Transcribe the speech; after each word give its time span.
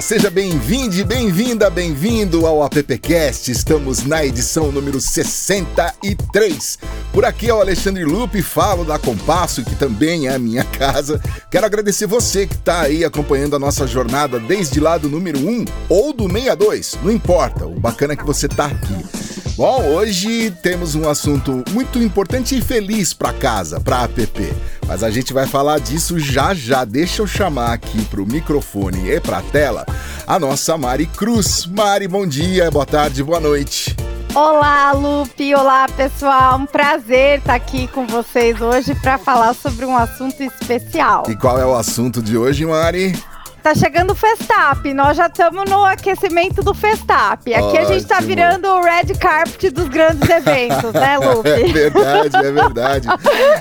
Seja 0.00 0.30
bem-vindo, 0.30 1.04
bem-vinda, 1.04 1.68
bem-vindo 1.68 2.46
ao 2.46 2.62
AppCast. 2.62 3.50
Estamos 3.50 4.02
na 4.04 4.24
edição 4.24 4.72
número 4.72 4.98
63. 4.98 6.78
Por 7.12 7.24
aqui 7.24 7.50
é 7.50 7.54
o 7.54 7.60
Alexandre 7.60 8.04
Lupe, 8.04 8.40
falo 8.40 8.84
da 8.84 8.98
Compasso, 8.98 9.62
que 9.62 9.76
também 9.76 10.26
é 10.26 10.34
a 10.34 10.38
minha 10.38 10.64
casa. 10.78 11.20
Quero 11.50 11.66
agradecer 11.66 12.06
você 12.06 12.46
que 12.46 12.54
está 12.54 12.80
aí 12.80 13.04
acompanhando 13.04 13.56
a 13.56 13.58
nossa 13.58 13.86
jornada 13.86 14.40
desde 14.40 14.80
lá 14.80 14.96
do 14.96 15.08
número 15.08 15.38
1 15.38 15.66
ou 15.88 16.12
do 16.14 16.24
62, 16.24 16.98
não 17.02 17.12
importa. 17.12 17.66
O 17.66 17.78
bacana 17.78 18.14
é 18.14 18.16
que 18.16 18.24
você 18.24 18.46
está 18.46 18.66
aqui. 18.66 19.39
Bom, 19.60 19.84
hoje 19.88 20.50
temos 20.62 20.94
um 20.94 21.06
assunto 21.06 21.62
muito 21.72 21.98
importante 21.98 22.56
e 22.56 22.62
feliz 22.62 23.12
para 23.12 23.30
casa, 23.30 23.78
para 23.78 24.04
app. 24.04 24.54
Mas 24.88 25.02
a 25.02 25.10
gente 25.10 25.34
vai 25.34 25.46
falar 25.46 25.78
disso 25.78 26.18
já 26.18 26.54
já. 26.54 26.82
Deixa 26.82 27.20
eu 27.20 27.26
chamar 27.26 27.74
aqui 27.74 28.02
pro 28.06 28.24
microfone 28.24 29.10
e 29.10 29.20
pra 29.20 29.42
tela 29.42 29.84
a 30.26 30.38
nossa 30.38 30.78
Mari 30.78 31.04
Cruz. 31.04 31.66
Mari, 31.66 32.08
bom 32.08 32.26
dia, 32.26 32.70
boa 32.70 32.86
tarde, 32.86 33.22
boa 33.22 33.38
noite. 33.38 33.94
Olá, 34.34 34.92
Lupe. 34.92 35.54
Olá, 35.54 35.86
pessoal. 35.94 36.58
Um 36.58 36.64
prazer 36.64 37.40
estar 37.40 37.54
aqui 37.54 37.86
com 37.88 38.06
vocês 38.06 38.62
hoje 38.62 38.94
para 38.94 39.18
falar 39.18 39.52
sobre 39.52 39.84
um 39.84 39.94
assunto 39.94 40.42
especial. 40.42 41.24
E 41.28 41.36
qual 41.36 41.58
é 41.58 41.66
o 41.66 41.74
assunto 41.74 42.22
de 42.22 42.34
hoje, 42.34 42.64
Mari? 42.64 43.14
Tá 43.62 43.74
chegando 43.74 44.12
o 44.12 44.14
Festap, 44.14 44.92
nós 44.94 45.16
já 45.16 45.26
estamos 45.26 45.68
no 45.68 45.84
aquecimento 45.84 46.62
do 46.62 46.72
Festap. 46.72 47.52
Aqui 47.52 47.62
Ótimo. 47.62 47.78
a 47.78 47.84
gente 47.92 48.06
tá 48.06 48.20
virando 48.20 48.66
o 48.66 48.80
red 48.82 49.14
carpet 49.20 49.68
dos 49.70 49.86
grandes 49.88 50.28
eventos, 50.28 50.92
né, 50.94 51.18
Lupe? 51.20 51.48
É 51.50 51.90
verdade, 51.90 52.36
é 52.36 52.52
verdade. 52.52 53.08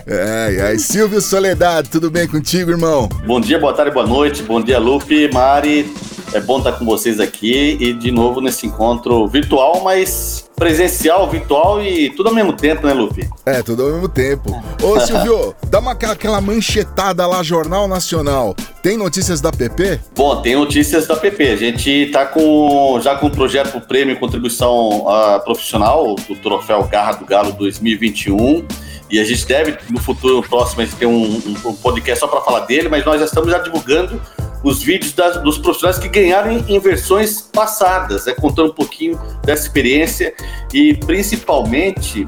é, 0.07 0.73
é. 0.73 0.77
Silvio 0.77 1.19
Soledade, 1.19 1.89
tudo 1.89 2.09
bem 2.09 2.27
contigo, 2.27 2.71
irmão? 2.71 3.09
Bom 3.25 3.41
dia, 3.41 3.59
boa 3.59 3.73
tarde, 3.73 3.91
boa 3.91 4.07
noite. 4.07 4.41
Bom 4.41 4.61
dia, 4.61 4.79
Lupe, 4.79 5.29
Mari. 5.33 5.93
É 6.33 6.39
bom 6.39 6.59
estar 6.59 6.73
com 6.73 6.85
vocês 6.85 7.19
aqui 7.19 7.77
e 7.79 7.93
de 7.93 8.11
novo 8.11 8.39
nesse 8.39 8.67
encontro 8.67 9.27
virtual, 9.27 9.81
mas 9.83 10.47
presencial, 10.55 11.27
virtual 11.29 11.81
e 11.81 12.09
tudo 12.11 12.29
ao 12.29 12.35
mesmo 12.35 12.53
tempo, 12.53 12.85
né, 12.85 12.93
Lupe? 12.93 13.27
É, 13.45 13.63
tudo 13.63 13.83
ao 13.83 13.91
mesmo 13.93 14.09
tempo. 14.09 14.51
Ô, 14.83 14.99
Silvio, 15.01 15.55
dá 15.67 15.79
uma, 15.79 15.93
aquela 15.93 16.39
manchetada 16.41 17.25
lá, 17.25 17.41
Jornal 17.41 17.87
Nacional. 17.87 18.55
Tem 18.83 18.95
notícias 18.97 19.41
da 19.41 19.51
PP? 19.51 19.99
Bom, 20.15 20.41
tem 20.41 20.55
notícias 20.55 21.07
da 21.07 21.15
PP. 21.15 21.51
A 21.51 21.55
gente 21.55 22.09
tá 22.11 22.25
com 22.25 22.99
já 23.01 23.15
com 23.15 23.27
o 23.27 23.31
projeto 23.31 23.71
pro 23.71 23.81
Prêmio 23.81 24.19
Contribuição 24.19 25.07
uh, 25.07 25.43
Profissional, 25.43 26.15
do 26.15 26.35
Troféu 26.35 26.83
Garra 26.83 27.13
do 27.13 27.25
Galo 27.25 27.53
2021. 27.53 28.65
E 29.09 29.19
a 29.19 29.23
gente 29.23 29.45
deve, 29.47 29.75
no 29.89 29.99
futuro 29.99 30.47
próximo, 30.47 30.81
a 30.81 30.85
gente 30.85 30.95
ter 30.95 31.07
um, 31.07 31.41
um 31.65 31.73
podcast 31.73 32.19
só 32.19 32.27
para 32.27 32.41
falar 32.41 32.61
dele, 32.61 32.89
mas 32.89 33.03
nós 33.03 33.19
já 33.19 33.25
estamos 33.25 33.49
já 33.49 33.57
divulgando 33.57 34.21
os 34.63 34.81
vídeos 34.81 35.13
das, 35.13 35.41
dos 35.41 35.57
profissionais 35.57 35.97
que 35.97 36.07
ganharam 36.07 36.51
em, 36.51 36.65
em 36.67 36.79
versões 36.79 37.41
passadas, 37.41 38.25
né, 38.25 38.33
contando 38.33 38.71
um 38.71 38.75
pouquinho 38.75 39.19
dessa 39.43 39.63
experiência 39.63 40.33
e 40.73 40.93
principalmente 40.93 42.25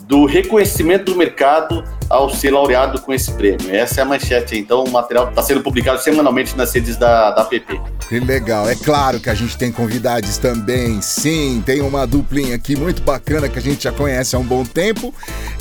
do 0.00 0.26
reconhecimento 0.26 1.12
do 1.12 1.16
mercado 1.16 1.84
ao 2.10 2.28
ser 2.28 2.50
laureado 2.50 3.00
com 3.00 3.14
esse 3.14 3.32
prêmio. 3.32 3.72
Essa 3.72 4.00
é 4.00 4.02
a 4.02 4.04
manchete. 4.04 4.58
Então, 4.58 4.82
o 4.82 4.90
material 4.90 5.28
está 5.28 5.42
sendo 5.44 5.62
publicado 5.62 6.02
semanalmente 6.02 6.56
nas 6.56 6.74
redes 6.74 6.96
da, 6.96 7.30
da 7.30 7.44
PP. 7.44 7.80
Que 8.08 8.18
legal. 8.18 8.68
É 8.68 8.74
claro 8.74 9.20
que 9.20 9.30
a 9.30 9.34
gente 9.34 9.56
tem 9.56 9.70
convidados 9.70 10.36
também. 10.36 11.00
Sim, 11.00 11.62
tem 11.64 11.80
uma 11.80 12.08
duplinha 12.08 12.56
aqui 12.56 12.74
muito 12.74 13.00
bacana 13.02 13.48
que 13.48 13.58
a 13.58 13.62
gente 13.62 13.84
já 13.84 13.92
conhece 13.92 14.34
há 14.34 14.38
um 14.40 14.44
bom 14.44 14.64
tempo. 14.64 15.14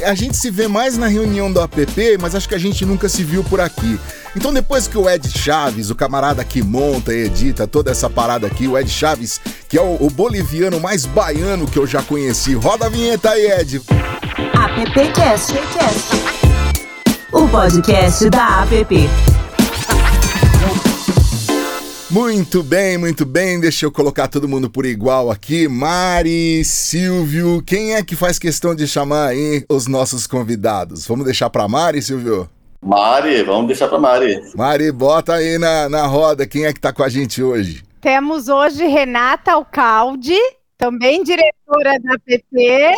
A 0.03 0.15
gente 0.15 0.35
se 0.35 0.49
vê 0.49 0.67
mais 0.67 0.97
na 0.97 1.05
reunião 1.05 1.53
do 1.53 1.61
APP, 1.61 2.17
mas 2.19 2.33
acho 2.33 2.49
que 2.49 2.55
a 2.55 2.59
gente 2.59 2.83
nunca 2.83 3.07
se 3.07 3.23
viu 3.23 3.43
por 3.43 3.61
aqui. 3.61 3.99
Então, 4.35 4.51
depois 4.51 4.87
que 4.87 4.97
o 4.97 5.07
Ed 5.07 5.29
Chaves, 5.29 5.91
o 5.91 5.95
camarada 5.95 6.43
que 6.43 6.63
monta 6.63 7.13
e 7.13 7.25
edita 7.25 7.67
toda 7.67 7.91
essa 7.91 8.09
parada 8.09 8.47
aqui, 8.47 8.67
o 8.67 8.77
Ed 8.77 8.89
Chaves, 8.89 9.39
que 9.67 9.77
é 9.77 9.81
o, 9.81 9.97
o 9.99 10.09
boliviano 10.09 10.79
mais 10.79 11.05
baiano 11.05 11.67
que 11.67 11.77
eu 11.77 11.85
já 11.85 12.01
conheci, 12.01 12.55
roda 12.55 12.87
a 12.87 12.89
vinheta 12.89 13.29
aí, 13.29 13.51
Ed. 13.51 13.81
AppCast, 14.53 15.53
o 17.31 17.47
podcast 17.47 18.27
da 18.29 18.63
App. 18.63 18.95
Muito 22.09 22.63
bem, 22.63 22.97
muito 22.97 23.23
bem. 23.23 23.59
Deixa 23.59 23.85
eu 23.85 23.91
colocar 23.91 24.27
todo 24.27 24.47
mundo 24.47 24.69
por 24.69 24.85
igual 24.85 25.29
aqui. 25.29 25.67
Mari, 25.67 26.65
Silvio, 26.65 27.61
quem 27.61 27.93
é 27.93 28.03
que 28.03 28.15
faz 28.15 28.39
questão 28.39 28.73
de 28.73 28.87
chamar 28.87 29.27
aí 29.27 29.63
os 29.69 29.85
nossos 29.85 30.25
convidados? 30.25 31.05
Vamos 31.05 31.25
deixar 31.25 31.51
para 31.51 31.67
Mari, 31.67 32.01
Silvio? 32.01 32.49
Mari, 32.81 33.43
vamos 33.43 33.67
deixar 33.67 33.87
para 33.87 33.99
Mari. 33.99 34.41
Mari, 34.55 34.91
bota 34.91 35.35
aí 35.35 35.59
na, 35.59 35.87
na 35.87 36.07
roda 36.07 36.47
quem 36.47 36.65
é 36.65 36.73
que 36.73 36.79
tá 36.79 36.91
com 36.91 37.03
a 37.03 37.09
gente 37.09 37.43
hoje. 37.43 37.83
Temos 38.01 38.47
hoje 38.47 38.87
Renata 38.87 39.51
Alcalde, 39.51 40.37
também 40.77 41.23
diretora 41.23 41.99
da 42.01 42.17
PP. 42.25 42.93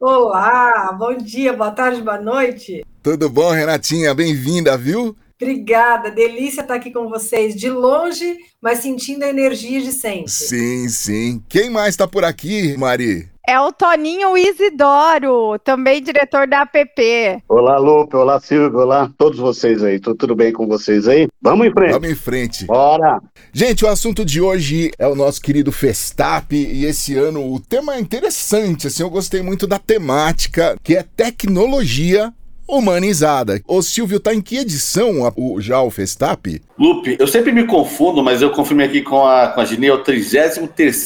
Olá, 0.00 0.92
bom 0.96 1.14
dia, 1.16 1.52
boa 1.52 1.72
tarde, 1.72 2.00
boa 2.00 2.20
noite. 2.20 2.82
Tudo 3.10 3.30
bom, 3.30 3.50
Renatinha? 3.50 4.12
Bem-vinda, 4.12 4.76
viu? 4.76 5.16
Obrigada, 5.40 6.10
delícia 6.10 6.60
estar 6.60 6.74
aqui 6.74 6.90
com 6.90 7.08
vocês, 7.08 7.54
de 7.54 7.70
longe, 7.70 8.36
mas 8.60 8.80
sentindo 8.80 9.24
a 9.24 9.30
energia 9.30 9.80
de 9.80 9.92
sempre. 9.92 10.30
Sim, 10.30 10.90
sim. 10.90 11.42
Quem 11.48 11.70
mais 11.70 11.94
está 11.94 12.06
por 12.06 12.22
aqui, 12.22 12.76
Mari? 12.76 13.26
É 13.48 13.58
o 13.58 13.72
Toninho 13.72 14.36
Isidoro, 14.36 15.58
também 15.60 16.02
diretor 16.02 16.46
da 16.46 16.60
APP. 16.60 17.42
Olá, 17.48 17.78
Lupe, 17.78 18.14
olá, 18.14 18.38
Silvio, 18.40 18.78
olá, 18.78 19.10
todos 19.16 19.38
vocês 19.38 19.82
aí. 19.82 19.98
Tudo, 19.98 20.16
tudo 20.16 20.36
bem 20.36 20.52
com 20.52 20.66
vocês 20.66 21.08
aí? 21.08 21.28
Vamos 21.40 21.66
em 21.66 21.72
frente. 21.72 21.92
Vamos 21.92 22.10
em 22.10 22.14
frente. 22.14 22.66
Bora! 22.66 23.22
Gente, 23.54 23.86
o 23.86 23.88
assunto 23.88 24.22
de 24.22 24.38
hoje 24.38 24.90
é 24.98 25.08
o 25.08 25.14
nosso 25.14 25.40
querido 25.40 25.72
Festap 25.72 26.54
e 26.54 26.84
esse 26.84 27.16
ano 27.16 27.54
o 27.54 27.58
tema 27.58 27.94
é 27.94 28.00
interessante, 28.00 28.86
assim, 28.86 29.02
eu 29.02 29.08
gostei 29.08 29.40
muito 29.40 29.66
da 29.66 29.78
temática, 29.78 30.76
que 30.84 30.94
é 30.94 31.02
tecnologia 31.02 32.34
humanizada. 32.68 33.60
O 33.66 33.80
Silvio, 33.82 34.20
tá 34.20 34.34
em 34.34 34.40
que 34.42 34.58
edição 34.58 35.26
a, 35.26 35.32
o, 35.34 35.60
já 35.60 35.80
o 35.80 35.90
Festap? 35.90 36.60
Lupe, 36.78 37.16
eu 37.18 37.26
sempre 37.26 37.50
me 37.50 37.64
confundo, 37.64 38.22
mas 38.22 38.42
eu 38.42 38.50
confirmei 38.50 38.86
aqui 38.86 39.02
com 39.02 39.24
a, 39.26 39.48
com 39.48 39.60
a 39.60 39.64
Gine, 39.64 39.86
é 39.86 39.92
o 39.92 40.02
33 40.02 40.98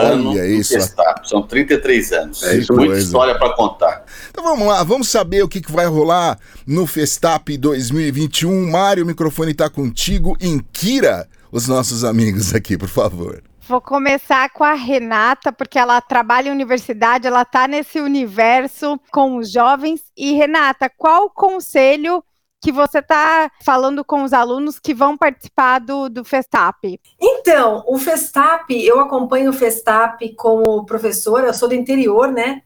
ano 0.00 0.32
do 0.32 0.44
isso. 0.44 0.74
Festap. 0.74 1.28
São 1.28 1.42
33 1.42 2.12
anos. 2.12 2.42
É 2.42 2.56
isso 2.56 2.72
Muita 2.72 2.90
coisa. 2.92 3.06
história 3.06 3.38
para 3.38 3.54
contar. 3.54 4.04
Então 4.30 4.42
vamos 4.42 4.66
lá, 4.66 4.82
vamos 4.82 5.08
saber 5.08 5.42
o 5.42 5.48
que, 5.48 5.60
que 5.60 5.70
vai 5.70 5.86
rolar 5.86 6.38
no 6.66 6.86
Festap 6.86 7.56
2021. 7.56 8.70
Mário, 8.70 9.04
o 9.04 9.06
microfone 9.06 9.54
tá 9.54 9.70
contigo. 9.70 10.36
Inquira 10.40 11.28
os 11.52 11.68
nossos 11.68 12.02
amigos 12.02 12.52
aqui, 12.52 12.76
por 12.76 12.88
favor. 12.88 13.40
Vou 13.66 13.80
começar 13.80 14.50
com 14.50 14.62
a 14.62 14.74
Renata, 14.74 15.50
porque 15.50 15.78
ela 15.78 15.98
trabalha 15.98 16.48
em 16.48 16.52
universidade, 16.52 17.26
ela 17.26 17.42
está 17.42 17.66
nesse 17.66 17.98
universo 17.98 19.00
com 19.10 19.38
os 19.38 19.50
jovens. 19.50 20.02
E, 20.14 20.34
Renata, 20.34 20.90
qual 20.94 21.24
o 21.24 21.30
conselho 21.30 22.22
que 22.60 22.70
você 22.70 22.98
está 22.98 23.50
falando 23.62 24.04
com 24.04 24.22
os 24.22 24.34
alunos 24.34 24.78
que 24.78 24.92
vão 24.92 25.16
participar 25.16 25.78
do, 25.78 26.10
do 26.10 26.26
Festap? 26.26 27.00
Então, 27.18 27.82
o 27.86 27.98
Festap, 27.98 28.70
eu 28.70 29.00
acompanho 29.00 29.48
o 29.48 29.54
Festap 29.54 30.28
como 30.34 30.84
professora, 30.84 31.46
eu 31.46 31.54
sou 31.54 31.66
do 31.66 31.74
interior, 31.74 32.30
né? 32.30 32.60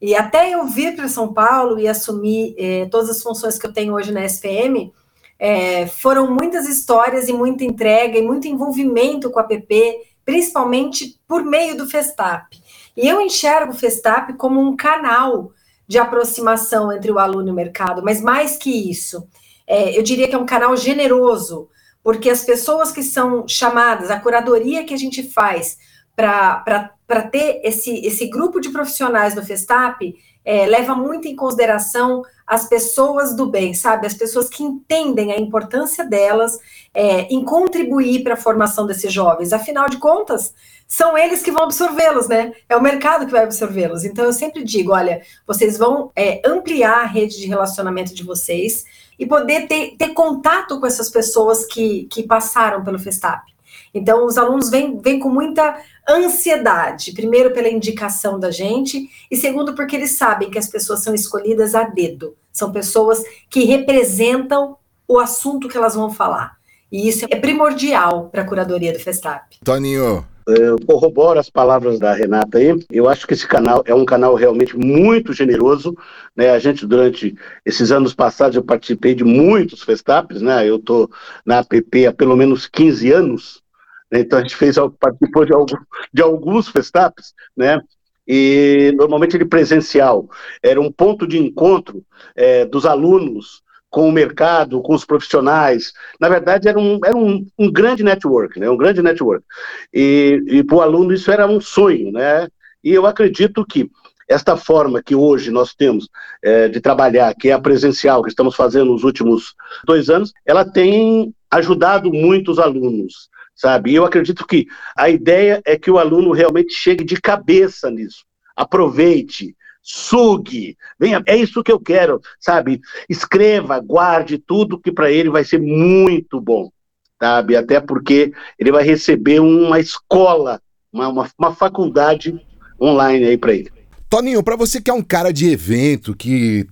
E 0.00 0.14
até 0.14 0.50
eu 0.50 0.66
vir 0.66 0.94
para 0.94 1.08
São 1.08 1.32
Paulo 1.32 1.80
e 1.80 1.88
assumir 1.88 2.54
eh, 2.56 2.86
todas 2.92 3.10
as 3.10 3.20
funções 3.20 3.58
que 3.58 3.66
eu 3.66 3.72
tenho 3.72 3.92
hoje 3.92 4.12
na 4.12 4.24
SPM, 4.24 4.92
eh, 5.36 5.86
foram 5.88 6.32
muitas 6.32 6.68
histórias 6.68 7.28
e 7.28 7.32
muita 7.32 7.64
entrega 7.64 8.16
e 8.16 8.22
muito 8.22 8.46
envolvimento 8.46 9.30
com 9.32 9.40
a 9.40 9.44
PP 9.44 10.13
principalmente 10.24 11.18
por 11.26 11.44
meio 11.44 11.76
do 11.76 11.86
Festap. 11.86 12.58
E 12.96 13.06
eu 13.06 13.20
enxergo 13.20 13.72
o 13.72 13.76
Festap 13.76 14.32
como 14.34 14.60
um 14.60 14.76
canal 14.76 15.52
de 15.86 15.98
aproximação 15.98 16.92
entre 16.92 17.10
o 17.10 17.18
aluno 17.18 17.48
e 17.48 17.50
o 17.50 17.54
mercado, 17.54 18.02
mas 18.02 18.20
mais 18.20 18.56
que 18.56 18.90
isso, 18.90 19.26
é, 19.66 19.96
eu 19.98 20.02
diria 20.02 20.28
que 20.28 20.34
é 20.34 20.38
um 20.38 20.46
canal 20.46 20.76
generoso, 20.76 21.68
porque 22.02 22.30
as 22.30 22.44
pessoas 22.44 22.92
que 22.92 23.02
são 23.02 23.46
chamadas, 23.46 24.10
a 24.10 24.20
curadoria 24.20 24.84
que 24.84 24.94
a 24.94 24.96
gente 24.96 25.22
faz 25.22 25.78
para 26.16 27.22
ter 27.30 27.60
esse, 27.64 28.04
esse 28.06 28.26
grupo 28.28 28.60
de 28.60 28.70
profissionais 28.70 29.34
do 29.34 29.42
Festap, 29.42 30.14
é, 30.44 30.66
leva 30.66 30.94
muito 30.94 31.26
em 31.26 31.34
consideração 31.34 32.22
as 32.46 32.68
pessoas 32.68 33.34
do 33.34 33.46
bem, 33.46 33.72
sabe? 33.72 34.06
As 34.06 34.14
pessoas 34.14 34.48
que 34.48 34.62
entendem 34.62 35.32
a 35.32 35.38
importância 35.38 36.04
delas 36.04 36.58
é, 36.92 37.22
em 37.22 37.44
contribuir 37.44 38.22
para 38.22 38.34
a 38.34 38.38
formação 38.38 38.86
desses 38.86 39.12
jovens. 39.12 39.52
Afinal 39.52 39.88
de 39.88 39.96
contas, 39.96 40.54
são 40.86 41.16
eles 41.16 41.42
que 41.42 41.50
vão 41.50 41.64
absorvê-los, 41.64 42.28
né? 42.28 42.52
É 42.68 42.76
o 42.76 42.82
mercado 42.82 43.24
que 43.24 43.32
vai 43.32 43.44
absorvê-los. 43.44 44.04
Então, 44.04 44.24
eu 44.24 44.32
sempre 44.32 44.62
digo: 44.62 44.92
olha, 44.92 45.22
vocês 45.46 45.78
vão 45.78 46.12
é, 46.14 46.42
ampliar 46.44 47.00
a 47.00 47.06
rede 47.06 47.38
de 47.38 47.46
relacionamento 47.46 48.14
de 48.14 48.22
vocês 48.22 48.84
e 49.18 49.24
poder 49.24 49.66
ter, 49.66 49.96
ter 49.96 50.08
contato 50.10 50.78
com 50.78 50.86
essas 50.86 51.08
pessoas 51.08 51.64
que, 51.64 52.04
que 52.10 52.24
passaram 52.24 52.84
pelo 52.84 52.98
Festap. 52.98 53.53
Então, 53.94 54.26
os 54.26 54.36
alunos 54.36 54.68
vêm, 54.68 54.98
vêm 54.98 55.20
com 55.20 55.28
muita 55.28 55.80
ansiedade, 56.08 57.12
primeiro 57.12 57.52
pela 57.52 57.68
indicação 57.68 58.38
da 58.38 58.50
gente, 58.50 59.08
e 59.30 59.36
segundo 59.36 59.74
porque 59.74 59.96
eles 59.96 60.12
sabem 60.12 60.50
que 60.50 60.58
as 60.58 60.68
pessoas 60.68 61.00
são 61.00 61.14
escolhidas 61.14 61.74
a 61.74 61.84
dedo. 61.84 62.34
São 62.52 62.72
pessoas 62.72 63.22
que 63.48 63.64
representam 63.64 64.76
o 65.06 65.18
assunto 65.18 65.68
que 65.68 65.76
elas 65.76 65.94
vão 65.94 66.10
falar. 66.10 66.56
E 66.90 67.08
isso 67.08 67.26
é 67.28 67.36
primordial 67.36 68.28
para 68.30 68.42
a 68.42 68.46
curadoria 68.46 68.92
do 68.92 68.98
Festap. 68.98 69.56
Toninho, 69.64 70.24
eu 70.46 70.76
corroboro 70.86 71.40
as 71.40 71.48
palavras 71.48 71.98
da 71.98 72.12
Renata 72.12 72.58
aí. 72.58 72.78
Eu 72.90 73.08
acho 73.08 73.26
que 73.26 73.32
esse 73.32 73.46
canal 73.46 73.82
é 73.86 73.94
um 73.94 74.04
canal 74.04 74.34
realmente 74.34 74.76
muito 74.76 75.32
generoso. 75.32 75.96
Né? 76.36 76.50
A 76.50 76.58
gente, 76.58 76.86
durante 76.86 77.34
esses 77.64 77.90
anos 77.90 78.14
passados, 78.14 78.56
eu 78.56 78.62
participei 78.62 79.14
de 79.14 79.24
muitos 79.24 79.82
festaps, 79.82 80.42
né? 80.42 80.68
Eu 80.68 80.76
estou 80.76 81.10
na 81.44 81.60
APP 81.60 82.06
há 82.06 82.12
pelo 82.12 82.36
menos 82.36 82.66
15 82.66 83.10
anos? 83.10 83.63
Então 84.12 84.38
a 84.38 84.42
gente 84.42 84.56
fez, 84.56 84.76
participou 84.98 85.44
de, 85.44 85.52
alguns, 85.52 85.80
de 86.12 86.22
alguns 86.22 86.68
festaps, 86.68 87.34
né? 87.56 87.80
E 88.26 88.92
normalmente 88.96 89.36
ele 89.36 89.44
presencial. 89.44 90.28
Era 90.62 90.80
um 90.80 90.90
ponto 90.90 91.26
de 91.26 91.38
encontro 91.38 92.04
é, 92.34 92.64
dos 92.64 92.86
alunos 92.86 93.62
com 93.90 94.08
o 94.08 94.12
mercado, 94.12 94.82
com 94.82 94.94
os 94.94 95.04
profissionais. 95.04 95.92
Na 96.18 96.28
verdade, 96.28 96.68
era 96.68 96.78
um, 96.78 96.98
era 97.04 97.16
um, 97.16 97.46
um 97.58 97.70
grande 97.70 98.02
network, 98.02 98.58
né? 98.58 98.68
um 98.68 98.76
grande 98.76 99.02
network. 99.02 99.44
E, 99.92 100.42
e 100.48 100.64
para 100.64 100.76
o 100.76 100.80
aluno 100.80 101.12
isso 101.12 101.30
era 101.30 101.46
um 101.46 101.60
sonho, 101.60 102.10
né? 102.10 102.48
E 102.82 102.92
eu 102.92 103.06
acredito 103.06 103.64
que 103.64 103.88
esta 104.28 104.56
forma 104.56 105.02
que 105.02 105.14
hoje 105.14 105.50
nós 105.50 105.74
temos 105.74 106.08
é, 106.42 106.68
de 106.68 106.80
trabalhar, 106.80 107.34
que 107.34 107.50
é 107.50 107.52
a 107.52 107.60
presencial, 107.60 108.22
que 108.22 108.30
estamos 108.30 108.56
fazendo 108.56 108.86
nos 108.86 109.04
últimos 109.04 109.54
dois 109.84 110.10
anos, 110.10 110.32
ela 110.44 110.64
tem 110.64 111.32
ajudado 111.50 112.12
muito 112.12 112.50
os 112.50 112.58
alunos, 112.58 113.28
sabe? 113.64 113.92
E 113.92 113.94
eu 113.94 114.04
acredito 114.04 114.46
que 114.46 114.66
a 114.94 115.08
ideia 115.08 115.62
é 115.64 115.78
que 115.78 115.90
o 115.90 115.98
aluno 115.98 116.32
realmente 116.32 116.74
chegue 116.74 117.02
de 117.02 117.18
cabeça 117.18 117.90
nisso. 117.90 118.22
Aproveite, 118.54 119.56
sugue, 119.82 120.76
venha, 121.00 121.22
é 121.26 121.34
isso 121.34 121.64
que 121.64 121.72
eu 121.72 121.80
quero, 121.80 122.20
sabe? 122.38 122.78
Escreva, 123.08 123.80
guarde 123.80 124.36
tudo 124.36 124.78
que 124.78 124.92
para 124.92 125.10
ele 125.10 125.30
vai 125.30 125.44
ser 125.44 125.58
muito 125.58 126.42
bom, 126.42 126.70
sabe? 127.18 127.56
Até 127.56 127.80
porque 127.80 128.34
ele 128.58 128.70
vai 128.70 128.84
receber 128.84 129.40
uma 129.40 129.80
escola, 129.80 130.60
uma, 130.92 131.08
uma, 131.08 131.30
uma 131.38 131.54
faculdade 131.54 132.38
online 132.78 133.24
aí 133.24 133.38
para 133.38 133.54
ele. 133.54 133.72
Toninho, 134.10 134.42
para 134.42 134.56
você 134.56 134.78
que 134.78 134.90
é 134.90 134.94
um 134.94 135.02
cara 135.02 135.32
de 135.32 135.50
evento, 135.50 136.14
que, 136.14 136.66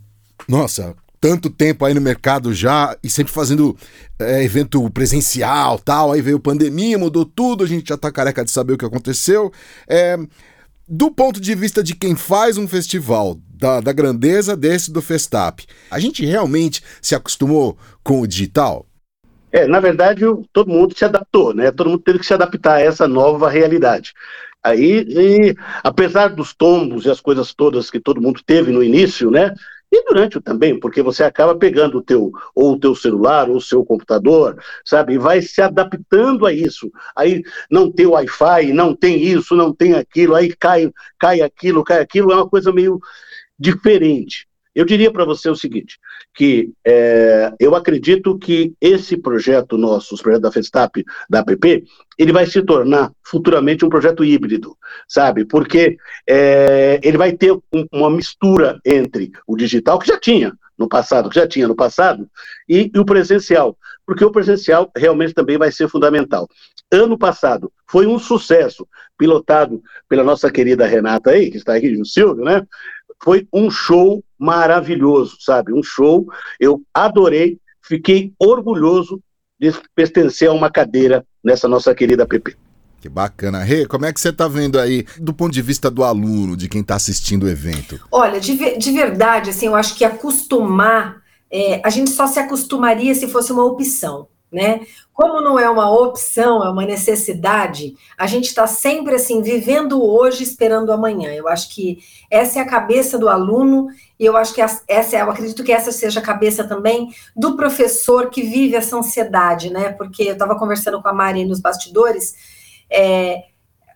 nossa, 0.47 0.95
tanto 1.23 1.49
tempo 1.49 1.85
aí 1.85 1.95
no 1.95 2.01
mercado 2.01 2.53
já 2.53 2.97
e 3.01 3.09
sempre 3.09 3.33
fazendo 3.33 3.77
é, 4.19 4.43
evento 4.43 4.91
presencial 4.91 5.79
tal, 5.79 6.11
aí 6.11 6.21
veio 6.21 6.41
pandemia, 6.41 6.99
mudou 6.99 7.25
tudo, 7.25 7.63
a 7.63 7.67
gente 7.67 7.89
já 7.91 7.97
tá 7.97 8.11
careca 8.11 8.45
de 8.45 8.51
saber 8.51 8.73
o 8.73 8.77
que 8.79 8.85
aconteceu. 8.85 9.53
É, 9.89 10.19
do 10.89 11.13
ponto 11.13 11.41
de 11.41 11.55
vista 11.55 11.81
de 11.81 11.95
quem 11.95 12.17
faz 12.17 12.59
um 12.59 12.67
festival, 12.67 13.39
da, 13.55 13.81
da 13.81 13.93
grandeza 13.93 14.57
desse 14.57 14.93
do 14.93 15.01
Festap, 15.01 15.65
a 15.89 16.01
gente 16.01 16.27
realmente 16.27 16.83
se 17.01 17.15
acostumou 17.15 17.79
com 18.03 18.21
o 18.21 18.27
digital? 18.27 18.85
É, 19.53 19.65
na 19.69 19.79
verdade, 19.79 20.25
todo 20.53 20.73
mundo 20.73 20.99
se 20.99 21.05
adaptou, 21.05 21.55
né? 21.55 21.71
Todo 21.71 21.91
mundo 21.91 22.03
teve 22.03 22.19
que 22.19 22.27
se 22.27 22.35
adaptar 22.35 22.75
a 22.75 22.81
essa 22.81 23.07
nova 23.07 23.49
realidade. 23.49 24.13
Aí, 24.61 25.07
e, 25.09 25.57
apesar 25.85 26.29
dos 26.29 26.53
tombos 26.53 27.05
e 27.05 27.11
as 27.11 27.21
coisas 27.21 27.55
todas 27.55 27.91
que 27.91 28.01
todo 28.01 28.21
mundo 28.21 28.41
teve 28.45 28.73
no 28.73 28.83
início, 28.83 29.31
né? 29.31 29.55
E 29.93 30.03
durante 30.07 30.41
também, 30.41 30.81
porque 30.81 31.03
você 31.03 31.23
acaba 31.23 31.55
pegando 31.55 31.99
o 31.99 32.03
teu, 32.03 32.33
ou 32.55 32.73
o 32.73 32.81
teu 32.81 32.95
celular, 32.95 33.51
ou 33.51 33.57
o 33.57 33.61
seu 33.61 33.85
computador, 33.85 34.57
sabe, 34.83 35.13
e 35.13 35.19
vai 35.19 35.43
se 35.43 35.61
adaptando 35.61 36.47
a 36.47 36.53
isso. 36.53 36.91
Aí 37.15 37.43
não 37.71 37.93
tem 37.93 38.07
Wi-Fi, 38.07 38.73
não 38.73 38.97
tem 38.97 39.23
isso, 39.23 39.55
não 39.55 39.71
tem 39.71 39.93
aquilo, 39.93 40.35
aí 40.35 40.57
cai, 40.57 40.91
cai 41.19 41.43
aquilo, 41.43 41.85
cai 41.85 42.01
aquilo, 42.01 42.33
é 42.33 42.37
uma 42.37 42.49
coisa 42.49 42.73
meio 42.73 42.99
diferente. 43.59 44.49
Eu 44.75 44.87
diria 44.87 45.13
para 45.13 45.25
você 45.25 45.51
o 45.51 45.55
seguinte, 45.55 45.99
que 46.35 46.73
é, 46.85 47.53
eu 47.61 47.75
acredito 47.75 48.39
que 48.39 48.73
esse 48.81 49.17
projeto 49.17 49.77
nosso, 49.77 50.15
os 50.15 50.23
projetos 50.23 50.43
da 50.43 50.53
Festap, 50.53 51.05
da 51.29 51.41
APP, 51.41 51.85
ele 52.19 52.33
vai 52.33 52.47
se 52.47 52.63
tornar 52.63 53.13
futuramente 53.23 53.85
um 53.85 53.91
projeto 53.91 54.25
híbrido, 54.25 54.77
sabe? 55.07 55.45
Porque 55.45 55.99
é, 56.27 56.99
ele 57.03 57.19
vai 57.19 57.33
ter 57.33 57.53
um, 57.53 57.87
uma 57.93 58.11
mistura 58.11 58.81
entre 58.85 59.31
o 59.47 59.57
digital, 59.57 59.99
que 59.99 60.09
já 60.09 60.19
tinha 60.19 60.57
no 60.79 60.89
passado, 60.89 61.29
que 61.29 61.37
já 61.37 61.47
tinha 61.47 61.69
no 61.69 61.77
passado, 61.77 62.29
e, 62.69 62.91
e 62.95 62.99
o 62.99 63.05
presencial, 63.05 63.77
porque 64.07 64.25
o 64.25 64.33
presencial 64.33 64.91
realmente 64.97 65.35
também 65.35 65.59
vai 65.59 65.71
ser 65.71 65.89
fundamental. 65.89 66.49
Ano 66.91 67.19
passado 67.19 67.73
foi 67.87 68.07
um 68.07 68.19
sucesso, 68.19 68.87
pilotado 69.17 69.83
pela 70.09 70.25
nossa 70.25 70.51
querida 70.51 70.87
Renata 70.87 71.31
aí, 71.31 71.51
que 71.51 71.57
está 71.57 71.75
aqui, 71.75 71.95
o 71.97 72.05
Silvio, 72.05 72.45
né? 72.45 72.67
Foi 73.23 73.47
um 73.53 73.71
show 73.71 74.23
maravilhoso, 74.39 75.37
sabe? 75.41 75.73
Um 75.73 75.83
show, 75.83 76.27
eu 76.59 76.83
adorei, 76.93 77.59
fiquei 77.81 78.33
orgulhoso 78.39 79.23
de 79.59 79.73
pertencer 79.95 80.49
a 80.49 80.53
uma 80.53 80.71
cadeira 80.71 81.25
nessa 81.43 81.69
nossa 81.69 81.95
querida 81.95 82.27
PP. 82.27 82.57
Que 83.01 83.09
bacana. 83.09 83.63
Rê, 83.63 83.87
como 83.87 84.07
é 84.07 84.13
que 84.13 84.21
você 84.21 84.31
está 84.31 84.47
vendo 84.49 84.79
aí, 84.79 85.05
do 85.19 85.33
ponto 85.33 85.53
de 85.53 85.63
vista 85.63 85.91
do 85.91 86.05
aluno, 86.05 86.57
de 86.57 86.69
quem 86.69 86.81
está 86.81 86.97
assistindo 86.97 87.45
o 87.45 87.49
evento? 87.49 88.01
Olha, 88.11 88.41
de, 88.41 88.77
de 88.77 88.91
verdade, 88.93 89.51
assim, 89.51 89.67
eu 89.67 89.75
acho 89.75 89.97
que 89.97 90.05
acostumar, 90.05 91.23
é, 91.51 91.81
a 91.85 91.91
gente 91.91 92.11
só 92.11 92.27
se 92.27 92.39
acostumaria 92.39 93.15
se 93.15 93.29
fosse 93.29 93.53
uma 93.53 93.65
opção 93.65 94.29
né? 94.53 94.87
Como 95.13 95.41
não 95.41 95.59
é 95.59 95.69
uma 95.69 95.91
opção, 95.91 96.63
é 96.63 96.69
uma 96.69 96.85
necessidade, 96.85 97.97
a 98.19 98.27
gente 98.27 98.47
está 98.47 98.67
sempre 98.67 99.15
assim, 99.15 99.41
vivendo 99.41 100.05
hoje, 100.05 100.43
esperando 100.43 100.93
amanhã. 100.93 101.33
Eu 101.33 101.49
acho 101.49 101.75
que 101.75 102.01
essa 102.31 102.59
é 102.59 102.63
a 102.63 102.69
cabeça 102.69 103.19
do 103.19 103.29
aluno, 103.29 103.89
e 104.21 104.25
eu 104.25 104.37
acho 104.37 104.53
que 104.53 104.61
essa 104.61 105.17
é, 105.17 105.23
eu 105.23 105.31
acredito 105.31 105.65
que 105.65 105.73
essa 105.73 105.91
seja 105.91 106.21
a 106.21 106.23
cabeça 106.23 106.65
também 106.65 107.09
do 107.35 107.57
professor 107.57 108.29
que 108.29 108.43
vive 108.43 108.77
essa 108.77 108.97
ansiedade, 108.97 109.71
né? 109.71 109.91
Porque 109.91 110.25
eu 110.25 110.35
estava 110.35 110.59
conversando 110.59 111.01
com 111.01 111.09
a 111.09 111.15
Mari 111.15 111.45
nos 111.45 111.61
bastidores, 111.61 112.35
é, 112.91 113.45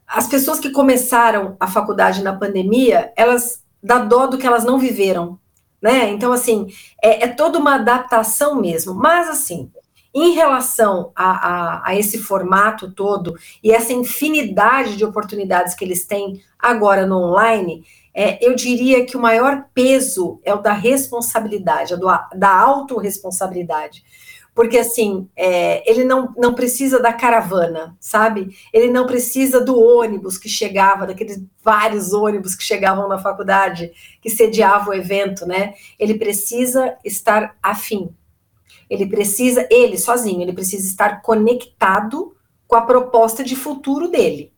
as 0.06 0.26
pessoas 0.26 0.58
que 0.58 0.70
começaram 0.70 1.56
a 1.58 1.66
faculdade 1.66 2.22
na 2.22 2.32
pandemia, 2.32 3.12
elas 3.16 3.64
dá 3.82 3.98
dó 3.98 4.26
do 4.26 4.38
que 4.38 4.46
elas 4.46 4.64
não 4.64 4.78
viveram, 4.78 5.38
né? 5.82 6.08
Então, 6.08 6.32
assim, 6.32 6.68
é, 7.02 7.24
é 7.24 7.28
toda 7.28 7.58
uma 7.58 7.74
adaptação 7.74 8.60
mesmo. 8.60 8.94
Mas, 8.94 9.28
assim, 9.28 9.70
em 10.18 10.32
relação 10.32 11.12
a, 11.14 11.30
a, 11.30 11.88
a, 11.90 11.94
esse 11.94 12.16
formato 12.16 12.90
todo 12.90 13.36
e 13.62 13.70
essa 13.70 13.92
infinidade 13.92 14.96
de 14.96 15.04
oportunidades 15.04 15.74
que 15.74 15.84
eles 15.84 16.06
têm 16.06 16.40
agora 16.58 17.04
no 17.04 17.18
online, 17.18 17.84
é, 18.14 18.42
eu 18.42 18.54
diria 18.54 19.04
que 19.04 19.14
o 19.14 19.20
maior 19.20 19.66
peso 19.74 20.40
é 20.42 20.54
o 20.54 20.62
da 20.62 20.72
responsabilidade, 20.72 21.92
é 21.92 21.98
do, 21.98 22.06
da 22.34 22.48
autorresponsabilidade. 22.48 24.02
Porque, 24.54 24.78
assim, 24.78 25.28
é, 25.36 25.82
ele 25.88 26.02
não, 26.02 26.32
não 26.34 26.54
precisa 26.54 26.98
da 26.98 27.12
caravana, 27.12 27.94
sabe? 28.00 28.56
Ele 28.72 28.90
não 28.90 29.04
precisa 29.04 29.62
do 29.62 29.78
ônibus 29.78 30.38
que 30.38 30.48
chegava, 30.48 31.06
daqueles 31.06 31.44
vários 31.62 32.14
ônibus 32.14 32.54
que 32.54 32.64
chegavam 32.64 33.06
na 33.06 33.18
faculdade, 33.18 33.92
que 34.22 34.30
sediava 34.30 34.88
o 34.88 34.94
evento, 34.94 35.44
né? 35.44 35.74
Ele 35.98 36.14
precisa 36.14 36.96
estar 37.04 37.54
afim, 37.62 38.08
ele 38.88 39.06
precisa, 39.06 39.66
ele 39.70 39.98
sozinho, 39.98 40.42
ele 40.42 40.52
precisa 40.52 40.86
estar 40.86 41.22
conectado 41.22 42.34
com 42.66 42.76
a 42.76 42.82
proposta 42.82 43.44
de 43.44 43.56
futuro 43.56 44.08
dele. 44.08 44.52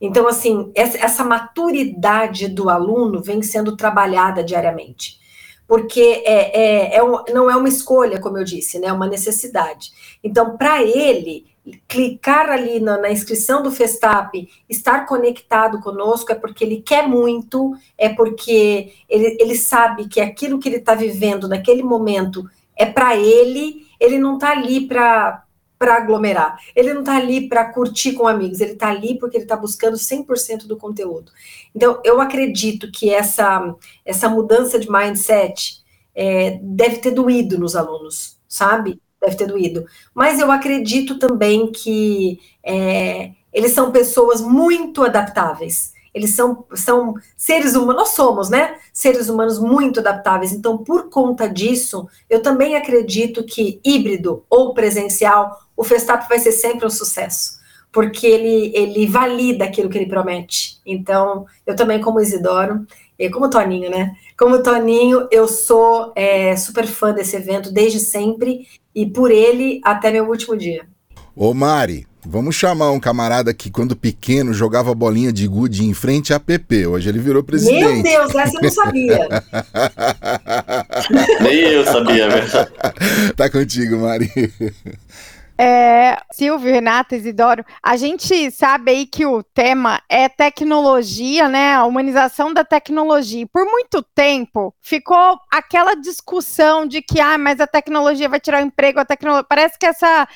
Então, 0.00 0.28
assim, 0.28 0.70
essa, 0.74 1.24
maturidade 1.24 2.48
do 2.48 2.68
aluno 2.68 3.22
vem 3.22 3.42
sendo 3.42 3.76
trabalhada 3.76 4.42
diariamente. 4.42 5.18
Porque 5.66 6.22
é, 6.26 6.60
é, 6.60 6.96
é 6.96 7.32
não 7.32 7.50
é 7.50 7.56
uma 7.56 7.68
escolha, 7.68 8.20
como 8.20 8.36
eu 8.36 8.44
disse, 8.44 8.78
né? 8.78 8.88
É 8.88 8.92
uma 8.92 9.06
necessidade. 9.06 9.92
Então, 10.22 10.58
para 10.58 10.82
ele, 10.82 11.46
clicar 11.88 12.50
ali 12.50 12.80
na, 12.80 12.98
na, 12.98 13.10
inscrição 13.10 13.62
do 13.62 13.72
Festap, 13.72 14.46
estar 14.68 15.06
conectado 15.06 15.80
conosco, 15.80 16.30
é 16.32 16.34
porque 16.34 16.64
ele 16.64 16.82
quer 16.82 17.08
muito, 17.08 17.74
é 17.96 18.10
porque 18.10 18.92
ele, 19.08 19.38
ele 19.40 19.56
sabe 19.56 20.06
que 20.06 20.20
aquilo 20.20 20.58
que 20.58 20.68
ele 20.68 20.76
está 20.76 20.94
vivendo 20.94 21.48
naquele 21.48 21.82
momento 21.82 22.44
é 22.76 22.86
para 22.86 23.16
ele, 23.16 23.86
ele 24.00 24.18
não 24.18 24.34
está 24.34 24.50
ali 24.50 24.86
para 24.86 25.44
para 25.78 25.96
aglomerar. 25.96 26.58
Ele 26.74 26.94
não 26.94 27.00
está 27.00 27.16
ali 27.16 27.48
para 27.48 27.70
curtir 27.72 28.12
com 28.12 28.26
amigos, 28.26 28.60
ele 28.60 28.72
está 28.72 28.88
ali 28.88 29.18
porque 29.18 29.36
ele 29.36 29.44
está 29.44 29.56
buscando 29.56 29.96
100% 29.96 30.66
do 30.66 30.76
conteúdo. 30.78 31.30
Então, 31.74 32.00
eu 32.04 32.20
acredito 32.20 32.90
que 32.90 33.10
essa, 33.10 33.74
essa 34.04 34.28
mudança 34.28 34.78
de 34.78 34.90
mindset 34.90 35.82
é, 36.14 36.58
deve 36.62 36.98
ter 36.98 37.10
doído 37.10 37.58
nos 37.58 37.76
alunos, 37.76 38.38
sabe? 38.48 39.00
Deve 39.20 39.36
ter 39.36 39.46
doído. 39.46 39.84
Mas 40.14 40.38
eu 40.38 40.50
acredito 40.50 41.18
também 41.18 41.70
que 41.70 42.40
é, 42.62 43.32
eles 43.52 43.72
são 43.72 43.92
pessoas 43.92 44.40
muito 44.40 45.02
adaptáveis 45.02 45.93
eles 46.14 46.30
são, 46.30 46.64
são 46.74 47.14
seres 47.36 47.74
humanos, 47.74 47.96
nós 47.96 48.08
somos, 48.10 48.48
né? 48.48 48.76
Seres 48.92 49.28
humanos 49.28 49.58
muito 49.58 49.98
adaptáveis. 49.98 50.52
Então, 50.52 50.78
por 50.78 51.10
conta 51.10 51.48
disso, 51.48 52.08
eu 52.30 52.40
também 52.40 52.76
acredito 52.76 53.44
que 53.44 53.80
híbrido 53.84 54.44
ou 54.48 54.72
presencial, 54.72 55.58
o 55.76 55.82
Festap 55.82 56.28
vai 56.28 56.38
ser 56.38 56.52
sempre 56.52 56.86
um 56.86 56.90
sucesso, 56.90 57.58
porque 57.90 58.26
ele, 58.26 58.72
ele 58.74 59.06
valida 59.08 59.64
aquilo 59.64 59.90
que 59.90 59.98
ele 59.98 60.06
promete. 60.08 60.80
Então, 60.86 61.46
eu 61.66 61.74
também, 61.74 62.00
como 62.00 62.20
Isidoro, 62.20 62.86
e 63.18 63.28
como 63.30 63.50
Toninho, 63.50 63.90
né? 63.90 64.14
Como 64.38 64.62
Toninho, 64.62 65.28
eu 65.30 65.46
sou 65.46 66.12
é, 66.16 66.56
super 66.56 66.86
fã 66.86 67.12
desse 67.12 67.36
evento 67.36 67.72
desde 67.72 68.00
sempre 68.00 68.66
e 68.94 69.06
por 69.06 69.30
ele 69.30 69.80
até 69.84 70.10
meu 70.10 70.28
último 70.28 70.56
dia. 70.56 70.86
Ô 71.36 71.54
Mari, 71.54 72.06
vamos 72.26 72.54
chamar 72.56 72.90
um 72.90 73.00
camarada 73.00 73.52
que 73.52 73.70
quando 73.70 73.94
pequeno 73.94 74.52
jogava 74.52 74.94
bolinha 74.94 75.32
de 75.32 75.46
gude 75.46 75.84
em 75.84 75.94
frente 75.94 76.32
à 76.32 76.40
PP. 76.40 76.86
Hoje 76.86 77.08
ele 77.08 77.18
virou 77.18 77.42
presidente. 77.42 78.02
Meu 78.02 78.02
Deus, 78.02 78.34
essa 78.34 78.56
eu 78.56 78.62
não 78.62 78.70
sabia. 78.70 79.28
Nem 81.40 81.58
eu 81.58 81.84
sabia, 81.84 82.28
velho. 82.28 82.44
Tá 83.36 83.50
contigo, 83.50 83.98
Mari. 83.98 84.30
É, 85.56 86.16
Silvio, 86.32 86.72
Renata, 86.72 87.14
Isidoro, 87.14 87.64
a 87.80 87.96
gente 87.96 88.50
sabe 88.50 88.90
aí 88.90 89.06
que 89.06 89.24
o 89.24 89.40
tema 89.40 90.02
é 90.08 90.28
tecnologia, 90.28 91.48
né? 91.48 91.74
A 91.74 91.84
humanização 91.84 92.52
da 92.52 92.64
tecnologia. 92.64 93.46
Por 93.52 93.64
muito 93.64 94.02
tempo 94.02 94.74
ficou 94.82 95.38
aquela 95.48 95.94
discussão 95.94 96.84
de 96.86 97.00
que, 97.00 97.20
ah, 97.20 97.38
mas 97.38 97.60
a 97.60 97.68
tecnologia 97.68 98.28
vai 98.28 98.40
tirar 98.40 98.62
o 98.62 98.66
emprego, 98.66 98.98
a 98.98 99.04
tecnologia. 99.04 99.46
Parece 99.48 99.78
que 99.78 99.86
essa. 99.86 100.24
O 100.24 100.26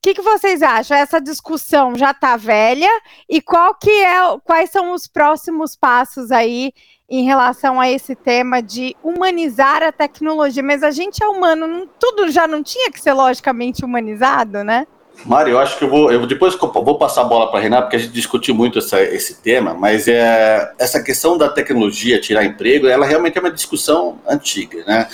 que, 0.00 0.14
que 0.14 0.22
vocês 0.22 0.62
acham? 0.62 0.96
Essa 0.96 1.20
discussão 1.20 1.96
já 1.96 2.12
está 2.12 2.36
velha 2.36 2.90
e 3.28 3.42
qual 3.42 3.74
que 3.74 3.90
é, 3.90 4.20
quais 4.44 4.70
são 4.70 4.92
os 4.92 5.08
próximos 5.08 5.74
passos 5.74 6.30
aí 6.30 6.72
em 7.10 7.24
relação 7.24 7.80
a 7.80 7.90
esse 7.90 8.14
tema 8.14 8.60
de 8.60 8.94
humanizar 9.02 9.82
a 9.82 9.90
tecnologia, 9.90 10.62
mas 10.62 10.82
a 10.82 10.90
gente 10.90 11.22
é 11.22 11.26
humano, 11.26 11.66
não, 11.66 11.88
tudo 11.98 12.30
já 12.30 12.46
não 12.46 12.62
tinha 12.62 12.90
que 12.90 13.00
ser 13.00 13.14
logicamente 13.14 13.84
humanizado, 13.84 14.62
né? 14.62 14.86
Mário, 15.24 15.52
eu 15.52 15.58
acho 15.58 15.76
que 15.76 15.84
eu 15.84 15.88
vou. 15.88 16.12
Eu 16.12 16.26
depois 16.26 16.54
vou 16.56 16.96
passar 16.96 17.22
a 17.22 17.24
bola 17.24 17.50
para 17.50 17.58
a 17.58 17.62
Renata, 17.62 17.82
porque 17.82 17.96
a 17.96 17.98
gente 17.98 18.12
discutiu 18.12 18.54
muito 18.54 18.78
essa, 18.78 19.02
esse 19.02 19.42
tema, 19.42 19.74
mas 19.74 20.06
é, 20.06 20.72
essa 20.78 21.02
questão 21.02 21.36
da 21.36 21.48
tecnologia 21.48 22.20
tirar 22.20 22.44
emprego, 22.44 22.86
ela 22.86 23.04
realmente 23.04 23.36
é 23.36 23.40
uma 23.40 23.50
discussão 23.50 24.20
antiga, 24.28 24.84
né? 24.86 25.08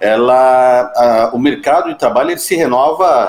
Ela, 0.00 0.92
a, 0.96 1.30
o 1.32 1.38
mercado 1.38 1.88
de 1.88 1.98
trabalho 1.98 2.36
se 2.36 2.56
renova 2.56 3.28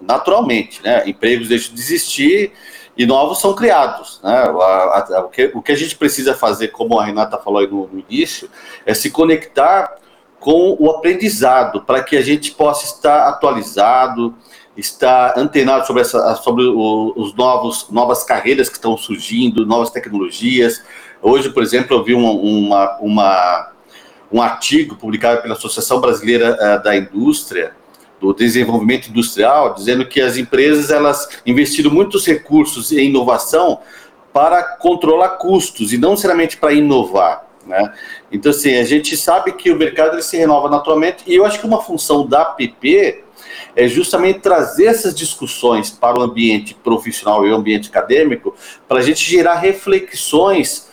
naturalmente, 0.00 0.80
né? 0.82 1.02
Empregos 1.06 1.48
deixam 1.48 1.74
de 1.74 1.80
existir 1.80 2.52
e 2.96 3.06
novos 3.06 3.40
são 3.40 3.54
criados. 3.54 4.20
Né? 4.22 4.32
A, 4.32 5.06
a, 5.16 5.20
o, 5.20 5.28
que, 5.28 5.50
o, 5.54 5.62
que, 5.62 5.72
a 5.72 5.76
gente 5.76 5.96
precisa 5.96 6.34
fazer, 6.34 6.68
como 6.68 6.98
a 6.98 7.04
Renata 7.04 7.38
falou 7.38 7.60
aí 7.60 7.66
no, 7.66 7.88
no 7.88 8.04
início, 8.08 8.48
é 8.86 8.94
se 8.94 9.10
conectar 9.10 9.96
com 10.38 10.76
o 10.78 10.90
aprendizado, 10.90 11.82
para 11.82 12.02
que 12.02 12.16
a 12.16 12.22
gente 12.22 12.52
possa 12.52 12.84
estar 12.84 13.28
atualizado, 13.28 14.34
estar 14.76 15.38
antenado 15.38 15.86
sobre, 15.86 16.02
essa, 16.02 16.34
sobre 16.36 16.64
o, 16.64 17.12
os 17.16 17.34
novos 17.34 17.88
novas 17.90 18.24
carreiras 18.24 18.68
que 18.68 18.76
estão 18.76 18.96
surgindo, 18.96 19.64
novas 19.64 19.90
tecnologias. 19.90 20.82
Hoje, 21.22 21.48
por 21.50 21.62
exemplo, 21.62 21.96
eu 21.96 22.04
vi 22.04 22.14
uma, 22.14 22.30
uma, 22.30 22.98
uma 23.00 23.72
um 24.30 24.42
artigo 24.42 24.96
publicado 24.96 25.42
pela 25.42 25.54
Associação 25.54 26.00
Brasileira 26.00 26.56
uh, 26.60 26.82
da 26.82 26.96
Indústria, 26.96 27.72
do 28.32 28.34
desenvolvimento 28.34 29.08
industrial, 29.08 29.74
dizendo 29.74 30.06
que 30.06 30.20
as 30.20 30.36
empresas 30.36 30.90
elas 30.90 31.28
investiram 31.44 31.90
muitos 31.90 32.26
recursos 32.26 32.90
em 32.92 33.08
inovação 33.08 33.80
para 34.32 34.62
controlar 34.62 35.30
custos 35.30 35.92
e 35.92 35.98
não 35.98 36.10
necessariamente 36.10 36.56
para 36.56 36.72
inovar. 36.72 37.46
Né? 37.66 37.92
Então, 38.32 38.50
assim, 38.50 38.76
a 38.76 38.84
gente 38.84 39.16
sabe 39.16 39.52
que 39.52 39.70
o 39.70 39.76
mercado 39.76 40.14
ele 40.14 40.22
se 40.22 40.36
renova 40.36 40.68
naturalmente 40.68 41.24
e 41.26 41.34
eu 41.34 41.44
acho 41.44 41.58
que 41.60 41.66
uma 41.66 41.80
função 41.80 42.26
da 42.26 42.42
APP 42.42 43.22
é 43.76 43.88
justamente 43.88 44.40
trazer 44.40 44.86
essas 44.86 45.14
discussões 45.14 45.90
para 45.90 46.18
o 46.18 46.22
ambiente 46.22 46.74
profissional 46.74 47.46
e 47.46 47.50
o 47.50 47.56
ambiente 47.56 47.88
acadêmico 47.88 48.54
para 48.88 48.98
a 48.98 49.02
gente 49.02 49.22
gerar 49.28 49.54
reflexões 49.54 50.88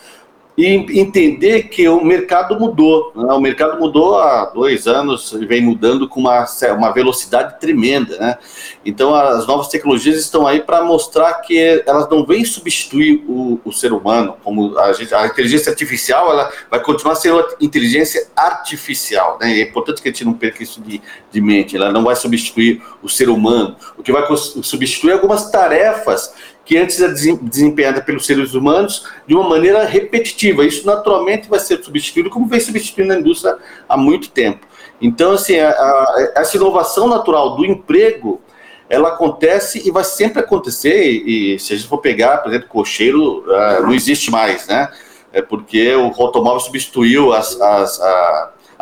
e 0.56 0.66
entender 1.00 1.64
que 1.64 1.88
o 1.88 2.04
mercado 2.04 2.58
mudou. 2.58 3.10
Né? 3.14 3.32
O 3.32 3.40
mercado 3.40 3.78
mudou 3.78 4.18
há 4.18 4.46
dois 4.46 4.86
anos 4.86 5.32
e 5.32 5.46
vem 5.46 5.62
mudando 5.62 6.06
com 6.06 6.20
uma, 6.20 6.44
uma 6.76 6.92
velocidade 6.92 7.58
tremenda. 7.58 8.18
Né? 8.18 8.38
Então, 8.84 9.14
as 9.14 9.46
novas 9.46 9.68
tecnologias 9.68 10.18
estão 10.18 10.46
aí 10.46 10.60
para 10.60 10.84
mostrar 10.84 11.32
que 11.34 11.82
elas 11.86 12.08
não 12.10 12.26
vêm 12.26 12.44
substituir 12.44 13.24
o, 13.26 13.60
o 13.64 13.72
ser 13.72 13.92
humano, 13.92 14.36
como 14.44 14.78
a, 14.78 14.92
gente, 14.92 15.14
a, 15.14 15.26
inteligência 15.26 15.70
artificial 15.70 16.30
ela 16.30 16.52
vai 16.70 16.80
continuar 16.80 17.14
sendo 17.14 17.42
inteligência 17.58 18.28
artificial. 18.36 19.38
Né? 19.40 19.58
É 19.58 19.62
importante 19.62 20.02
que 20.02 20.08
a 20.08 20.12
gente 20.12 20.24
não 20.24 20.34
perca 20.34 20.62
isso 20.62 20.82
de, 20.82 21.00
de 21.30 21.40
mente. 21.40 21.76
Ela 21.76 21.90
não 21.90 22.04
vai 22.04 22.14
substituir 22.14 22.82
o 23.02 23.08
ser 23.08 23.30
humano. 23.30 23.74
O 23.96 24.02
que 24.02 24.12
vai 24.12 24.22
substituir 24.36 25.12
algumas 25.12 25.50
tarefas 25.50 26.34
que 26.64 26.78
antes 26.78 27.00
era 27.00 27.12
desempenhada 27.12 28.00
pelos 28.00 28.24
seres 28.24 28.54
humanos 28.54 29.06
de 29.26 29.34
uma 29.34 29.48
maneira 29.48 29.84
repetitiva. 29.84 30.64
Isso 30.64 30.86
naturalmente 30.86 31.48
vai 31.48 31.58
ser 31.58 31.82
substituído, 31.82 32.30
como 32.30 32.46
vem 32.46 32.60
substituindo 32.60 33.12
a 33.12 33.18
indústria 33.18 33.56
há 33.88 33.96
muito 33.96 34.30
tempo. 34.30 34.66
Então, 35.00 35.32
assim, 35.32 35.58
a, 35.58 35.70
a, 35.70 36.32
essa 36.36 36.56
inovação 36.56 37.08
natural 37.08 37.56
do 37.56 37.66
emprego, 37.66 38.40
ela 38.88 39.08
acontece 39.08 39.86
e 39.86 39.90
vai 39.90 40.04
sempre 40.04 40.40
acontecer. 40.40 41.04
E, 41.04 41.54
e 41.54 41.58
se 41.58 41.72
a 41.72 41.76
gente 41.76 41.88
for 41.88 41.98
pegar, 41.98 42.38
por 42.38 42.50
exemplo, 42.50 42.68
cocheiro, 42.68 43.40
uh, 43.40 43.82
não 43.82 43.92
existe 43.92 44.30
mais, 44.30 44.66
né? 44.68 44.88
É 45.32 45.42
porque 45.42 45.94
o 45.96 46.12
automóvel 46.22 46.60
substituiu 46.60 47.32
as, 47.32 47.58
as, 47.60 48.00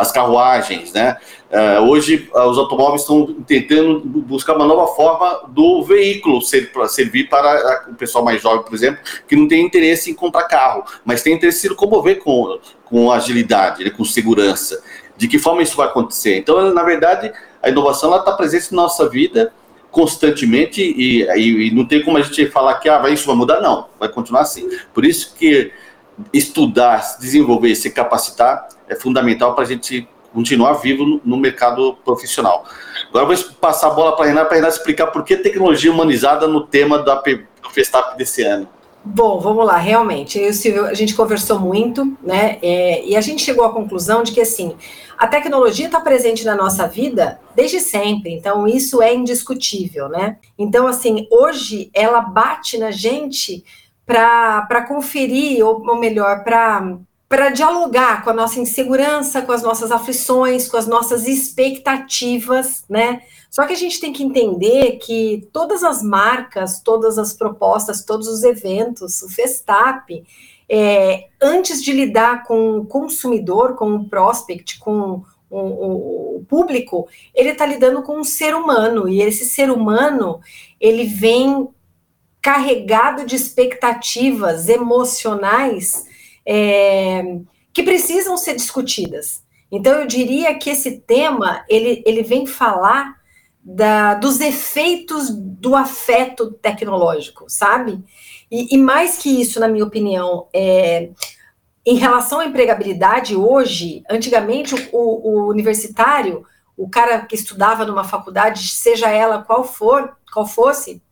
as 0.00 0.10
carruagens, 0.10 0.94
né? 0.94 1.18
Uh, 1.50 1.82
hoje, 1.90 2.30
uh, 2.34 2.44
os 2.44 2.56
automóveis 2.56 3.02
estão 3.02 3.34
tentando 3.46 4.00
buscar 4.00 4.56
uma 4.56 4.64
nova 4.64 4.86
forma 4.94 5.42
do 5.48 5.82
veículo 5.82 6.40
ser, 6.40 6.72
para 6.72 6.88
servir 6.88 7.28
para 7.28 7.84
o 7.90 7.94
pessoal 7.94 8.24
mais 8.24 8.40
jovem, 8.40 8.62
por 8.62 8.74
exemplo, 8.74 9.00
que 9.28 9.36
não 9.36 9.46
tem 9.46 9.62
interesse 9.62 10.10
em 10.10 10.14
comprar 10.14 10.44
carro, 10.44 10.84
mas 11.04 11.22
tem 11.22 11.34
interesse 11.34 11.58
em 11.58 11.60
se 11.60 11.68
locomover 11.68 12.18
com, 12.20 12.58
com 12.86 13.12
agilidade, 13.12 13.84
né, 13.84 13.90
com 13.90 14.02
segurança. 14.02 14.82
De 15.18 15.28
que 15.28 15.38
forma 15.38 15.62
isso 15.62 15.76
vai 15.76 15.86
acontecer? 15.86 16.38
Então, 16.38 16.72
na 16.72 16.82
verdade, 16.82 17.30
a 17.62 17.68
inovação 17.68 18.16
está 18.16 18.32
presente 18.32 18.74
na 18.74 18.82
nossa 18.82 19.06
vida 19.06 19.52
constantemente 19.90 20.80
e, 20.80 21.24
e, 21.24 21.68
e, 21.68 21.74
não 21.74 21.84
tem 21.84 22.02
como 22.02 22.16
a 22.16 22.22
gente 22.22 22.46
falar 22.46 22.76
que 22.76 22.88
ah, 22.88 23.02
isso 23.10 23.26
vai 23.26 23.36
mudar, 23.36 23.60
não, 23.60 23.88
vai 23.98 24.08
continuar 24.08 24.42
assim. 24.42 24.66
Por 24.94 25.04
isso 25.04 25.34
que 25.34 25.72
estudar, 26.32 27.18
desenvolver, 27.18 27.74
se 27.74 27.90
capacitar 27.90 28.68
é 28.90 28.96
fundamental 28.96 29.54
para 29.54 29.64
a 29.64 29.66
gente 29.66 30.06
continuar 30.32 30.74
vivo 30.74 31.04
no, 31.04 31.20
no, 31.24 31.36
mercado 31.36 31.96
profissional. 32.04 32.64
Agora 33.08 33.32
eu 33.32 33.36
vou 33.36 33.52
passar 33.60 33.88
a 33.88 33.90
bola 33.90 34.14
para 34.14 34.26
a 34.26 34.28
Renata, 34.28 34.46
para 34.46 34.56
a 34.56 34.60
Renata 34.60 34.76
explicar 34.76 35.06
por 35.08 35.24
que 35.24 35.36
tecnologia 35.36 35.90
humanizada 35.90 36.46
no 36.46 36.66
tema 36.66 36.98
da, 36.98 37.14
do 37.14 37.70
Festap 37.70 38.16
desse 38.16 38.42
ano. 38.42 38.68
Bom, 39.02 39.40
vamos 39.40 39.64
lá, 39.64 39.78
realmente, 39.78 40.38
eu, 40.38 40.52
Silvio, 40.52 40.84
a 40.84 40.92
gente 40.92 41.14
conversou 41.14 41.58
muito, 41.58 42.04
né, 42.22 42.58
é, 42.60 43.02
e 43.06 43.16
a 43.16 43.20
gente 43.22 43.42
chegou 43.42 43.64
à 43.64 43.72
conclusão 43.72 44.22
de 44.22 44.30
que, 44.30 44.42
assim, 44.42 44.76
a 45.16 45.26
tecnologia 45.26 45.86
está 45.86 46.02
presente 46.02 46.44
na 46.44 46.54
nossa 46.54 46.86
vida 46.86 47.40
desde 47.56 47.80
sempre, 47.80 48.30
então 48.30 48.68
isso 48.68 49.00
é 49.00 49.14
indiscutível, 49.14 50.10
né? 50.10 50.36
Então, 50.58 50.86
assim, 50.86 51.26
hoje 51.30 51.90
ela 51.94 52.20
bate 52.20 52.76
na 52.76 52.90
gente 52.90 53.64
para 54.06 54.84
conferir, 54.86 55.64
ou, 55.64 55.82
ou 55.86 55.96
melhor, 55.98 56.44
para 56.44 56.98
para 57.30 57.50
dialogar 57.50 58.24
com 58.24 58.30
a 58.30 58.34
nossa 58.34 58.58
insegurança, 58.58 59.40
com 59.40 59.52
as 59.52 59.62
nossas 59.62 59.92
aflições, 59.92 60.68
com 60.68 60.76
as 60.76 60.88
nossas 60.88 61.28
expectativas, 61.28 62.84
né? 62.88 63.22
Só 63.48 63.64
que 63.68 63.72
a 63.72 63.76
gente 63.76 64.00
tem 64.00 64.12
que 64.12 64.24
entender 64.24 64.98
que 64.98 65.48
todas 65.52 65.84
as 65.84 66.02
marcas, 66.02 66.80
todas 66.80 67.18
as 67.18 67.32
propostas, 67.32 68.04
todos 68.04 68.26
os 68.26 68.42
eventos, 68.42 69.22
o 69.22 69.28
Festap, 69.28 70.24
é, 70.68 71.28
antes 71.40 71.84
de 71.84 71.92
lidar 71.92 72.42
com 72.42 72.78
o 72.78 72.84
consumidor, 72.84 73.76
com 73.76 73.94
o 73.94 74.08
prospect, 74.08 74.80
com 74.80 75.22
o, 75.48 76.44
público, 76.48 77.08
ele 77.32 77.50
está 77.50 77.64
lidando 77.64 78.02
com 78.02 78.18
um 78.18 78.24
ser 78.24 78.56
humano, 78.56 79.08
e 79.08 79.22
esse 79.22 79.44
ser 79.44 79.70
humano, 79.70 80.40
ele 80.80 81.04
vem 81.04 81.68
carregado 82.42 83.24
de 83.24 83.36
expectativas 83.36 84.68
emocionais 84.68 86.09
é, 86.46 87.22
que 87.72 87.82
precisam 87.82 88.36
ser 88.36 88.54
discutidas. 88.56 89.42
Então, 89.70 90.00
eu 90.00 90.06
diria 90.06 90.54
que 90.54 90.70
esse 90.70 90.98
tema, 91.00 91.64
ele, 91.68 92.02
ele 92.04 92.22
vem 92.22 92.46
falar 92.46 93.20
da, 93.62 94.14
dos 94.14 94.40
efeitos 94.40 95.30
do 95.30 95.76
afeto 95.76 96.50
tecnológico, 96.52 97.44
sabe? 97.48 98.02
E, 98.50 98.74
e 98.74 98.78
mais 98.78 99.18
que 99.18 99.40
isso, 99.40 99.60
na 99.60 99.68
minha 99.68 99.84
opinião, 99.84 100.48
é, 100.52 101.10
em 101.86 101.96
relação 101.96 102.40
à 102.40 102.46
empregabilidade, 102.46 103.36
hoje, 103.36 104.02
antigamente, 104.10 104.74
o, 104.92 104.98
o, 105.30 105.48
universitário, 105.48 106.44
o 106.76 106.88
cara 106.88 107.20
que 107.20 107.34
estudava 107.34 107.84
numa 107.84 108.04
faculdade, 108.04 108.68
seja 108.68 109.08
ela 109.08 109.42
qual 109.42 109.64
for, 109.64 110.16
qual 110.32 110.46
fosse, 110.46 111.02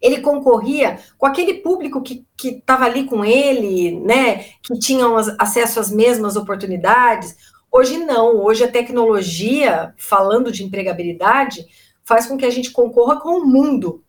ele 0.00 0.20
concorria 0.20 0.98
com 1.16 1.26
aquele 1.26 1.54
público 1.54 2.02
que 2.02 2.24
estava 2.42 2.84
ali 2.84 3.04
com 3.04 3.24
ele, 3.24 3.98
né, 4.00 4.44
que 4.62 4.78
tinham 4.78 5.16
acesso 5.38 5.80
às 5.80 5.90
mesmas 5.90 6.36
oportunidades. 6.36 7.36
Hoje 7.70 7.98
não, 7.98 8.36
hoje 8.44 8.64
a 8.64 8.70
tecnologia, 8.70 9.94
falando 9.98 10.52
de 10.52 10.64
empregabilidade, 10.64 11.66
faz 12.04 12.26
com 12.26 12.36
que 12.36 12.46
a 12.46 12.50
gente 12.50 12.70
concorra 12.70 13.20
com 13.20 13.40
o 13.40 13.46
mundo. 13.46 14.02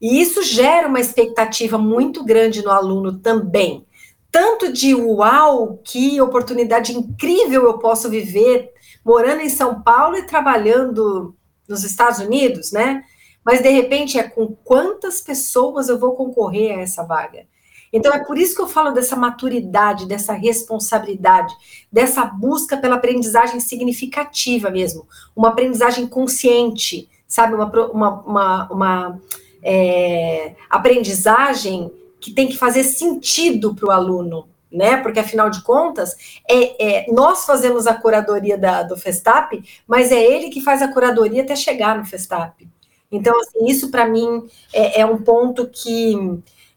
E 0.00 0.20
isso 0.20 0.42
gera 0.42 0.88
uma 0.88 1.00
expectativa 1.00 1.78
muito 1.78 2.24
grande 2.24 2.62
no 2.62 2.70
aluno 2.70 3.18
também. 3.18 3.86
Tanto 4.30 4.72
de 4.72 4.94
uau, 4.94 5.80
que 5.84 6.20
oportunidade 6.20 6.92
incrível 6.96 7.64
eu 7.64 7.78
posso 7.78 8.08
viver 8.08 8.70
morando 9.04 9.42
em 9.42 9.48
São 9.48 9.82
Paulo 9.82 10.16
e 10.16 10.26
trabalhando 10.26 11.36
nos 11.68 11.84
Estados 11.84 12.18
Unidos, 12.18 12.72
né? 12.72 13.04
Mas 13.44 13.62
de 13.62 13.68
repente 13.68 14.18
é 14.18 14.22
com 14.22 14.48
quantas 14.64 15.20
pessoas 15.20 15.88
eu 15.88 15.98
vou 15.98 16.12
concorrer 16.12 16.76
a 16.76 16.82
essa 16.82 17.02
vaga. 17.02 17.46
Então 17.92 18.12
é 18.12 18.24
por 18.24 18.38
isso 18.38 18.54
que 18.54 18.62
eu 18.62 18.68
falo 18.68 18.92
dessa 18.92 19.14
maturidade, 19.14 20.06
dessa 20.06 20.32
responsabilidade, 20.32 21.54
dessa 21.90 22.24
busca 22.24 22.76
pela 22.76 22.96
aprendizagem 22.96 23.60
significativa 23.60 24.70
mesmo, 24.70 25.06
uma 25.36 25.48
aprendizagem 25.48 26.06
consciente, 26.06 27.08
sabe, 27.28 27.54
uma, 27.54 27.66
uma, 27.90 28.22
uma, 28.22 28.72
uma 28.72 29.20
é, 29.62 30.54
aprendizagem 30.70 31.92
que 32.18 32.32
tem 32.32 32.48
que 32.48 32.56
fazer 32.56 32.84
sentido 32.84 33.74
para 33.74 33.88
o 33.88 33.90
aluno, 33.90 34.48
né? 34.70 34.96
Porque 34.96 35.20
afinal 35.20 35.50
de 35.50 35.62
contas, 35.62 36.16
é, 36.48 37.02
é, 37.02 37.12
nós 37.12 37.44
fazemos 37.44 37.86
a 37.86 37.94
curadoria 37.94 38.56
da, 38.56 38.82
do 38.82 38.96
Festap, 38.96 39.62
mas 39.86 40.10
é 40.10 40.22
ele 40.22 40.48
que 40.48 40.62
faz 40.62 40.80
a 40.80 40.88
curadoria 40.88 41.42
até 41.42 41.54
chegar 41.54 41.98
no 41.98 42.06
Festap. 42.06 42.66
Então, 43.12 43.38
assim, 43.38 43.66
isso 43.66 43.90
para 43.90 44.08
mim 44.08 44.42
é, 44.72 45.02
é, 45.02 45.06
um 45.06 45.18
ponto 45.18 45.68
que, 45.68 46.16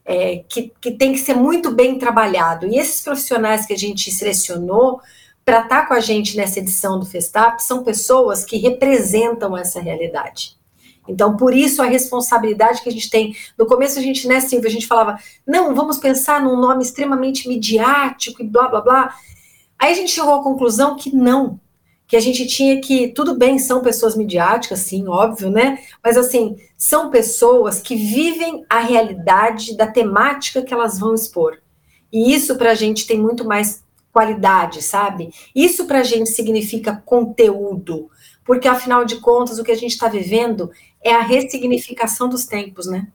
é, 0.04 0.44
que, 0.46 0.70
que, 0.80 0.92
tem 0.92 1.12
que 1.12 1.18
ser 1.18 1.34
muito 1.34 1.72
bem 1.72 1.98
trabalhado. 1.98 2.66
E 2.66 2.78
esses 2.78 3.00
profissionais 3.00 3.64
que 3.64 3.72
a 3.72 3.78
gente 3.78 4.10
selecionou 4.10 5.00
para 5.44 5.62
estar 5.62 5.82
tá 5.82 5.86
com 5.86 5.94
a 5.94 6.00
gente 6.00 6.36
nessa 6.36 6.58
edição 6.58 7.00
do 7.00 7.06
Festap 7.06 7.62
são 7.62 7.82
pessoas 7.82 8.44
que 8.44 8.58
representam 8.58 9.56
essa 9.56 9.80
realidade. 9.80 10.56
Então, 11.08 11.36
por 11.36 11.54
isso 11.54 11.80
a 11.80 11.86
responsabilidade 11.86 12.82
que 12.82 12.88
a 12.88 12.92
gente 12.92 13.08
tem. 13.08 13.34
No 13.56 13.64
começo 13.64 13.98
a 13.98 14.02
gente, 14.02 14.26
né, 14.26 14.40
Silvia, 14.40 14.68
a 14.68 14.72
gente 14.72 14.86
falava, 14.86 15.18
não, 15.46 15.74
vamos 15.74 15.98
pensar 15.98 16.42
num 16.42 16.56
nome 16.56 16.82
extremamente 16.82 17.48
midiático 17.48 18.42
e 18.42 18.46
blá 18.46 18.68
blá 18.68 18.80
blá. 18.80 19.14
Aí 19.78 19.92
a 19.92 19.94
gente 19.94 20.10
chegou 20.10 20.34
à 20.34 20.42
conclusão 20.42 20.96
que 20.96 21.14
não, 21.14 21.60
que 22.06 22.16
a 22.16 22.20
gente 22.20 22.46
tinha 22.46 22.80
que, 22.80 23.08
tudo 23.08 23.34
bem, 23.34 23.58
são 23.58 23.82
pessoas 23.82 24.16
midiáticas, 24.16 24.80
sim, 24.80 25.08
óbvio, 25.08 25.50
né? 25.50 25.78
Mas 26.02 26.16
assim, 26.16 26.56
são 26.76 27.10
pessoas 27.10 27.80
que 27.80 27.96
vivem 27.96 28.64
a 28.68 28.80
realidade 28.80 29.76
da 29.76 29.86
temática 29.86 30.62
que 30.62 30.72
elas 30.72 30.98
vão 30.98 31.14
expor. 31.14 31.58
E 32.12 32.32
isso 32.32 32.56
para 32.56 32.70
a 32.70 32.74
gente 32.74 33.06
tem 33.06 33.18
muito 33.18 33.44
mais 33.44 33.84
qualidade, 34.12 34.82
sabe? 34.82 35.30
Isso 35.54 35.84
para 35.86 36.00
a 36.00 36.04
gente 36.04 36.30
significa 36.30 37.02
conteúdo, 37.04 38.08
porque 38.44 38.68
afinal 38.68 39.04
de 39.04 39.16
contas 39.16 39.58
o 39.58 39.64
que 39.64 39.72
a 39.72 39.76
gente 39.76 39.92
está 39.92 40.08
vivendo 40.08 40.70
é 41.02 41.12
a 41.12 41.20
ressignificação 41.20 42.28
dos 42.28 42.46
tempos, 42.46 42.86
né? 42.86 43.08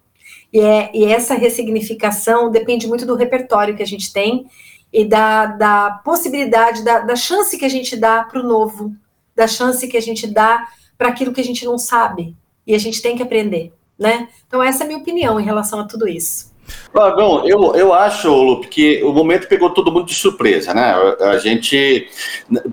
E, 0.54 0.60
é, 0.60 0.92
e 0.94 1.06
essa 1.06 1.34
ressignificação 1.34 2.52
depende 2.52 2.88
muito 2.88 3.06
do 3.06 3.16
repertório 3.16 3.76
que 3.76 3.82
a 3.82 3.88
gente 3.88 4.12
tem 4.12 4.46
e 4.92 5.06
da, 5.06 5.46
da 5.46 5.92
possibilidade, 6.04 6.84
da, 6.84 7.00
da 7.00 7.16
chance 7.16 7.58
que 7.58 7.66
a 7.66 7.70
gente 7.70 7.96
dá 7.96 8.24
para 8.24 8.40
o 8.40 8.44
novo, 8.44 8.94
da 9.36 9.48
chance 9.48 9.88
que 9.88 9.98
a 9.98 10.02
gente 10.02 10.28
dá 10.28 10.68
para 10.98 11.10
aquilo 11.10 11.34
que 11.34 11.42
a 11.42 11.44
gente 11.44 11.66
não 11.66 11.78
sabe 11.78 12.36
e 12.68 12.76
a 12.76 12.78
gente 12.78 13.02
tem 13.02 13.16
que 13.16 13.24
aprender, 13.24 13.74
né? 13.98 14.28
Então 14.46 14.62
essa 14.62 14.84
é 14.84 14.86
a 14.86 14.88
minha 14.88 15.00
opinião 15.00 15.40
em 15.40 15.44
relação 15.44 15.80
a 15.80 15.86
tudo 15.86 16.08
isso. 16.08 16.51
Bom, 16.94 17.48
eu, 17.48 17.74
eu 17.76 17.94
acho, 17.94 18.30
Lupe, 18.30 18.68
que 18.68 19.02
o 19.04 19.14
momento 19.14 19.48
pegou 19.48 19.70
todo 19.70 19.92
mundo 19.92 20.08
de 20.08 20.14
surpresa, 20.14 20.74
né? 20.74 20.94
A 21.22 21.38
gente. 21.38 22.10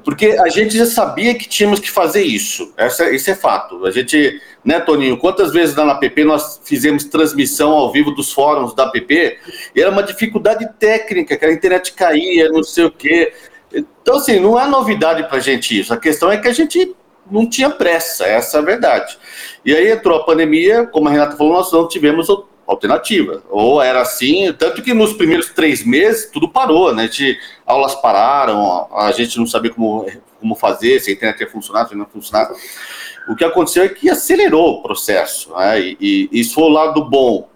Porque 0.05 0.37
a 0.41 0.49
gente 0.49 0.77
já 0.77 0.87
sabia 0.87 1.35
que 1.37 1.49
tínhamos 1.49 1.79
que 1.79 1.91
fazer 1.91 2.23
isso. 2.23 2.75
Isso 3.13 3.31
é 3.31 3.35
fato. 3.37 3.87
A 3.87 3.93
gente, 3.93 4.41
né, 4.65 4.81
Toninho? 4.81 5.17
Quantas 5.19 5.53
vezes 5.53 5.77
na 5.77 5.95
PP 5.95 6.25
nós 6.25 6.61
fizemos 6.65 7.05
transmissão 7.05 7.71
ao 7.73 7.93
vivo 7.93 8.11
dos 8.11 8.33
fóruns 8.33 8.75
da 8.75 8.89
PP? 8.89 9.39
E 9.75 9.81
era 9.81 9.91
uma 9.91 10.03
dificuldade 10.03 10.69
técnica, 10.81 11.37
que 11.37 11.45
a 11.45 11.53
internet 11.53 11.93
caía, 11.93 12.49
não 12.49 12.65
sei 12.65 12.87
o 12.87 12.91
quê. 12.91 13.33
Então, 13.73 14.17
assim, 14.17 14.41
não 14.41 14.59
é 14.59 14.67
novidade 14.67 15.29
para 15.29 15.37
a 15.37 15.41
gente 15.41 15.79
isso. 15.79 15.95
A 15.95 15.97
questão 15.97 16.33
é 16.33 16.39
que 16.39 16.49
a 16.49 16.53
gente 16.53 16.95
não 17.31 17.49
tinha 17.49 17.71
pressa, 17.71 18.25
essa 18.25 18.59
é 18.59 18.61
a 18.61 18.65
verdade. 18.65 19.19
E 19.65 19.75
aí 19.75 19.91
entrou 19.91 20.19
a 20.19 20.25
pandemia, 20.25 20.87
como 20.87 21.09
a 21.09 21.13
Renata 21.13 21.37
falou, 21.37 21.55
nós 21.55 21.71
não 21.71 21.87
tivemos 21.87 22.29
alternativa. 22.69 23.43
Ou 23.49 23.83
era 23.83 24.03
assim, 24.03 24.53
tanto 24.53 24.83
que 24.83 24.93
nos 24.93 25.15
primeiros 25.15 25.49
três 25.49 25.83
meses 25.83 26.31
tudo 26.31 26.49
parou, 26.49 26.95
né? 26.95 27.09
De, 27.09 27.37
aulas 27.67 27.95
pararam, 27.95 28.87
a 28.95 29.11
gente 29.11 29.39
não 29.39 29.47
sabia 29.47 29.73
como, 29.73 30.07
como 30.39 30.55
fazer, 30.55 31.01
se 31.01 31.11
a 31.11 31.15
internet 31.15 31.41
ia 31.41 31.51
funcionar, 31.51 31.89
se 31.89 31.95
não 31.95 32.05
ia 32.05 32.11
funcionar. 32.11 32.53
O 33.27 33.35
que 33.35 33.45
aconteceu 33.45 33.83
é 33.83 33.89
que 33.89 34.11
acelerou 34.11 34.75
o 34.75 34.83
processo, 34.83 35.51
né? 35.57 35.81
E, 35.81 36.29
e 36.31 36.41
isso 36.41 36.55
foi 36.55 36.65
o 36.65 36.69
lado 36.69 37.03
bom, 37.05 37.49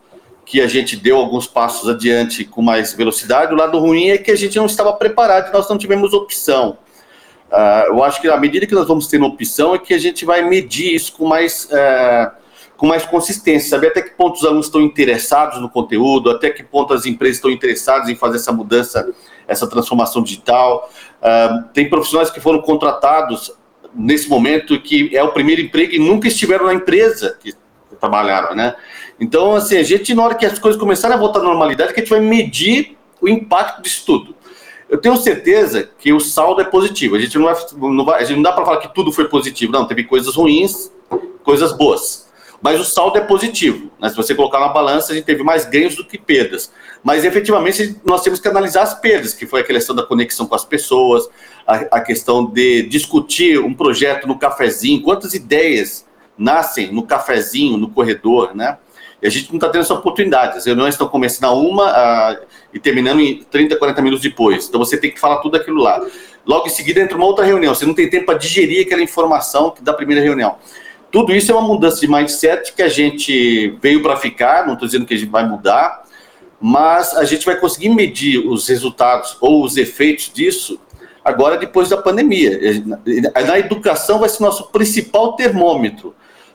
que 0.46 0.60
a 0.60 0.66
gente 0.66 0.96
deu 0.96 1.16
alguns 1.16 1.46
passos 1.46 1.88
adiante 1.88 2.44
com 2.44 2.62
mais 2.62 2.92
velocidade. 2.92 3.52
O 3.52 3.56
lado 3.56 3.78
ruim 3.78 4.08
é 4.08 4.18
que 4.18 4.30
a 4.30 4.36
gente 4.36 4.56
não 4.56 4.66
estava 4.66 4.92
preparado, 4.94 5.52
nós 5.52 5.68
não 5.68 5.78
tivemos 5.78 6.12
opção. 6.12 6.78
Uh, 7.50 7.88
eu 7.88 8.02
acho 8.02 8.20
que 8.20 8.28
à 8.28 8.36
medida 8.38 8.66
que 8.66 8.74
nós 8.74 8.88
vamos 8.88 9.06
tendo 9.06 9.26
opção 9.26 9.74
é 9.74 9.78
que 9.78 9.92
a 9.92 9.98
gente 9.98 10.24
vai 10.24 10.40
medir 10.42 10.94
isso 10.94 11.12
com 11.12 11.26
mais 11.26 11.66
uh, 11.66 12.41
com 12.82 12.88
mais 12.88 13.06
consistência, 13.06 13.68
saber 13.68 13.86
até 13.86 14.02
que 14.02 14.10
ponto 14.10 14.34
os 14.34 14.44
alunos 14.44 14.66
estão 14.66 14.80
interessados 14.80 15.60
no 15.60 15.70
conteúdo, 15.70 16.28
até 16.28 16.50
que 16.50 16.64
ponto 16.64 16.92
as 16.92 17.06
empresas 17.06 17.36
estão 17.36 17.48
interessadas 17.48 18.08
em 18.08 18.16
fazer 18.16 18.38
essa 18.38 18.50
mudança, 18.50 19.08
essa 19.46 19.68
transformação 19.68 20.20
digital. 20.20 20.90
Uh, 21.20 21.62
tem 21.72 21.88
profissionais 21.88 22.28
que 22.28 22.40
foram 22.40 22.60
contratados 22.60 23.52
nesse 23.94 24.28
momento 24.28 24.80
que 24.80 25.16
é 25.16 25.22
o 25.22 25.30
primeiro 25.30 25.62
emprego 25.62 25.92
e 25.92 25.98
nunca 26.00 26.26
estiveram 26.26 26.66
na 26.66 26.74
empresa 26.74 27.38
que 27.40 27.54
trabalharam, 28.00 28.56
né? 28.56 28.74
Então, 29.20 29.54
assim, 29.54 29.76
a 29.76 29.84
gente, 29.84 30.12
na 30.12 30.24
hora 30.24 30.34
que 30.34 30.44
as 30.44 30.58
coisas 30.58 30.80
começarem 30.80 31.16
a 31.16 31.20
voltar 31.20 31.38
à 31.38 31.44
normalidade, 31.44 31.94
que 31.94 32.00
a 32.00 32.02
gente 32.02 32.10
vai 32.10 32.20
medir 32.20 32.98
o 33.20 33.28
impacto 33.28 33.80
disso 33.80 34.02
tudo. 34.04 34.34
Eu 34.90 34.98
tenho 34.98 35.16
certeza 35.16 35.88
que 36.00 36.12
o 36.12 36.18
saldo 36.18 36.60
é 36.60 36.64
positivo. 36.64 37.14
A 37.14 37.20
gente 37.20 37.38
não, 37.38 37.44
vai, 37.44 37.54
não, 37.76 38.04
vai, 38.04 38.22
a 38.22 38.24
gente 38.24 38.38
não 38.38 38.42
dá 38.42 38.50
para 38.50 38.64
falar 38.64 38.78
que 38.78 38.92
tudo 38.92 39.12
foi 39.12 39.28
positivo. 39.28 39.70
Não, 39.70 39.86
teve 39.86 40.02
coisas 40.02 40.34
ruins, 40.34 40.90
coisas 41.44 41.70
boas 41.70 42.31
mas 42.62 42.80
o 42.80 42.84
saldo 42.84 43.18
é 43.18 43.20
positivo. 43.20 43.90
Né? 44.00 44.08
Se 44.08 44.16
você 44.16 44.34
colocar 44.34 44.60
na 44.60 44.68
balança, 44.68 45.12
a 45.12 45.16
gente 45.16 45.24
teve 45.24 45.42
mais 45.42 45.66
ganhos 45.66 45.96
do 45.96 46.04
que 46.04 46.16
perdas. 46.16 46.72
Mas 47.02 47.24
efetivamente 47.24 47.96
nós 48.04 48.22
temos 48.22 48.38
que 48.38 48.46
analisar 48.46 48.82
as 48.82 48.94
perdas, 48.94 49.34
que 49.34 49.44
foi 49.44 49.62
a 49.62 49.64
questão 49.64 49.96
da 49.96 50.04
conexão 50.04 50.46
com 50.46 50.54
as 50.54 50.64
pessoas, 50.64 51.28
a, 51.66 51.74
a 51.96 52.00
questão 52.00 52.46
de 52.46 52.84
discutir 52.84 53.58
um 53.58 53.74
projeto 53.74 54.28
no 54.28 54.38
cafezinho, 54.38 55.02
quantas 55.02 55.34
ideias 55.34 56.06
nascem 56.38 56.92
no 56.92 57.02
cafezinho, 57.02 57.76
no 57.76 57.90
corredor, 57.90 58.54
né? 58.54 58.78
E 59.20 59.26
a 59.26 59.30
gente 59.30 59.50
não 59.50 59.56
está 59.56 59.68
tendo 59.68 59.82
essa 59.82 59.94
oportunidade. 59.94 60.58
As 60.58 60.66
reuniões 60.66 60.94
estão 60.94 61.08
começando 61.08 61.44
a 61.44 61.52
uma 61.52 61.86
a, 61.90 62.40
e 62.72 62.78
terminando 62.78 63.20
em 63.20 63.42
30, 63.44 63.76
40 63.76 64.02
minutos 64.02 64.22
depois. 64.22 64.66
Então 64.68 64.80
você 64.80 64.96
tem 64.96 65.10
que 65.10 65.20
falar 65.20 65.38
tudo 65.38 65.56
aquilo 65.56 65.80
lá. 65.80 66.04
Logo 66.44 66.66
em 66.66 66.70
seguida 66.70 67.00
entra 67.00 67.16
uma 67.16 67.26
outra 67.26 67.44
reunião. 67.44 67.72
Você 67.72 67.86
não 67.86 67.94
tem 67.94 68.10
tempo 68.10 68.26
para 68.26 68.38
digerir 68.38 68.84
aquela 68.84 69.02
informação 69.02 69.74
da 69.80 69.92
primeira 69.92 70.20
reunião. 70.20 70.56
Tudo 71.12 71.34
isso 71.34 71.52
é 71.52 71.54
uma 71.54 71.68
mudança 71.68 72.00
de 72.00 72.08
mindset 72.08 72.72
que 72.72 72.82
a 72.82 72.88
gente 72.88 73.76
veio 73.82 74.02
para 74.02 74.16
ficar, 74.16 74.66
não 74.66 74.72
estou 74.72 74.88
dizendo 74.88 75.04
que 75.04 75.12
a 75.12 75.16
gente 75.16 75.28
vai 75.28 75.46
mudar, 75.46 76.04
mas 76.58 77.14
a 77.14 77.24
gente 77.24 77.44
vai 77.44 77.54
conseguir 77.56 77.90
medir 77.90 78.38
os 78.38 78.66
resultados 78.66 79.36
ou 79.38 79.62
os 79.62 79.76
efeitos 79.76 80.30
disso 80.32 80.80
agora 81.22 81.58
depois 81.58 81.90
da 81.90 81.98
pandemia. 81.98 82.58
Na 83.46 83.58
educação 83.58 84.20
vai 84.20 84.30
ser 84.30 84.42
nosso 84.42 84.70
principal 84.70 85.34
termômetro, 85.34 86.14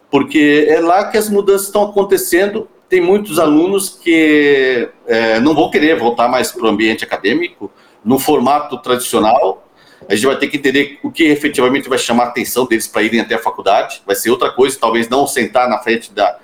porque 0.09 0.65
é 0.67 0.79
lá 0.79 1.05
que 1.05 1.19
as 1.19 1.29
mudanças 1.29 1.67
estão 1.67 1.83
acontecendo. 1.83 2.67
Tem 2.89 2.99
muitos 2.99 3.37
alunos 3.37 3.89
que 3.89 4.89
é, 5.05 5.39
não 5.39 5.53
vão 5.53 5.69
querer 5.69 5.99
voltar 5.99 6.27
mais 6.27 6.51
para 6.51 6.65
o 6.65 6.67
ambiente 6.67 7.03
acadêmico 7.03 7.69
no 8.03 8.17
formato 8.17 8.77
tradicional, 8.79 9.66
a 10.07 10.15
gente 10.15 10.25
vai 10.25 10.37
ter 10.37 10.47
que 10.47 10.57
entender 10.57 10.99
o 11.03 11.11
que 11.11 11.23
efetivamente 11.23 11.89
vai 11.89 11.97
chamar 11.97 12.25
a 12.25 12.27
atenção 12.27 12.65
deles 12.65 12.87
para 12.87 13.01
irem 13.01 13.19
até 13.19 13.35
a 13.35 13.39
faculdade. 13.39 14.01
Vai 14.05 14.15
ser 14.15 14.29
outra 14.29 14.49
coisa, 14.49 14.77
talvez 14.79 15.09
não 15.09 15.27
sentar 15.27 15.67
na 15.67 15.79
frente 15.79 16.13
da. 16.13 16.37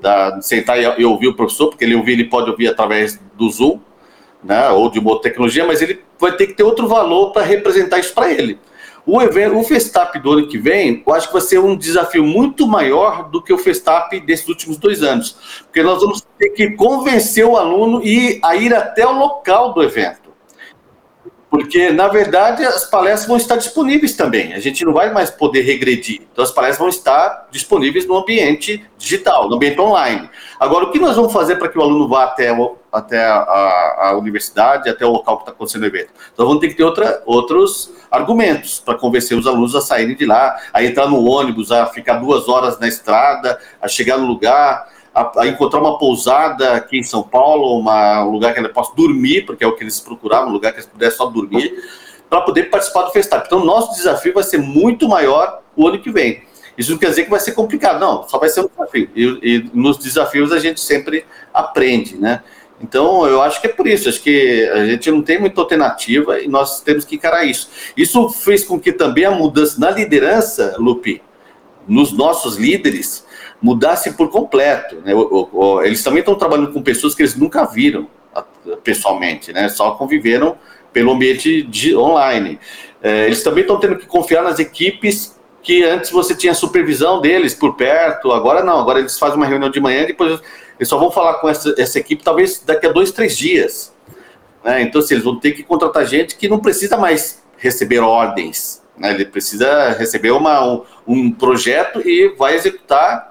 da 0.00 0.40
sentar 0.40 0.78
e, 0.78 1.00
e 1.00 1.04
ouvir 1.04 1.28
o 1.28 1.34
professor, 1.34 1.68
porque 1.68 1.84
ele 1.84 1.94
ouvir, 1.94 2.12
ele 2.12 2.24
pode 2.24 2.50
ouvir 2.50 2.68
através 2.68 3.20
do 3.34 3.50
Zoom, 3.50 3.80
né, 4.42 4.70
ou 4.70 4.90
de 4.90 4.98
uma 4.98 5.10
outra 5.10 5.30
tecnologia, 5.30 5.66
mas 5.66 5.82
ele 5.82 6.02
vai 6.18 6.32
ter 6.32 6.46
que 6.46 6.54
ter 6.54 6.62
outro 6.62 6.88
valor 6.88 7.32
para 7.32 7.42
representar 7.42 7.98
isso 7.98 8.14
para 8.14 8.32
ele. 8.32 8.58
O 9.06 9.20
evento, 9.20 9.58
o 9.58 9.64
Festap 9.64 10.18
do 10.18 10.32
ano 10.32 10.46
que 10.46 10.58
vem, 10.58 11.02
eu 11.06 11.14
acho 11.14 11.26
que 11.26 11.32
vai 11.32 11.42
ser 11.42 11.58
um 11.58 11.76
desafio 11.76 12.24
muito 12.24 12.66
maior 12.66 13.30
do 13.30 13.42
que 13.42 13.52
o 13.52 13.58
Festap 13.58 14.18
desses 14.20 14.46
últimos 14.46 14.76
dois 14.76 15.02
anos, 15.02 15.62
porque 15.64 15.82
nós 15.82 16.00
vamos 16.00 16.22
ter 16.38 16.50
que 16.50 16.70
convencer 16.72 17.44
o 17.44 17.56
aluno 17.56 18.02
a 18.42 18.56
ir 18.56 18.74
até 18.74 19.06
o 19.06 19.12
local 19.12 19.72
do 19.72 19.82
evento. 19.82 20.19
Porque, 21.50 21.90
na 21.90 22.06
verdade, 22.06 22.64
as 22.64 22.84
palestras 22.84 23.26
vão 23.26 23.36
estar 23.36 23.56
disponíveis 23.56 24.14
também. 24.14 24.54
A 24.54 24.60
gente 24.60 24.84
não 24.84 24.92
vai 24.92 25.12
mais 25.12 25.30
poder 25.30 25.62
regredir. 25.62 26.22
Então, 26.32 26.44
as 26.44 26.52
palestras 26.52 26.78
vão 26.78 26.88
estar 26.88 27.48
disponíveis 27.50 28.06
no 28.06 28.16
ambiente 28.16 28.86
digital, 28.96 29.48
no 29.48 29.56
ambiente 29.56 29.80
online. 29.80 30.30
Agora, 30.60 30.84
o 30.84 30.92
que 30.92 31.00
nós 31.00 31.16
vamos 31.16 31.32
fazer 31.32 31.56
para 31.56 31.68
que 31.68 31.76
o 31.76 31.82
aluno 31.82 32.06
vá 32.06 32.22
até, 32.22 32.52
o, 32.52 32.76
até 32.92 33.24
a, 33.24 33.96
a, 33.98 34.16
universidade, 34.16 34.88
até 34.88 35.04
o 35.04 35.10
local 35.10 35.38
que 35.38 35.42
está 35.42 35.50
acontecendo 35.50 35.82
o 35.82 35.86
evento? 35.86 36.10
Então, 36.32 36.46
vamos 36.46 36.60
ter 36.60 36.68
que 36.68 36.74
ter 36.74 36.84
outra, 36.84 37.20
outros 37.26 37.92
argumentos 38.12 38.78
para 38.78 38.96
convencer 38.96 39.36
os 39.36 39.46
alunos 39.48 39.74
a 39.74 39.80
saírem 39.80 40.14
de 40.14 40.26
lá, 40.26 40.56
a 40.72 40.84
entrar 40.84 41.08
no 41.08 41.24
ônibus, 41.24 41.72
a 41.72 41.86
ficar 41.86 42.18
duas 42.18 42.48
horas 42.48 42.78
na 42.78 42.86
estrada, 42.86 43.58
a 43.82 43.88
chegar 43.88 44.18
no 44.18 44.26
lugar 44.26 44.86
a, 45.14 45.42
a, 45.42 45.46
encontrar 45.46 45.80
uma 45.80 45.98
pousada 45.98 46.74
aqui 46.74 46.98
em 46.98 47.02
São 47.02 47.22
Paulo, 47.22 47.78
uma, 47.78 48.24
um 48.24 48.30
lugar 48.30 48.52
que 48.54 48.60
ele 48.60 48.68
possa 48.68 48.94
dormir, 48.94 49.44
porque 49.44 49.64
é 49.64 49.66
o 49.66 49.74
que 49.74 49.82
eles 49.82 50.00
procuravam, 50.00 50.48
um 50.48 50.52
lugar 50.52 50.72
que 50.72 50.78
eles 50.78 50.88
pudessem 50.88 51.16
só 51.16 51.26
dormir, 51.26 51.74
para 52.28 52.42
poder 52.42 52.70
participar 52.70 53.02
do 53.02 53.10
festival. 53.10 53.42
Então, 53.44 53.64
nosso 53.64 53.94
desafio 53.96 54.32
vai 54.32 54.44
ser 54.44 54.58
muito 54.58 55.08
maior 55.08 55.60
o 55.76 55.88
ano 55.88 55.98
que 55.98 56.10
vem. 56.10 56.42
isso 56.78 56.92
não 56.92 56.98
quer 56.98 57.10
dizer 57.10 57.24
que 57.24 57.30
vai 57.30 57.40
ser 57.40 57.52
complicado, 57.52 57.98
não, 57.98 58.28
só 58.28 58.38
vai 58.38 58.48
ser 58.48 58.60
um 58.60 58.68
desafio. 58.68 59.10
E, 59.14 59.24
e 59.42 59.70
nos 59.74 59.98
desafios 59.98 60.52
a 60.52 60.58
gente 60.58 60.80
sempre 60.80 61.24
aprende, 61.52 62.16
né? 62.16 62.42
Então, 62.82 63.26
eu 63.26 63.42
acho 63.42 63.60
que 63.60 63.66
é 63.66 63.70
por 63.70 63.86
isso, 63.86 64.08
acho 64.08 64.22
que 64.22 64.66
a 64.72 64.86
gente 64.86 65.10
não 65.10 65.20
tem 65.20 65.38
muita 65.38 65.60
alternativa 65.60 66.40
e 66.40 66.48
nós 66.48 66.80
temos 66.80 67.04
que 67.04 67.16
encarar 67.16 67.44
isso. 67.44 67.68
Isso 67.94 68.30
fez 68.30 68.64
com 68.64 68.80
que 68.80 68.90
também 68.90 69.26
a 69.26 69.30
mudança 69.30 69.78
na 69.78 69.90
liderança, 69.90 70.76
Lupe, 70.78 71.20
nos 71.86 72.10
nossos 72.12 72.56
líderes, 72.56 73.26
mudasse 73.60 74.12
por 74.12 74.30
completo. 74.30 74.96
Né? 75.04 75.12
Eles 75.84 76.02
também 76.02 76.20
estão 76.20 76.34
trabalhando 76.34 76.72
com 76.72 76.82
pessoas 76.82 77.14
que 77.14 77.22
eles 77.22 77.36
nunca 77.36 77.64
viram 77.64 78.08
pessoalmente, 78.82 79.52
né? 79.52 79.68
Só 79.68 79.92
conviveram 79.92 80.56
pelo 80.92 81.12
ambiente 81.12 81.62
de, 81.62 81.96
online. 81.96 82.58
É, 83.02 83.26
eles 83.26 83.42
também 83.42 83.62
estão 83.62 83.78
tendo 83.78 83.96
que 83.96 84.06
confiar 84.06 84.42
nas 84.42 84.58
equipes 84.58 85.38
que 85.62 85.82
antes 85.84 86.10
você 86.10 86.34
tinha 86.34 86.54
supervisão 86.54 87.20
deles 87.20 87.54
por 87.54 87.74
perto, 87.76 88.32
agora 88.32 88.62
não, 88.64 88.78
agora 88.78 88.98
eles 88.98 89.18
fazem 89.18 89.36
uma 89.36 89.46
reunião 89.46 89.70
de 89.70 89.78
manhã 89.78 90.02
e 90.02 90.06
depois 90.06 90.40
eles 90.78 90.88
só 90.88 90.98
vão 90.98 91.10
falar 91.10 91.34
com 91.34 91.48
essa, 91.48 91.74
essa 91.76 91.98
equipe 91.98 92.22
talvez 92.24 92.62
daqui 92.64 92.86
a 92.86 92.92
dois, 92.92 93.12
três 93.12 93.36
dias. 93.36 93.94
Né? 94.64 94.82
Então, 94.82 95.00
assim, 95.00 95.14
eles 95.14 95.24
vão 95.24 95.38
ter 95.38 95.52
que 95.52 95.62
contratar 95.62 96.06
gente 96.06 96.36
que 96.36 96.48
não 96.48 96.58
precisa 96.58 96.96
mais 96.96 97.42
receber 97.58 97.98
ordens, 97.98 98.82
né? 98.96 99.12
ele 99.12 99.26
precisa 99.26 99.90
receber 99.90 100.30
uma, 100.30 100.64
um, 100.66 100.82
um 101.06 101.30
projeto 101.30 102.00
e 102.06 102.34
vai 102.38 102.54
executar, 102.54 103.29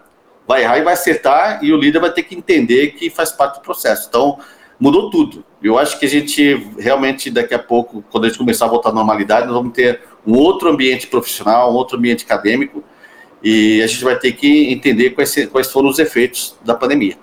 vai 0.50 0.64
errar 0.64 0.80
e 0.80 0.82
vai 0.82 0.94
acertar, 0.96 1.64
e 1.64 1.72
o 1.72 1.78
líder 1.78 2.00
vai 2.00 2.12
ter 2.12 2.24
que 2.24 2.34
entender 2.34 2.94
que 2.94 3.08
faz 3.12 3.32
parte 3.32 3.60
do 3.60 3.62
processo. 3.62 4.08
Então, 4.10 4.40
mudou 4.80 5.12
tudo. 5.12 5.46
Eu 5.62 5.78
acho 5.78 6.00
que 6.00 6.08
a 6.08 6.10
gente 6.10 6.56
realmente, 6.80 7.30
daqui 7.30 7.54
a 7.54 7.60
pouco, 7.60 8.04
quando 8.10 8.24
a 8.24 8.30
gente 8.30 8.40
começar 8.40 8.66
a 8.66 8.68
voltar 8.68 8.90
à 8.90 8.92
normalidade, 8.92 9.46
nós 9.46 9.56
vamos 9.56 9.74
ter 9.74 10.02
um 10.26 10.36
outro 10.36 10.68
ambiente 10.68 11.06
profissional, 11.06 11.72
um 11.72 11.76
outro 11.76 12.00
ambiente 12.00 12.26
acadêmico, 12.26 12.84
e 13.44 13.80
a 13.84 13.86
gente 13.86 14.04
vai 14.04 14.18
ter 14.18 14.32
que 14.32 14.74
entender 14.74 15.12
quais, 15.12 15.36
quais 15.52 15.72
foram 15.72 15.88
os 15.88 16.00
efeitos 16.00 16.58
da 16.66 16.74
pandemia. 16.74 17.16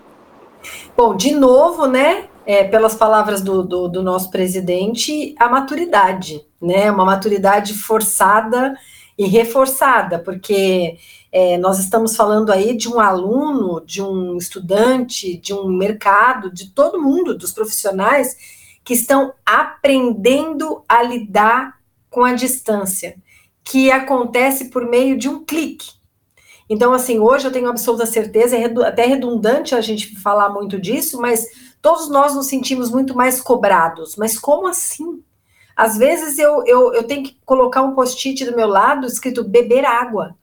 Bom, 0.96 1.16
de 1.16 1.32
novo, 1.32 1.88
né, 1.88 2.26
é, 2.46 2.62
pelas 2.62 2.94
palavras 2.94 3.40
do, 3.40 3.64
do, 3.64 3.88
do, 3.88 4.04
nosso 4.04 4.30
presidente, 4.30 5.34
a 5.36 5.48
maturidade, 5.48 6.46
né, 6.62 6.92
uma 6.92 7.04
maturidade 7.04 7.74
forçada 7.74 8.76
e 9.18 9.26
reforçada, 9.26 10.18
porque 10.18 10.98
é, 11.32 11.56
nós 11.58 11.78
estamos 11.78 12.14
falando 12.16 12.50
aí 12.52 12.76
de 12.76 12.88
um 12.88 13.00
aluno, 13.00 13.80
de 13.84 14.02
um 14.02 14.36
estudante, 14.36 15.36
de 15.36 15.54
um 15.54 15.68
mercado, 15.68 16.50
de 16.50 16.70
todo 16.70 17.00
mundo, 17.00 17.36
dos 17.36 17.52
profissionais 17.52 18.36
que 18.84 18.94
estão 18.94 19.32
aprendendo 19.44 20.84
a 20.88 21.02
lidar 21.02 21.80
com 22.10 22.24
a 22.24 22.34
distância, 22.34 23.16
que 23.64 23.90
acontece 23.90 24.70
por 24.70 24.88
meio 24.88 25.18
de 25.18 25.28
um 25.28 25.44
clique. 25.44 25.96
Então, 26.68 26.92
assim, 26.92 27.18
hoje 27.18 27.46
eu 27.46 27.52
tenho 27.52 27.68
absoluta 27.68 28.06
certeza, 28.06 28.56
é 28.56 28.64
até 28.64 29.06
redundante 29.06 29.74
a 29.74 29.80
gente 29.80 30.18
falar 30.20 30.50
muito 30.50 30.80
disso, 30.80 31.20
mas 31.20 31.46
todos 31.80 32.08
nós 32.08 32.34
nos 32.34 32.46
sentimos 32.46 32.90
muito 32.90 33.14
mais 33.14 33.40
cobrados. 33.40 34.16
Mas 34.16 34.38
como 34.38 34.66
assim? 34.66 35.22
Às 35.76 35.98
vezes 35.98 36.38
eu, 36.38 36.64
eu, 36.66 36.94
eu 36.94 37.04
tenho 37.04 37.22
que 37.22 37.38
colocar 37.44 37.82
um 37.82 37.94
post-it 37.94 38.44
do 38.44 38.56
meu 38.56 38.66
lado 38.66 39.06
escrito 39.06 39.44
beber 39.44 39.84
água. 39.84 40.34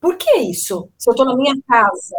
Por 0.00 0.16
que 0.16 0.30
isso? 0.38 0.88
Se 0.98 1.08
eu 1.10 1.12
estou 1.12 1.26
na 1.26 1.36
minha 1.36 1.54
casa. 1.68 2.16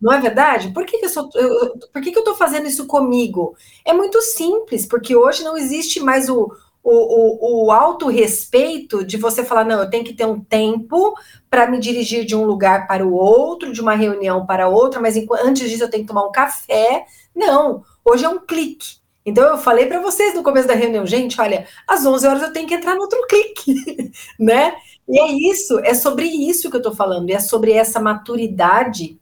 Não 0.00 0.12
é 0.12 0.20
verdade? 0.20 0.72
Por 0.72 0.86
que, 0.86 0.98
que 0.98 1.06
eu, 1.06 1.08
sou, 1.08 1.28
eu, 1.34 1.76
por 1.92 2.00
que, 2.00 2.12
que 2.12 2.18
eu 2.18 2.22
estou 2.22 2.36
fazendo 2.36 2.68
isso 2.68 2.86
comigo? 2.86 3.56
É 3.84 3.92
muito 3.92 4.22
simples, 4.22 4.86
porque 4.86 5.16
hoje 5.16 5.42
não 5.42 5.56
existe 5.56 5.98
mais 5.98 6.28
o, 6.28 6.52
o, 6.82 7.64
o, 7.64 7.66
o 7.66 7.72
autorrespeito 7.72 9.04
de 9.04 9.16
você 9.16 9.44
falar, 9.44 9.64
não, 9.64 9.80
eu 9.80 9.90
tenho 9.90 10.04
que 10.04 10.14
ter 10.14 10.24
um 10.24 10.40
tempo 10.40 11.14
para 11.50 11.68
me 11.68 11.80
dirigir 11.80 12.24
de 12.24 12.36
um 12.36 12.44
lugar 12.44 12.86
para 12.86 13.04
o 13.04 13.12
outro, 13.12 13.72
de 13.72 13.80
uma 13.80 13.94
reunião 13.94 14.46
para 14.46 14.68
outra, 14.68 15.00
mas 15.00 15.16
antes 15.44 15.68
disso 15.68 15.82
eu 15.82 15.90
tenho 15.90 16.04
que 16.04 16.08
tomar 16.08 16.26
um 16.26 16.32
café. 16.32 17.04
Não, 17.34 17.82
hoje 18.04 18.24
é 18.24 18.28
um 18.28 18.38
clique. 18.38 18.97
Então 19.28 19.44
eu 19.44 19.58
falei 19.58 19.86
para 19.86 20.00
vocês 20.00 20.34
no 20.34 20.42
começo 20.42 20.66
da 20.66 20.74
reunião, 20.74 21.06
gente, 21.06 21.40
olha, 21.40 21.66
às 21.86 22.04
11 22.04 22.26
horas 22.26 22.42
eu 22.42 22.52
tenho 22.52 22.66
que 22.66 22.74
entrar 22.74 22.94
no 22.94 23.02
outro 23.02 23.18
clique, 23.28 24.12
né? 24.40 24.74
E 25.08 25.18
é 25.18 25.52
isso, 25.52 25.78
é 25.80 25.94
sobre 25.94 26.26
isso 26.26 26.70
que 26.70 26.76
eu 26.76 26.80
estou 26.80 26.94
falando, 26.94 27.30
é 27.30 27.38
sobre 27.38 27.72
essa 27.72 28.00
maturidade 28.00 29.18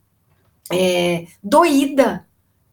é, 0.73 1.27
doída 1.42 2.27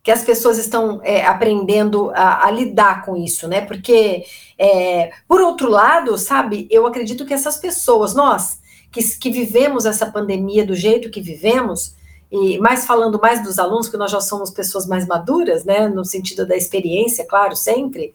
que 0.04 0.12
as 0.12 0.24
pessoas 0.24 0.58
estão 0.58 1.00
é, 1.04 1.26
aprendendo 1.26 2.12
a, 2.14 2.46
a, 2.46 2.52
lidar 2.52 3.06
com 3.06 3.16
isso, 3.16 3.48
né? 3.48 3.62
Porque, 3.62 4.26
é, 4.58 5.12
por 5.28 5.42
outro 5.42 5.70
lado, 5.70 6.18
sabe, 6.18 6.68
eu 6.70 6.86
acredito 6.86 7.26
que 7.26 7.34
essas 7.34 7.58
pessoas, 7.58 8.14
nós 8.14 8.60
que, 8.92 9.02
que 9.18 9.32
vivemos 9.32 9.86
essa 9.86 10.12
pandemia 10.12 10.66
do 10.66 10.76
jeito 10.76 11.10
que 11.10 11.22
vivemos, 11.22 11.96
e 12.34 12.58
mais 12.60 12.86
falando 12.86 13.20
mais 13.22 13.44
dos 13.44 13.60
alunos, 13.60 13.88
que 13.88 13.98
nós 13.98 14.12
já 14.12 14.20
somos 14.20 14.50
pessoas 14.52 14.88
mais 14.88 15.08
maduras, 15.08 15.64
né? 15.64 15.88
No 15.88 16.04
sentido 16.04 16.46
da 16.46 16.58
experiência, 16.58 17.26
claro, 17.26 17.56
sempre. 17.56 18.14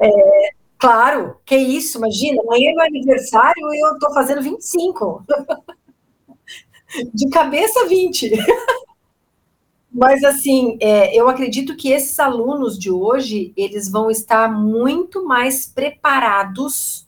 É, 0.00 0.50
Claro, 0.80 1.36
que 1.44 1.54
isso, 1.54 1.98
imagina, 1.98 2.40
amanhã 2.40 2.70
é 2.70 2.72
meu 2.72 2.84
aniversário 2.86 3.74
e 3.74 3.84
eu 3.84 3.92
estou 3.92 4.14
fazendo 4.14 4.40
25. 4.40 5.22
De 7.12 7.28
cabeça, 7.28 7.86
20. 7.86 8.32
Mas, 9.92 10.24
assim, 10.24 10.78
é, 10.80 11.14
eu 11.14 11.28
acredito 11.28 11.76
que 11.76 11.92
esses 11.92 12.18
alunos 12.18 12.78
de 12.78 12.90
hoje, 12.90 13.52
eles 13.56 13.90
vão 13.90 14.10
estar 14.10 14.50
muito 14.50 15.22
mais 15.26 15.66
preparados 15.66 17.06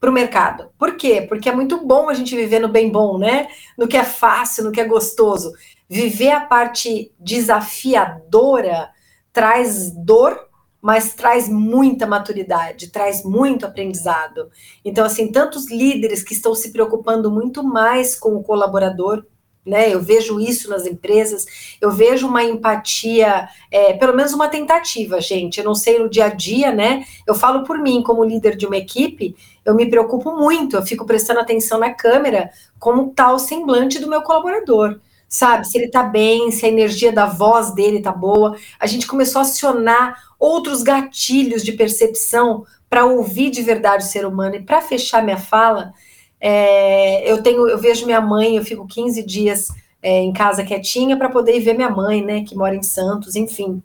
para 0.00 0.10
o 0.10 0.12
mercado. 0.12 0.68
Por 0.76 0.96
quê? 0.96 1.22
Porque 1.22 1.48
é 1.48 1.54
muito 1.54 1.86
bom 1.86 2.08
a 2.08 2.14
gente 2.14 2.34
viver 2.34 2.58
no 2.58 2.68
bem 2.68 2.90
bom, 2.90 3.16
né? 3.16 3.46
No 3.76 3.86
que 3.86 3.96
é 3.96 4.04
fácil, 4.04 4.64
no 4.64 4.72
que 4.72 4.80
é 4.80 4.84
gostoso. 4.84 5.52
Viver 5.88 6.30
a 6.30 6.40
parte 6.40 7.12
desafiadora 7.18 8.90
traz 9.32 9.90
dor 9.90 10.48
mas 10.80 11.14
traz 11.14 11.48
muita 11.48 12.06
maturidade, 12.06 12.90
traz 12.90 13.24
muito 13.24 13.66
aprendizado. 13.66 14.48
Então, 14.84 15.04
assim, 15.04 15.30
tantos 15.30 15.70
líderes 15.70 16.22
que 16.22 16.32
estão 16.32 16.54
se 16.54 16.72
preocupando 16.72 17.30
muito 17.30 17.64
mais 17.64 18.18
com 18.18 18.36
o 18.36 18.42
colaborador, 18.42 19.24
né? 19.66 19.92
Eu 19.92 20.00
vejo 20.00 20.40
isso 20.40 20.70
nas 20.70 20.86
empresas, 20.86 21.76
eu 21.80 21.90
vejo 21.90 22.26
uma 22.28 22.42
empatia, 22.42 23.48
é, 23.70 23.92
pelo 23.94 24.16
menos 24.16 24.32
uma 24.32 24.48
tentativa, 24.48 25.20
gente. 25.20 25.58
Eu 25.58 25.64
não 25.64 25.74
sei 25.74 25.98
no 25.98 26.08
dia 26.08 26.26
a 26.26 26.28
dia, 26.28 26.72
né? 26.72 27.04
Eu 27.26 27.34
falo 27.34 27.64
por 27.64 27.78
mim, 27.78 28.02
como 28.02 28.24
líder 28.24 28.56
de 28.56 28.64
uma 28.64 28.76
equipe, 28.76 29.36
eu 29.64 29.74
me 29.74 29.90
preocupo 29.90 30.32
muito, 30.36 30.76
eu 30.76 30.82
fico 30.82 31.04
prestando 31.04 31.40
atenção 31.40 31.78
na 31.78 31.92
câmera, 31.92 32.50
como 32.78 33.10
está 33.10 33.32
o 33.32 33.38
semblante 33.38 33.98
do 33.98 34.08
meu 34.08 34.22
colaborador 34.22 34.98
sabe? 35.28 35.66
Se 35.66 35.76
ele 35.76 35.88
tá 35.88 36.02
bem, 36.02 36.50
se 36.50 36.64
a 36.64 36.68
energia 36.68 37.12
da 37.12 37.26
voz 37.26 37.74
dele 37.74 38.00
tá 38.00 38.12
boa. 38.12 38.56
A 38.80 38.86
gente 38.86 39.06
começou 39.06 39.40
a 39.40 39.42
acionar 39.42 40.16
outros 40.38 40.82
gatilhos 40.82 41.62
de 41.62 41.72
percepção 41.72 42.64
para 42.88 43.04
ouvir 43.04 43.50
de 43.50 43.62
verdade 43.62 44.04
o 44.04 44.08
ser 44.08 44.24
humano. 44.24 44.56
E 44.56 44.62
para 44.62 44.80
fechar 44.80 45.22
minha 45.22 45.36
fala, 45.36 45.92
é, 46.40 47.30
eu 47.30 47.42
tenho, 47.42 47.68
eu 47.68 47.78
vejo 47.78 48.06
minha 48.06 48.20
mãe, 48.20 48.56
eu 48.56 48.64
fico 48.64 48.86
15 48.86 49.22
dias 49.24 49.68
é, 50.02 50.20
em 50.20 50.32
casa 50.32 50.64
quietinha 50.64 51.16
para 51.16 51.28
poder 51.28 51.56
ir 51.56 51.60
ver 51.60 51.74
minha 51.74 51.90
mãe, 51.90 52.24
né, 52.24 52.44
que 52.44 52.56
mora 52.56 52.74
em 52.74 52.82
Santos, 52.82 53.36
enfim. 53.36 53.82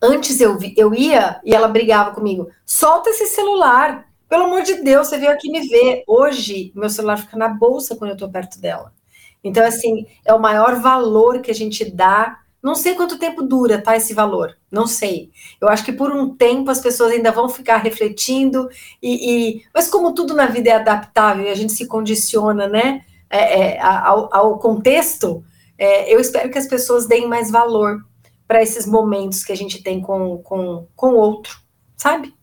Antes 0.00 0.40
eu, 0.40 0.58
eu 0.76 0.94
ia 0.94 1.40
e 1.44 1.54
ela 1.54 1.66
brigava 1.66 2.12
comigo, 2.12 2.48
solta 2.64 3.10
esse 3.10 3.26
celular, 3.26 4.06
pelo 4.28 4.44
amor 4.44 4.62
de 4.62 4.74
Deus, 4.82 5.08
você 5.08 5.16
veio 5.16 5.32
aqui 5.32 5.50
me 5.50 5.66
ver. 5.66 6.04
Hoje, 6.06 6.70
meu 6.74 6.90
celular 6.90 7.16
fica 7.16 7.36
na 7.36 7.48
bolsa 7.48 7.96
quando 7.96 8.10
eu 8.10 8.14
estou 8.14 8.28
perto 8.28 8.60
dela. 8.60 8.92
Então, 9.42 9.64
assim, 9.64 10.06
é 10.24 10.34
o 10.34 10.40
maior 10.40 10.76
valor 10.80 11.40
que 11.40 11.50
a 11.50 11.54
gente 11.54 11.84
dá. 11.90 12.38
Não 12.62 12.74
sei 12.74 12.94
quanto 12.94 13.18
tempo 13.18 13.42
dura, 13.42 13.80
tá, 13.80 13.96
esse 13.96 14.12
valor. 14.12 14.56
Não 14.70 14.86
sei. 14.86 15.30
Eu 15.60 15.68
acho 15.68 15.84
que 15.84 15.92
por 15.92 16.10
um 16.10 16.34
tempo 16.34 16.70
as 16.70 16.80
pessoas 16.80 17.12
ainda 17.12 17.30
vão 17.30 17.48
ficar 17.48 17.78
refletindo, 17.78 18.68
e, 19.02 19.58
e... 19.58 19.62
mas 19.72 19.88
como 19.88 20.12
tudo 20.12 20.34
na 20.34 20.46
vida 20.46 20.70
é 20.70 20.74
adaptável 20.74 21.46
e 21.46 21.50
a 21.50 21.54
gente 21.54 21.72
se 21.72 21.86
condiciona, 21.86 22.66
né, 22.66 23.04
é, 23.30 23.60
é, 23.60 23.80
ao, 23.80 24.34
ao, 24.34 24.58
contexto, 24.58 25.44
é, 25.78 26.12
eu 26.12 26.18
espero 26.18 26.50
que 26.50 26.58
as 26.58 26.66
pessoas 26.66 27.06
deem 27.06 27.28
mais 27.28 27.50
valor 27.50 28.04
para 28.46 28.62
esses 28.62 28.86
momentos 28.86 29.44
que 29.44 29.52
a 29.52 29.56
gente 29.56 29.82
tem 29.82 30.00
com, 30.00 30.38
com, 30.38 30.86
com 30.96 31.10
o 31.10 31.16
outro, 31.16 31.58
sabe? 31.96 32.34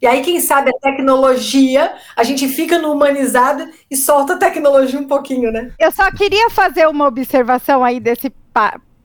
E 0.00 0.06
aí, 0.06 0.22
quem 0.22 0.40
sabe, 0.40 0.70
a 0.70 0.78
tecnologia, 0.80 1.92
a 2.16 2.22
gente 2.22 2.46
fica 2.48 2.78
no 2.78 2.92
humanizado 2.92 3.68
e 3.90 3.96
solta 3.96 4.34
a 4.34 4.38
tecnologia 4.38 4.98
um 4.98 5.08
pouquinho, 5.08 5.50
né? 5.50 5.72
Eu 5.78 5.90
só 5.90 6.10
queria 6.12 6.48
fazer 6.50 6.86
uma 6.86 7.06
observação 7.06 7.84
aí 7.84 7.98
desse 7.98 8.32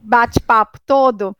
bate-papo 0.00 0.78
todo. 0.86 1.36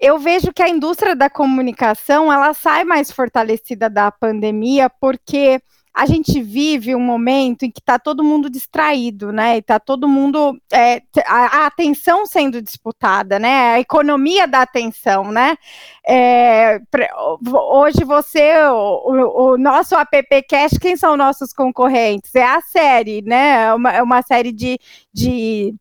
Eu 0.00 0.18
vejo 0.18 0.52
que 0.52 0.62
a 0.62 0.68
indústria 0.68 1.14
da 1.14 1.30
comunicação, 1.30 2.32
ela 2.32 2.52
sai 2.54 2.84
mais 2.84 3.12
fortalecida 3.12 3.88
da 3.88 4.10
pandemia, 4.10 4.90
porque 5.00 5.60
a 5.98 6.06
gente 6.06 6.40
vive 6.40 6.94
um 6.94 7.00
momento 7.00 7.64
em 7.64 7.72
que 7.72 7.80
está 7.80 7.98
todo 7.98 8.22
mundo 8.22 8.48
distraído, 8.48 9.32
né? 9.32 9.58
Está 9.58 9.80
todo 9.80 10.06
mundo 10.06 10.56
é, 10.72 11.02
a, 11.26 11.62
a, 11.62 11.66
atenção 11.66 12.24
sendo 12.24 12.62
disputada, 12.62 13.36
né? 13.40 13.72
A 13.72 13.80
economia 13.80 14.46
da 14.46 14.62
atenção, 14.62 15.32
né? 15.32 15.56
É, 16.06 16.80
hoje 17.52 18.04
você, 18.04 18.62
o, 18.68 19.54
o, 19.54 19.58
nosso 19.58 19.96
AppCast, 19.96 20.78
quem 20.78 20.96
são 20.96 21.16
nossos 21.16 21.52
concorrentes? 21.52 22.32
É 22.32 22.44
a 22.44 22.60
série, 22.60 23.20
né? 23.22 23.64
É 23.64 23.74
uma, 23.74 23.92
é 23.92 24.00
uma 24.00 24.22
série 24.22 24.52
de, 24.52 24.78
de 25.12 25.74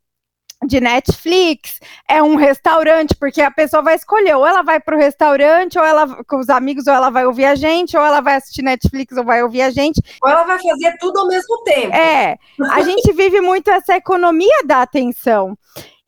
de 0.65 0.81
Netflix, 0.81 1.79
é 2.07 2.21
um 2.21 2.35
restaurante, 2.35 3.15
porque 3.15 3.41
a 3.41 3.51
pessoa 3.51 3.83
vai 3.83 3.95
escolher, 3.95 4.35
ou 4.35 4.45
ela 4.45 4.63
vai 4.63 4.79
para 4.79 4.95
o 4.95 4.99
restaurante, 4.99 5.77
ou 5.77 5.85
ela 5.85 6.23
com 6.23 6.39
os 6.39 6.49
amigos, 6.49 6.87
ou 6.87 6.93
ela 6.93 7.09
vai 7.09 7.25
ouvir 7.25 7.45
a 7.45 7.55
gente, 7.55 7.95
ou 7.95 8.03
ela 8.03 8.21
vai 8.21 8.35
assistir 8.35 8.63
Netflix, 8.63 9.15
ou 9.15 9.23
vai 9.23 9.43
ouvir 9.43 9.61
a 9.61 9.69
gente. 9.69 10.01
Ou 10.21 10.29
ela 10.29 10.43
vai 10.43 10.57
fazer 10.59 10.97
tudo 10.99 11.19
ao 11.19 11.27
mesmo 11.27 11.63
tempo. 11.63 11.95
É, 11.95 12.37
a 12.71 12.81
gente 12.81 13.13
vive 13.13 13.39
muito 13.39 13.69
essa 13.69 13.95
economia 13.95 14.63
da 14.65 14.81
atenção. 14.81 15.57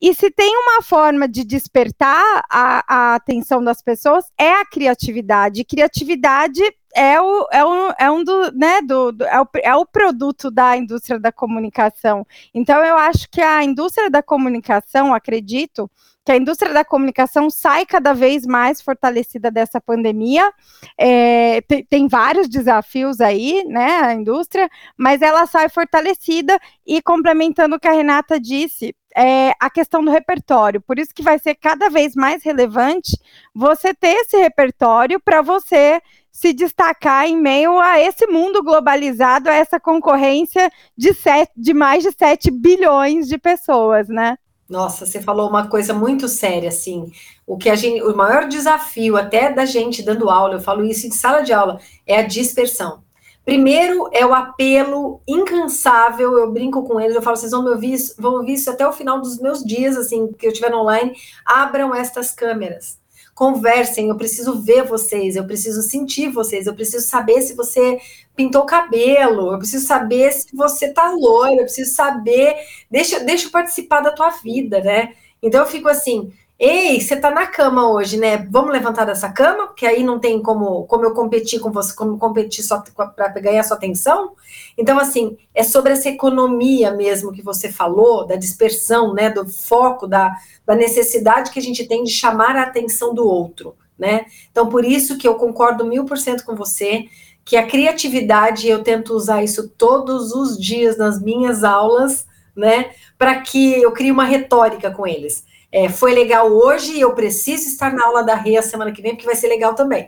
E 0.02 0.14
se 0.14 0.32
tem 0.32 0.56
uma 0.56 0.82
forma 0.82 1.28
de 1.28 1.44
despertar 1.44 2.42
a, 2.50 2.84
a 2.88 3.16
atenção 3.16 3.62
das 3.62 3.82
pessoas, 3.82 4.26
é 4.38 4.54
a 4.54 4.66
criatividade. 4.66 5.66
Criatividade 5.66 6.62
é, 6.96 7.20
o, 7.22 7.48
é, 7.52 7.66
um, 7.66 7.92
é 8.00 8.12
um 8.12 8.24
do, 8.24 8.52
né, 8.54 8.82
do, 8.82 9.12
do, 9.12 9.26
é, 9.26 9.42
o, 9.42 9.48
é 9.62 9.76
o 9.76 9.86
produto 9.86 10.50
da 10.50 10.78
indústria 10.78 11.20
da 11.20 11.32
comunicação. 11.32 12.26
Então, 12.54 12.84
eu 12.84 12.98
acho 12.98 13.30
que 13.30 13.42
a 13.42 13.64
indústria 13.64 14.10
da 14.10 14.24
comunicação, 14.24 15.14
acredito, 15.14 15.90
que 16.30 16.34
a 16.34 16.38
indústria 16.38 16.72
da 16.72 16.86
comunicação 16.86 17.50
sai 17.50 17.88
cada 17.88 18.14
vez 18.14 18.46
mais 18.46 18.80
fortalecida 18.80 19.50
dessa 19.50 19.82
pandemia. 19.82 20.54
É, 20.96 21.60
tem, 21.62 21.84
tem, 21.84 22.08
vários 22.08 22.48
desafios 22.48 23.20
aí, 23.20 23.64
né, 23.66 24.00
a 24.04 24.14
indústria, 24.14 24.70
mas 24.96 25.24
ela 25.24 25.48
sai 25.48 25.70
fortalecida 25.70 26.60
e 26.86 27.02
complementando 27.02 27.76
o 27.76 27.80
que 27.80 27.88
a 27.88 27.94
Renata 27.94 28.40
disse, 28.40 28.96
é, 29.18 29.54
a 29.60 29.72
questão 29.72 30.06
do 30.06 30.12
repertório. 30.12 30.80
Por 30.80 31.00
isso 31.00 31.16
que 31.16 31.24
vai 31.24 31.40
ser 31.40 31.56
cada 31.56 31.90
vez 31.90 32.14
mais 32.14 32.44
relevante 32.44 33.18
você 33.52 33.92
ter 33.92 34.14
esse 34.18 34.38
repertório 34.38 35.20
para 35.20 35.42
você 35.42 36.00
se 36.32 36.54
destacar 36.54 37.26
em 37.26 37.42
meio 37.42 37.80
a 37.80 38.00
esse 38.00 38.28
mundo 38.28 38.62
globalizado, 38.62 39.50
a 39.50 39.56
essa 39.56 39.80
concorrência 39.80 40.70
de, 40.96 41.12
sete, 41.12 41.52
de 41.58 41.74
mais 41.74 42.04
de 42.04 42.12
7 42.12 42.52
bilhões 42.52 43.28
de 43.28 43.40
pessoas, 43.40 44.08
né? 44.08 44.38
Nossa, 44.70 45.06
você 45.06 45.20
falou 45.20 45.50
uma 45.50 45.68
coisa 45.68 45.94
muito 45.94 46.28
séria, 46.28 46.70
assim. 46.70 47.12
O 47.46 47.58
que 47.58 47.70
a 47.70 47.76
gente, 47.76 48.04
o 48.04 48.16
maior 48.16 48.48
desafio 48.48 49.18
até 49.18 49.52
da 49.52 49.66
gente 49.66 50.04
dando 50.04 50.30
aula, 50.30 50.56
eu 50.56 50.60
falo 50.62 50.86
isso 50.86 51.08
em 51.08 51.12
sala 51.12 51.42
de 51.42 51.52
aula, 51.52 51.80
é 52.06 52.20
a 52.20 52.28
dispersão. 52.28 53.04
Primeiro 53.44 54.10
é 54.14 54.24
o 54.24 54.34
apelo 54.34 55.22
incansável, 55.28 56.38
eu 56.38 56.52
brinco 56.52 56.84
com 56.84 57.00
eles, 57.00 57.16
eu 57.16 57.22
falo, 57.22 57.36
vocês 57.36 57.52
vão 57.52 57.64
me 57.64 57.72
ouvir, 57.72 57.98
vão 58.20 58.34
ouvir 58.34 58.54
isso 58.54 58.70
até 58.70 58.88
o 58.88 58.94
final 58.94 59.20
dos 59.20 59.40
meus 59.40 59.64
dias, 59.64 59.98
assim, 59.98 60.32
que 60.34 60.46
eu 60.46 60.52
estiver 60.52 60.74
online, 60.76 61.14
abram 61.44 61.96
estas 61.96 62.32
câmeras 62.32 62.99
conversem, 63.40 64.10
eu 64.10 64.18
preciso 64.18 64.62
ver 64.62 64.84
vocês, 64.84 65.38
eu 65.38 65.46
preciso 65.46 65.82
sentir 65.82 66.28
vocês, 66.28 66.68
eu 66.68 66.76
preciso 66.76 67.08
saber 67.08 67.42
se 67.42 67.56
você 67.56 67.98
pintou 68.36 68.64
o 68.64 68.66
cabelo, 68.66 69.54
eu 69.54 69.58
preciso 69.58 69.88
saber 69.88 70.30
se 70.34 70.54
você 70.54 70.92
tá 70.92 71.10
loiro, 71.12 71.62
eu 71.62 71.64
preciso 71.64 71.96
saber, 71.96 72.58
deixa, 72.92 73.22
deixa 73.22 73.48
eu 73.48 73.52
participar 73.52 74.02
da 74.02 74.12
tua 74.12 74.32
vida, 74.32 74.82
né? 74.82 75.14
Então 75.42 75.62
eu 75.62 75.68
fico 75.68 75.88
assim, 75.88 76.34
Ei, 76.60 77.00
você 77.00 77.16
tá 77.16 77.32
na 77.32 77.48
cama 77.48 77.90
hoje, 77.90 78.18
né? 78.18 78.46
Vamos 78.52 78.74
levantar 78.74 79.06
dessa 79.06 79.30
cama, 79.30 79.68
porque 79.68 79.86
aí 79.86 80.04
não 80.04 80.20
tem 80.20 80.42
como, 80.42 80.84
como 80.88 81.06
eu 81.06 81.14
competir 81.14 81.58
com 81.62 81.72
você, 81.72 81.96
como 81.96 82.18
competir 82.18 82.66
só 82.66 82.84
para 83.16 83.30
ganhar 83.40 83.64
sua 83.64 83.78
atenção. 83.78 84.34
Então, 84.78 85.00
assim, 85.00 85.38
é 85.56 85.64
sobre 85.64 85.94
essa 85.94 86.10
economia 86.10 86.92
mesmo 86.92 87.32
que 87.32 87.42
você 87.42 87.72
falou, 87.72 88.28
da 88.28 88.36
dispersão, 88.36 89.14
né? 89.14 89.30
Do 89.30 89.48
foco, 89.48 90.06
da, 90.06 90.36
da 90.66 90.76
necessidade 90.76 91.50
que 91.50 91.60
a 91.60 91.62
gente 91.62 91.88
tem 91.88 92.04
de 92.04 92.12
chamar 92.12 92.58
a 92.58 92.64
atenção 92.64 93.14
do 93.14 93.26
outro, 93.26 93.74
né? 93.98 94.26
Então, 94.52 94.68
por 94.68 94.84
isso 94.84 95.18
que 95.18 95.26
eu 95.26 95.36
concordo 95.36 95.86
mil 95.86 96.04
por 96.04 96.18
cento 96.18 96.44
com 96.44 96.58
você, 96.58 97.06
que 97.46 97.56
a 97.56 97.66
criatividade, 97.66 98.68
eu 98.68 98.84
tento 98.84 99.14
usar 99.14 99.42
isso 99.42 99.70
todos 99.70 100.34
os 100.34 100.60
dias 100.60 100.98
nas 100.98 101.22
minhas 101.22 101.64
aulas, 101.64 102.28
né? 102.54 102.92
Para 103.18 103.40
que 103.40 103.82
eu 103.82 103.94
crie 103.94 104.12
uma 104.12 104.26
retórica 104.26 104.92
com 104.92 105.08
eles 105.08 105.48
é, 105.72 105.90
foi 105.90 106.14
legal 106.14 106.52
hoje, 106.52 107.00
eu 107.00 107.14
preciso 107.14 107.68
estar 107.68 107.94
na 107.94 108.06
aula 108.06 108.24
da 108.24 108.36
Rei 108.36 108.58
a 108.58 108.62
semana 108.62 108.92
que 108.92 109.02
vem, 109.02 109.12
porque 109.12 109.26
vai 109.26 109.36
ser 109.36 109.48
legal 109.48 109.76
também. 109.76 110.08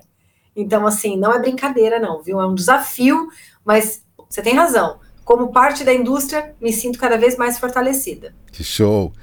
Então, 0.55 0.85
assim, 0.85 1.17
não 1.17 1.33
é 1.33 1.39
brincadeira, 1.39 1.99
não, 1.99 2.21
viu? 2.21 2.39
É 2.41 2.45
um 2.45 2.55
desafio, 2.55 3.29
mas 3.63 4.03
você 4.29 4.41
tem 4.41 4.55
razão. 4.55 4.99
Como 5.23 5.51
parte 5.51 5.83
da 5.83 5.93
indústria, 5.93 6.53
me 6.59 6.73
sinto 6.73 6.99
cada 6.99 7.17
vez 7.17 7.37
mais 7.37 7.59
fortalecida. 7.59 8.33
Que 8.51 8.63
show! 8.63 9.13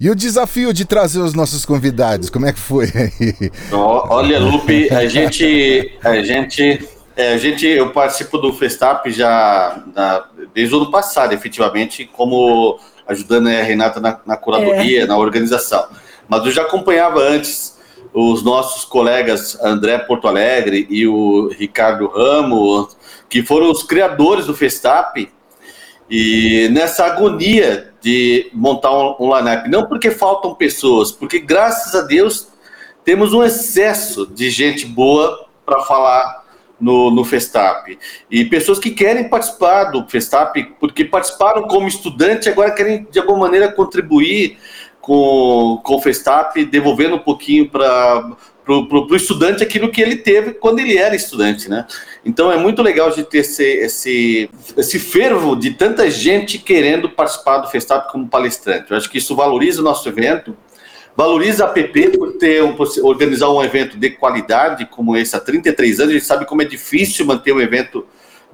E 0.00 0.10
o 0.10 0.16
desafio 0.16 0.72
de 0.72 0.84
trazer 0.84 1.20
os 1.20 1.34
nossos 1.34 1.64
convidados, 1.64 2.28
como 2.28 2.46
é 2.46 2.52
que 2.52 2.58
foi 2.58 2.86
aí? 2.86 3.50
Olha, 3.70 4.40
Lupe, 4.40 4.92
a 4.92 5.06
gente, 5.06 5.96
a 6.02 6.20
gente, 6.22 6.88
é, 7.14 7.34
a 7.34 7.38
gente, 7.38 7.64
eu 7.64 7.90
participo 7.90 8.38
do 8.38 8.52
Festap 8.52 9.08
já 9.12 9.84
na, 9.94 10.26
desde 10.52 10.74
o 10.74 10.78
ano 10.78 10.90
passado, 10.90 11.32
efetivamente, 11.32 12.04
como 12.04 12.80
ajudando 13.06 13.48
a 13.48 13.62
Renata 13.62 14.00
na, 14.00 14.18
na 14.24 14.36
curadoria, 14.36 15.02
é. 15.02 15.06
na 15.06 15.16
organização. 15.16 15.86
Mas 16.28 16.44
eu 16.44 16.50
já 16.50 16.62
acompanhava 16.62 17.20
antes 17.20 17.78
os 18.12 18.42
nossos 18.42 18.84
colegas 18.84 19.58
André 19.62 19.98
Porto 19.98 20.28
Alegre 20.28 20.86
e 20.90 21.06
o 21.06 21.48
Ricardo 21.48 22.08
Ramos, 22.08 22.96
que 23.28 23.42
foram 23.42 23.70
os 23.70 23.82
criadores 23.82 24.46
do 24.46 24.54
Festap, 24.54 25.30
e 26.10 26.68
nessa 26.72 27.06
agonia 27.06 27.92
de 28.02 28.50
montar 28.52 28.92
um, 28.92 29.16
um 29.18 29.36
line-up, 29.36 29.68
não 29.70 29.86
porque 29.86 30.10
faltam 30.10 30.54
pessoas, 30.54 31.10
porque 31.10 31.38
graças 31.38 31.94
a 31.94 32.02
Deus 32.02 32.48
temos 33.04 33.32
um 33.32 33.42
excesso 33.42 34.26
de 34.26 34.50
gente 34.50 34.84
boa 34.84 35.46
para 35.64 35.82
falar 35.82 36.41
no, 36.82 37.12
no 37.12 37.24
Festap. 37.24 37.96
E 38.28 38.44
pessoas 38.44 38.80
que 38.80 38.90
querem 38.90 39.28
participar 39.28 39.84
do 39.84 40.04
Festap, 40.08 40.60
porque 40.80 41.04
participaram 41.04 41.62
como 41.62 41.86
estudante, 41.86 42.48
agora 42.48 42.72
querem 42.72 43.06
de 43.08 43.20
alguma 43.20 43.38
maneira 43.38 43.70
contribuir 43.70 44.58
com, 45.00 45.80
com 45.84 45.94
o 45.94 46.00
Festap, 46.02 46.64
devolvendo 46.64 47.14
um 47.14 47.20
pouquinho 47.20 47.70
para 47.70 48.36
o 48.68 49.14
estudante 49.14 49.62
aquilo 49.62 49.90
que 49.90 50.02
ele 50.02 50.16
teve 50.16 50.54
quando 50.54 50.80
ele 50.80 50.98
era 50.98 51.14
estudante, 51.14 51.70
né? 51.70 51.86
Então 52.24 52.50
é 52.50 52.56
muito 52.56 52.82
legal 52.82 53.10
de 53.10 53.22
ter 53.22 53.38
esse, 53.38 53.64
esse, 53.64 54.50
esse 54.76 54.98
fervo 54.98 55.54
de 55.54 55.70
tanta 55.70 56.10
gente 56.10 56.58
querendo 56.58 57.08
participar 57.08 57.58
do 57.58 57.68
Festap 57.68 58.10
como 58.10 58.28
palestrante. 58.28 58.90
Eu 58.90 58.96
acho 58.96 59.08
que 59.08 59.18
isso 59.18 59.36
valoriza 59.36 59.80
o 59.80 59.84
nosso 59.84 60.08
evento 60.08 60.56
Valoriza 61.16 61.66
a 61.66 61.68
PP 61.68 62.16
por 62.16 62.32
ter 62.32 62.62
um, 62.62 62.74
por 62.74 62.88
organizar 63.02 63.50
um 63.50 63.62
evento 63.62 63.98
de 63.98 64.10
qualidade 64.10 64.86
como 64.86 65.16
esse 65.16 65.36
há 65.36 65.40
33 65.40 66.00
anos. 66.00 66.10
A 66.10 66.14
gente 66.14 66.26
sabe 66.26 66.46
como 66.46 66.62
é 66.62 66.64
difícil 66.64 67.26
manter 67.26 67.52
um 67.52 67.60
evento 67.60 68.06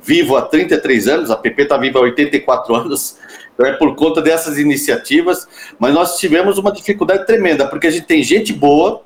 vivo 0.02 0.36
há 0.36 0.42
33 0.42 1.06
anos. 1.06 1.30
A 1.30 1.36
PP 1.36 1.62
está 1.62 1.76
viva 1.76 1.98
há 1.98 2.02
84 2.02 2.74
anos. 2.74 3.16
Então 3.54 3.66
é 3.66 3.72
por 3.72 3.94
conta 3.94 4.20
dessas 4.20 4.58
iniciativas. 4.58 5.46
Mas 5.78 5.94
nós 5.94 6.18
tivemos 6.18 6.58
uma 6.58 6.72
dificuldade 6.72 7.26
tremenda, 7.26 7.66
porque 7.66 7.86
a 7.86 7.90
gente 7.90 8.06
tem 8.06 8.22
gente 8.24 8.52
boa, 8.52 9.02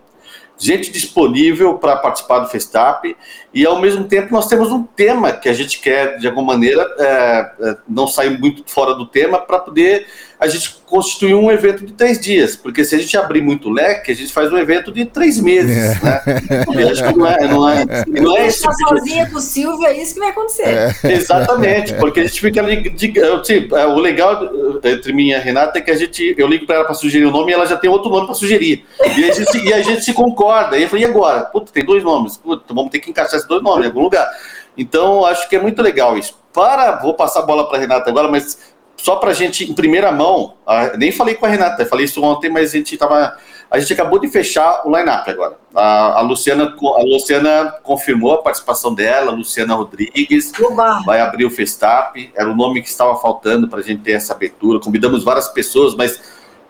gente 0.58 0.90
disponível 0.90 1.74
para 1.74 1.96
participar 1.96 2.38
do 2.38 2.48
Festap 2.48 3.16
e 3.52 3.66
ao 3.66 3.80
mesmo 3.80 4.04
tempo 4.04 4.32
nós 4.32 4.46
temos 4.46 4.70
um 4.70 4.84
tema 4.84 5.32
que 5.32 5.48
a 5.48 5.52
gente 5.52 5.80
quer 5.80 6.18
de 6.18 6.26
alguma 6.26 6.52
maneira 6.52 6.86
é, 6.98 7.52
é, 7.60 7.76
não 7.88 8.06
sair 8.06 8.38
muito 8.38 8.62
fora 8.70 8.94
do 8.94 9.06
tema 9.06 9.38
para 9.38 9.58
poder 9.58 10.06
a 10.42 10.48
gente 10.48 10.74
constituir 10.86 11.36
um 11.36 11.52
evento 11.52 11.86
de 11.86 11.92
três 11.92 12.18
dias, 12.18 12.56
porque 12.56 12.84
se 12.84 12.96
a 12.96 12.98
gente 12.98 13.16
abrir 13.16 13.40
muito 13.40 13.70
leque, 13.70 14.10
a 14.10 14.14
gente 14.14 14.32
faz 14.32 14.52
um 14.52 14.58
evento 14.58 14.90
de 14.90 15.04
três 15.04 15.38
meses, 15.38 15.76
é. 15.76 16.04
né? 16.04 16.22
Acho 16.90 17.04
que 17.04 17.16
não 17.16 17.26
é, 17.26 17.46
não 17.46 17.68
é, 17.68 17.84
não 18.08 18.36
é 18.36 18.48
esse 18.48 18.62
tipo 18.62 18.74
sozinha 18.74 19.30
com 19.30 19.36
o 19.36 19.40
Silvio, 19.40 19.86
é 19.86 19.96
isso 19.96 20.14
que 20.14 20.20
vai 20.20 20.30
acontecer. 20.30 20.66
É. 20.66 21.12
Exatamente, 21.12 21.94
porque 21.94 22.20
a 22.20 22.24
gente 22.24 22.40
fica 22.40 22.60
ali, 22.60 22.90
de, 22.90 23.12
tipo, 23.42 23.76
o 23.76 24.00
legal 24.00 24.50
entre 24.82 25.12
mim 25.12 25.28
e 25.28 25.34
a 25.34 25.38
Renata 25.38 25.78
é 25.78 25.80
que 25.80 25.92
a 25.92 25.96
gente, 25.96 26.34
eu 26.36 26.48
ligo 26.48 26.66
para 26.66 26.74
ela 26.74 26.84
para 26.84 26.94
sugerir 26.94 27.26
o 27.26 27.28
um 27.28 27.32
nome 27.32 27.52
e 27.52 27.54
ela 27.54 27.64
já 27.64 27.76
tem 27.76 27.88
outro 27.88 28.10
nome 28.10 28.26
para 28.26 28.34
sugerir. 28.34 28.84
E 29.16 29.30
a, 29.30 29.32
gente, 29.32 29.58
e 29.58 29.72
a 29.72 29.80
gente 29.80 30.04
se 30.04 30.12
concorda. 30.12 30.76
E 30.76 30.82
eu 30.82 30.88
falei, 30.88 31.04
e 31.04 31.08
agora? 31.08 31.42
Puta, 31.44 31.70
tem 31.70 31.84
dois 31.84 32.02
nomes. 32.02 32.36
Puta, 32.36 32.74
vamos 32.74 32.90
ter 32.90 32.98
que 32.98 33.10
encaixar 33.10 33.36
esses 33.36 33.48
dois 33.48 33.62
nomes 33.62 33.84
em 33.84 33.88
algum 33.88 34.02
lugar. 34.02 34.28
Então, 34.76 35.24
acho 35.24 35.48
que 35.48 35.54
é 35.54 35.60
muito 35.60 35.80
legal 35.80 36.18
isso. 36.18 36.36
Para, 36.52 36.96
vou 36.96 37.14
passar 37.14 37.40
a 37.40 37.46
bola 37.46 37.68
para 37.68 37.78
a 37.78 37.80
Renata 37.80 38.10
agora, 38.10 38.28
mas 38.28 38.58
só 39.02 39.16
para 39.16 39.32
a 39.32 39.34
gente, 39.34 39.68
em 39.68 39.74
primeira 39.74 40.12
mão, 40.12 40.54
a, 40.64 40.96
nem 40.96 41.10
falei 41.10 41.34
com 41.34 41.44
a 41.44 41.48
Renata, 41.48 41.84
falei 41.84 42.04
isso 42.04 42.22
ontem, 42.22 42.48
mas 42.48 42.70
a 42.70 42.76
gente 42.76 42.94
estava. 42.94 43.36
A 43.68 43.80
gente 43.80 43.92
acabou 43.94 44.20
de 44.20 44.28
fechar 44.28 44.86
o 44.86 44.96
line-up 44.96 45.28
agora. 45.28 45.56
A, 45.74 46.18
a, 46.18 46.20
Luciana, 46.20 46.72
a 46.72 47.02
Luciana 47.02 47.74
confirmou 47.82 48.34
a 48.34 48.42
participação 48.42 48.94
dela, 48.94 49.32
a 49.32 49.34
Luciana 49.34 49.74
Rodrigues, 49.74 50.52
Oba. 50.60 51.02
vai 51.04 51.20
abrir 51.20 51.46
o 51.46 51.50
Festap, 51.50 52.30
era 52.36 52.48
o 52.48 52.54
nome 52.54 52.80
que 52.80 52.88
estava 52.88 53.16
faltando 53.16 53.66
para 53.66 53.80
a 53.80 53.82
gente 53.82 54.02
ter 54.02 54.12
essa 54.12 54.34
abertura. 54.34 54.78
Convidamos 54.78 55.24
várias 55.24 55.48
pessoas, 55.48 55.96
mas 55.96 56.20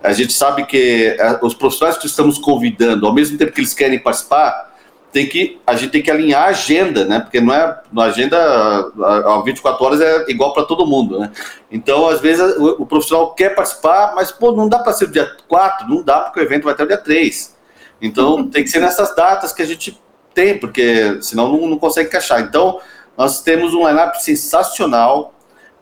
a 0.03 0.13
gente 0.13 0.33
sabe 0.33 0.65
que 0.65 1.15
é, 1.19 1.39
os 1.43 1.53
profissionais 1.53 1.99
que 1.99 2.07
estamos 2.07 2.39
convidando, 2.39 3.07
ao 3.07 3.13
mesmo 3.13 3.37
tempo 3.37 3.53
que 3.53 3.61
eles 3.61 3.75
querem 3.75 3.99
participar, 3.99 4.72
tem 5.13 5.29
que 5.29 5.61
a 5.67 5.75
gente 5.77 5.91
tem 5.91 6.03
que 6.03 6.11
alinhar 6.11 6.45
a 6.45 6.47
agenda, 6.47 7.05
né? 7.05 7.21
Porque 7.21 7.41
não 7.41 7.55
é 7.55 7.81
a 7.97 8.03
agenda 8.03 8.37
a, 8.39 9.43
24 9.45 9.85
horas 9.85 10.01
é 10.01 10.25
igual 10.29 10.55
para 10.55 10.65
todo 10.65 10.87
mundo, 10.87 11.19
né? 11.19 11.31
Então, 11.71 12.09
às 12.09 12.21
vezes 12.21 12.57
o, 12.57 12.83
o 12.83 12.87
profissional 12.87 13.35
quer 13.35 13.55
participar, 13.55 14.13
mas 14.15 14.33
pô, 14.33 14.53
não 14.53 14.69
dá 14.69 14.79
para 14.79 14.93
ser 14.93 15.05
o 15.05 15.13
dia 15.13 15.31
4, 15.47 15.89
não 15.89 16.03
dá 16.03 16.21
porque 16.21 16.41
o 16.41 16.43
evento 16.43 16.65
vai 16.65 16.73
até 16.73 16.83
o 16.83 16.89
dia 16.89 16.97
3. 16.97 17.55
Então, 18.01 18.49
tem 18.51 18.65
que 18.65 18.71
ser 18.71 18.81
nessas 18.81 19.15
datas 19.15 19.53
que 19.53 19.63
a 19.63 19.67
gente 19.67 20.01
tem, 20.35 20.59
porque 20.59 21.19
senão 21.21 21.53
não, 21.53 21.69
não 21.69 21.79
consegue 21.79 22.09
encaixar. 22.09 22.41
Então, 22.41 22.81
nós 23.17 23.43
temos 23.43 23.75
um 23.75 23.87
lineup 23.87 24.15
sensacional, 24.17 25.35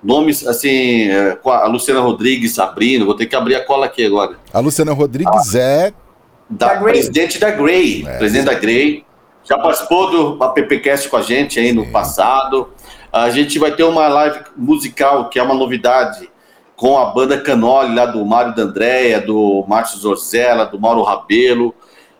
nomes 0.02 0.46
assim, 0.46 1.08
é, 1.08 1.36
com 1.36 1.50
a 1.50 1.66
Luciana 1.66 2.00
Rodrigues 2.00 2.58
abrindo, 2.58 3.06
vou 3.06 3.14
ter 3.14 3.26
que 3.26 3.36
abrir 3.36 3.54
a 3.54 3.64
cola 3.64 3.86
aqui 3.86 4.04
agora. 4.04 4.36
A 4.52 4.58
Luciana 4.58 4.92
Rodrigues 4.92 5.54
ah, 5.54 5.58
é 5.58 5.92
da, 6.48 6.74
da 6.74 6.80
presidente 6.80 7.38
da 7.38 7.50
Grey, 7.50 8.04
é. 8.06 8.18
presidente 8.18 8.46
da 8.46 8.54
Grey, 8.54 9.04
já 9.44 9.58
participou 9.58 10.10
do 10.10 10.44
AppCast 10.44 11.08
com 11.08 11.16
a 11.16 11.22
gente 11.22 11.58
aí 11.58 11.72
no 11.72 11.90
passado. 11.90 12.72
A 13.12 13.30
gente 13.30 13.58
vai 13.58 13.72
ter 13.72 13.84
uma 13.84 14.06
live 14.08 14.40
musical, 14.56 15.28
que 15.28 15.38
é 15.38 15.42
uma 15.42 15.54
novidade, 15.54 16.30
com 16.76 16.98
a 16.98 17.06
banda 17.06 17.38
Canoli, 17.40 17.94
lá 17.94 18.06
do 18.06 18.24
Mário 18.24 18.54
D'Andrea, 18.54 19.20
do 19.20 19.64
Márcio 19.68 19.98
Zorzella, 19.98 20.66
do 20.66 20.78
Mauro 20.78 21.02
Rabelo. 21.02 21.74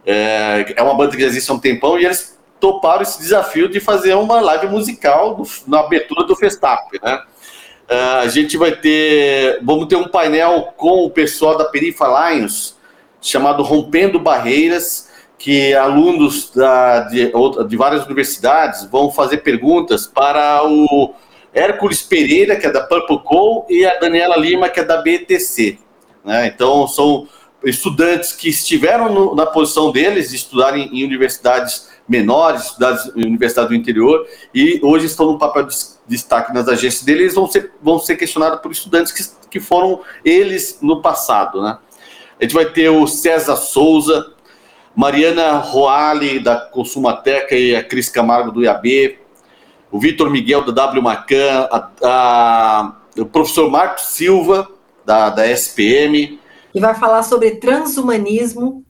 É, 0.04 0.74
é 0.76 0.82
uma 0.82 0.94
banda 0.94 1.16
que 1.16 1.22
existe 1.22 1.50
há 1.50 1.54
um 1.54 1.58
tempão 1.58 1.98
e 1.98 2.04
eles 2.04 2.38
toparam 2.58 3.02
esse 3.02 3.18
desafio 3.18 3.68
de 3.68 3.80
fazer 3.80 4.14
uma 4.14 4.40
live 4.40 4.68
musical 4.68 5.34
do, 5.34 5.44
na 5.66 5.80
abertura 5.80 6.24
do 6.24 6.36
Festap, 6.36 6.98
né? 7.02 7.22
É, 7.88 7.96
a 7.96 8.28
gente 8.28 8.56
vai 8.56 8.70
ter, 8.70 9.58
vamos 9.62 9.86
ter 9.86 9.96
um 9.96 10.06
painel 10.06 10.72
com 10.76 11.04
o 11.06 11.10
pessoal 11.10 11.58
da 11.58 11.64
Perifa 11.64 12.30
Lions, 12.30 12.76
chamado 13.20 13.64
Rompendo 13.64 14.20
Barreiras, 14.20 15.09
que 15.40 15.72
alunos 15.72 16.50
da, 16.50 17.00
de, 17.00 17.32
de 17.66 17.76
várias 17.78 18.04
universidades 18.04 18.84
vão 18.90 19.10
fazer 19.10 19.38
perguntas 19.38 20.06
para 20.06 20.62
o 20.68 21.14
Hércules 21.54 22.02
Pereira, 22.02 22.56
que 22.56 22.66
é 22.66 22.70
da 22.70 22.82
Purple 22.82 23.20
Co, 23.20 23.66
e 23.70 23.86
a 23.86 23.98
Daniela 23.98 24.36
Lima, 24.36 24.68
que 24.68 24.80
é 24.80 24.84
da 24.84 25.00
BTC. 25.00 25.78
Né? 26.22 26.46
Então, 26.48 26.86
são 26.86 27.26
estudantes 27.64 28.34
que 28.34 28.50
estiveram 28.50 29.10
no, 29.14 29.34
na 29.34 29.46
posição 29.46 29.90
deles 29.90 30.28
de 30.28 30.36
estudarem 30.36 30.90
em 30.92 31.02
universidades 31.04 31.88
menores, 32.06 32.66
estudadas 32.66 33.10
em 33.16 33.24
universidades 33.24 33.70
do 33.70 33.74
interior, 33.74 34.26
e 34.54 34.78
hoje 34.82 35.06
estão 35.06 35.24
no 35.24 35.38
papel 35.38 35.62
de 35.62 35.74
destaque 36.06 36.52
nas 36.52 36.68
agências 36.68 37.02
deles, 37.02 37.22
eles 37.22 37.34
vão 37.34 37.50
ser, 37.50 37.72
vão 37.80 37.98
ser 37.98 38.16
questionados 38.16 38.60
por 38.60 38.70
estudantes 38.72 39.10
que, 39.10 39.48
que 39.48 39.58
foram 39.58 40.02
eles 40.22 40.80
no 40.82 41.00
passado. 41.00 41.62
Né? 41.62 41.78
A 42.38 42.44
gente 42.44 42.54
vai 42.54 42.66
ter 42.66 42.90
o 42.90 43.06
César 43.06 43.56
Souza, 43.56 44.34
Mariana 44.94 45.58
Roale, 45.58 46.40
da 46.40 46.56
Consumateca, 46.56 47.54
e 47.54 47.74
a 47.74 47.82
Cris 47.82 48.08
Camargo, 48.08 48.50
do 48.50 48.62
IAB, 48.62 49.18
o 49.90 49.98
Vitor 49.98 50.30
Miguel, 50.30 50.64
da 50.64 50.72
W 50.72 51.02
Macan, 51.02 51.68
a, 51.70 51.90
a, 52.02 52.96
o 53.16 53.26
professor 53.26 53.70
Marcos 53.70 54.04
Silva, 54.04 54.68
da, 55.04 55.30
da 55.30 55.46
SPM. 55.50 56.38
Que 56.72 56.80
vai 56.80 56.94
falar 56.94 57.22
sobre 57.22 57.52
transhumanismo. 57.52 58.84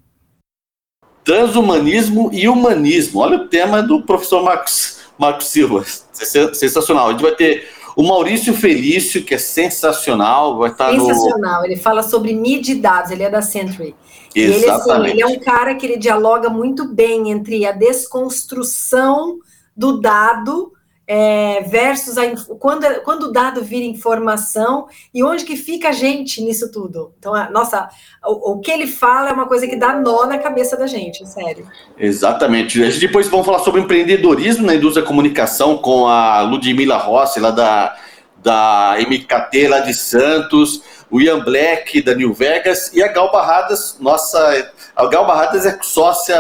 Transhumanismo 1.25 2.31
e 2.33 2.49
humanismo. 2.49 3.21
Olha 3.21 3.39
o 3.39 3.49
tema 3.49 3.83
do 3.83 4.03
professor 4.03 4.43
Marcos, 4.43 5.01
Marcos 5.19 5.49
Silva. 5.49 5.85
Sensacional. 6.13 7.09
A 7.09 7.13
gente 7.13 7.23
vai 7.23 7.35
ter 7.35 7.69
o 7.97 8.03
Maurício 8.03 8.55
Felício, 8.55 9.25
que 9.25 9.35
é 9.35 9.39
sensacional, 9.39 10.59
vai 10.59 10.71
estar 10.71 10.91
Sensacional. 10.91 11.61
No... 11.61 11.67
Ele 11.67 11.77
fala 11.77 12.03
sobre 12.03 12.33
mídia 12.35 12.73
e 12.73 12.77
dados, 12.77 13.11
ele 13.11 13.23
é 13.23 13.31
da 13.31 13.43
Century. 13.43 13.95
E 14.35 14.41
ele, 14.41 14.71
assim, 14.71 15.09
ele 15.09 15.23
é 15.23 15.27
um 15.27 15.39
cara 15.39 15.75
que 15.75 15.85
ele 15.85 15.97
dialoga 15.97 16.49
muito 16.49 16.87
bem 16.87 17.31
entre 17.31 17.67
a 17.67 17.73
desconstrução 17.73 19.39
do 19.77 20.01
dado 20.01 20.73
é, 21.13 21.63
versus 21.63 22.17
a, 22.17 22.23
quando, 22.61 22.87
quando 23.03 23.25
o 23.25 23.33
dado 23.33 23.65
vira 23.65 23.85
informação 23.85 24.87
e 25.13 25.25
onde 25.25 25.45
que 25.45 25.57
fica 25.57 25.89
a 25.89 25.93
gente 25.93 26.41
nisso 26.41 26.71
tudo. 26.71 27.13
Então, 27.19 27.35
a, 27.35 27.51
nossa, 27.51 27.89
o, 28.25 28.53
o, 28.53 28.61
que 28.61 28.71
ele 28.71 28.87
fala 28.87 29.31
é 29.31 29.33
uma 29.33 29.47
coisa 29.47 29.67
que 29.67 29.75
dá 29.75 29.93
nó 29.93 30.25
na 30.27 30.39
cabeça 30.39 30.77
da 30.77 30.87
gente, 30.87 31.27
sério. 31.27 31.67
Exatamente. 31.99 32.79
Depois 33.01 33.27
vamos 33.27 33.45
falar 33.45 33.59
sobre 33.59 33.81
empreendedorismo 33.81 34.65
na 34.65 34.77
indústria 34.77 35.03
da 35.03 35.09
comunicação 35.09 35.79
com 35.79 36.07
a 36.07 36.43
Ludmila 36.43 36.99
Rossi, 36.99 37.41
lá 37.41 37.51
da, 37.51 37.97
da 38.41 38.95
MKT, 39.01 39.67
lá 39.67 39.81
de 39.81 39.93
Santos 39.93 40.81
o 41.11 41.21
Ian 41.21 41.41
Black 41.41 42.01
da 42.03 42.15
New 42.15 42.33
Vegas 42.33 42.93
e 42.95 43.03
a 43.03 43.09
Gal 43.09 43.33
Barradas, 43.33 43.97
nossa, 44.01 44.73
a 44.95 45.07
Gal 45.07 45.27
Barradas 45.27 45.67
é 45.67 45.79
sócia 45.83 46.37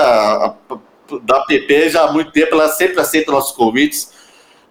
da 1.22 1.44
app 1.50 1.88
já 1.88 2.04
há 2.04 2.12
muito 2.12 2.30
tempo, 2.30 2.54
ela 2.54 2.68
sempre 2.68 3.00
aceita 3.00 3.32
nossos 3.32 3.56
convites. 3.56 4.12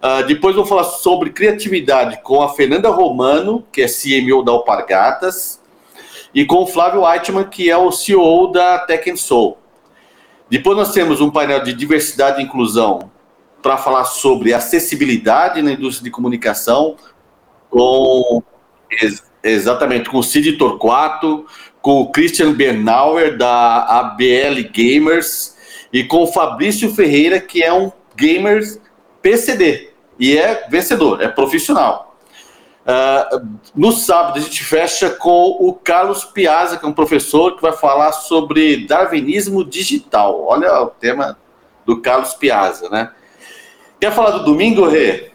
Uh, 0.02 0.26
depois 0.26 0.56
vou 0.56 0.64
falar 0.64 0.84
sobre 0.84 1.28
criatividade 1.28 2.22
com 2.22 2.42
a 2.42 2.54
Fernanda 2.54 2.88
Romano, 2.88 3.66
que 3.70 3.82
é 3.82 3.86
CMO 3.86 4.42
da 4.42 4.52
Alpargatas, 4.52 5.60
e 6.34 6.46
com 6.46 6.62
o 6.62 6.66
Flávio 6.66 7.04
Eitman, 7.04 7.44
que 7.44 7.70
é 7.70 7.76
o 7.76 7.92
CEO 7.92 8.50
da 8.50 8.78
Tech 8.78 9.14
Soul. 9.18 9.58
Depois 10.48 10.76
nós 10.76 10.92
temos 10.92 11.20
um 11.20 11.30
painel 11.30 11.62
de 11.62 11.74
diversidade 11.74 12.40
e 12.40 12.44
inclusão 12.44 13.10
para 13.60 13.76
falar 13.76 14.04
sobre 14.04 14.54
acessibilidade 14.54 15.60
na 15.60 15.72
indústria 15.72 16.04
de 16.04 16.10
comunicação, 16.10 16.96
com 17.68 18.42
Exatamente, 19.42 20.10
com 20.10 20.18
o 20.18 20.22
Cid 20.22 20.52
Torquato, 20.52 21.46
com 21.80 22.02
o 22.02 22.10
Christian 22.10 22.52
Bernauer, 22.52 23.36
da 23.36 23.84
ABL 24.00 24.68
Gamers, 24.72 25.56
e 25.92 26.04
com 26.04 26.24
o 26.24 26.26
Fabrício 26.26 26.94
Ferreira, 26.94 27.40
que 27.40 27.62
é 27.62 27.72
um 27.72 27.90
gamer 28.14 28.62
PCD, 29.22 29.90
e 30.18 30.36
é 30.36 30.66
vencedor, 30.68 31.22
é 31.22 31.28
profissional. 31.28 32.10
Uh, 32.80 33.46
no 33.74 33.92
sábado, 33.92 34.38
a 34.38 34.42
gente 34.42 34.64
fecha 34.64 35.10
com 35.10 35.56
o 35.60 35.72
Carlos 35.72 36.24
Piazza, 36.24 36.76
que 36.76 36.84
é 36.84 36.88
um 36.88 36.92
professor 36.92 37.54
que 37.54 37.62
vai 37.62 37.72
falar 37.72 38.12
sobre 38.12 38.86
darwinismo 38.86 39.64
digital. 39.64 40.44
Olha 40.46 40.82
o 40.82 40.86
tema 40.86 41.38
do 41.84 42.00
Carlos 42.00 42.34
Piazza, 42.34 42.88
né? 42.88 43.10
Quer 44.00 44.12
falar 44.12 44.30
do 44.30 44.44
domingo, 44.44 44.88
Rê? 44.88 45.30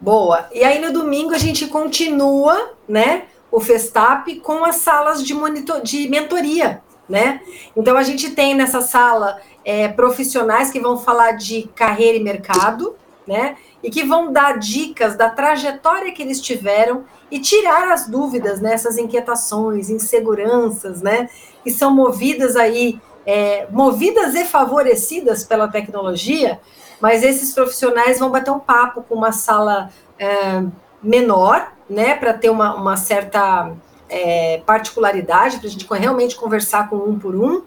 Boa. 0.00 0.48
E 0.52 0.64
aí 0.64 0.78
no 0.78 0.92
domingo 0.92 1.34
a 1.34 1.38
gente 1.38 1.66
continua, 1.66 2.72
né? 2.88 3.24
O 3.50 3.60
Festap 3.60 4.34
com 4.40 4.64
as 4.64 4.76
salas 4.76 5.22
de, 5.22 5.34
monitor, 5.34 5.80
de 5.80 6.08
mentoria, 6.08 6.82
né? 7.08 7.40
Então 7.76 7.96
a 7.96 8.02
gente 8.02 8.30
tem 8.30 8.54
nessa 8.54 8.80
sala 8.80 9.40
é, 9.64 9.88
profissionais 9.88 10.70
que 10.70 10.80
vão 10.80 10.98
falar 10.98 11.32
de 11.32 11.68
carreira 11.74 12.18
e 12.18 12.22
mercado, 12.22 12.96
né? 13.26 13.56
E 13.82 13.90
que 13.90 14.04
vão 14.04 14.32
dar 14.32 14.58
dicas 14.58 15.16
da 15.16 15.30
trajetória 15.30 16.12
que 16.12 16.22
eles 16.22 16.40
tiveram 16.40 17.04
e 17.30 17.40
tirar 17.40 17.92
as 17.92 18.08
dúvidas, 18.08 18.60
né? 18.60 18.74
Essas 18.74 18.98
inquietações, 18.98 19.90
inseguranças, 19.90 21.02
né? 21.02 21.28
Que 21.62 21.70
são 21.70 21.94
movidas 21.94 22.56
aí, 22.56 23.00
é, 23.24 23.66
movidas 23.70 24.34
e 24.34 24.44
favorecidas 24.44 25.44
pela 25.44 25.68
tecnologia, 25.68 26.60
mas 27.00 27.22
esses 27.22 27.52
profissionais 27.52 28.18
vão 28.18 28.30
bater 28.30 28.50
um 28.50 28.60
papo 28.60 29.02
com 29.02 29.14
uma 29.14 29.32
sala 29.32 29.90
é, 30.18 30.62
menor, 31.06 31.72
né, 31.88 32.14
para 32.14 32.34
ter 32.34 32.50
uma, 32.50 32.74
uma 32.74 32.96
certa 32.96 33.72
é, 34.08 34.60
particularidade, 34.66 35.58
para 35.58 35.68
a 35.68 35.70
gente 35.70 35.86
realmente 35.88 36.34
conversar 36.36 36.90
com 36.90 36.96
um 36.96 37.18
por 37.18 37.34
um, 37.36 37.62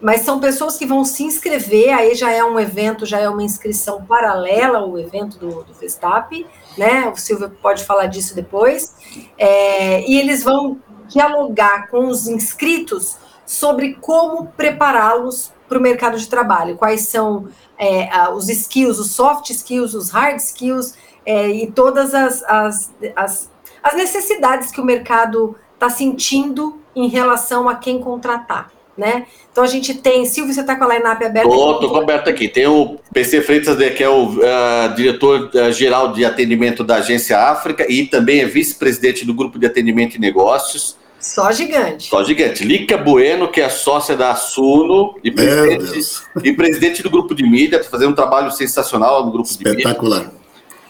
mas 0.00 0.22
são 0.22 0.40
pessoas 0.40 0.76
que 0.76 0.86
vão 0.86 1.04
se 1.04 1.22
inscrever, 1.22 1.92
aí 1.92 2.14
já 2.14 2.30
é 2.32 2.42
um 2.42 2.58
evento, 2.58 3.06
já 3.06 3.18
é 3.18 3.28
uma 3.28 3.42
inscrição 3.42 4.04
paralela 4.04 4.78
ao 4.78 4.98
evento 4.98 5.38
do, 5.38 5.62
do 5.62 5.74
Festap, 5.74 6.46
né, 6.76 7.08
o 7.08 7.16
Silvio 7.16 7.50
pode 7.62 7.84
falar 7.84 8.06
disso 8.06 8.34
depois, 8.34 8.94
é, 9.38 10.02
e 10.08 10.18
eles 10.18 10.42
vão 10.42 10.80
dialogar 11.06 11.88
com 11.88 12.08
os 12.08 12.26
inscritos 12.26 13.16
sobre 13.46 13.94
como 13.94 14.46
prepará-los 14.46 15.52
para 15.68 15.78
o 15.78 15.82
mercado 15.82 16.18
de 16.18 16.28
trabalho, 16.28 16.76
quais 16.76 17.02
são 17.02 17.48
é, 17.78 18.28
os 18.30 18.48
skills, 18.48 18.98
os 18.98 19.12
soft 19.12 19.50
skills, 19.50 19.94
os 19.94 20.10
hard 20.10 20.38
skills, 20.38 20.94
é, 21.24 21.48
e 21.48 21.70
todas 21.70 22.14
as, 22.14 22.42
as, 22.44 22.92
as 23.14 23.50
as 23.82 23.94
necessidades 23.94 24.70
que 24.70 24.80
o 24.80 24.84
mercado 24.84 25.56
está 25.74 25.88
sentindo 25.88 26.78
em 26.94 27.08
relação 27.08 27.68
a 27.68 27.74
quem 27.74 27.98
contratar. 27.98 28.70
Né? 28.96 29.26
Então 29.50 29.64
a 29.64 29.66
gente 29.66 29.94
tem, 29.94 30.26
Silvio, 30.26 30.52
você 30.52 30.60
está 30.60 30.76
com 30.76 30.84
a 30.84 30.94
line-up 30.94 31.24
aberta? 31.24 31.48
Estou 31.48 31.88
com 31.88 31.96
aberta 31.96 32.28
aqui. 32.28 32.48
Tem 32.48 32.66
o 32.66 32.98
PC 33.14 33.40
Freitas, 33.40 33.78
que 33.94 34.04
é 34.04 34.08
o 34.08 34.26
uh, 34.26 34.94
diretor-geral 34.94 36.12
de 36.12 36.24
atendimento 36.24 36.84
da 36.84 36.96
Agência 36.96 37.38
África 37.38 37.90
e 37.90 38.06
também 38.06 38.40
é 38.40 38.44
vice-presidente 38.44 39.24
do 39.24 39.32
grupo 39.32 39.58
de 39.58 39.64
atendimento 39.64 40.16
e 40.16 40.18
negócios. 40.18 40.98
Só 41.18 41.50
gigante. 41.50 42.10
Só 42.10 42.22
gigante. 42.24 42.62
Lica 42.62 42.98
Bueno, 42.98 43.48
que 43.48 43.60
é 43.60 43.68
sócia 43.70 44.16
da 44.16 44.34
Suno 44.34 45.18
e 45.24 45.30
presidente, 45.30 46.22
e 46.42 46.52
presidente 46.52 47.02
do 47.02 47.10
grupo 47.10 47.34
de 47.34 47.42
mídia, 47.42 47.76
está 47.76 47.90
fazendo 47.90 48.10
um 48.10 48.14
trabalho 48.14 48.50
sensacional 48.50 49.24
no 49.24 49.32
grupo 49.32 49.48
de 49.48 49.58
mídia. 49.58 49.70
Espetacular. 49.70 50.30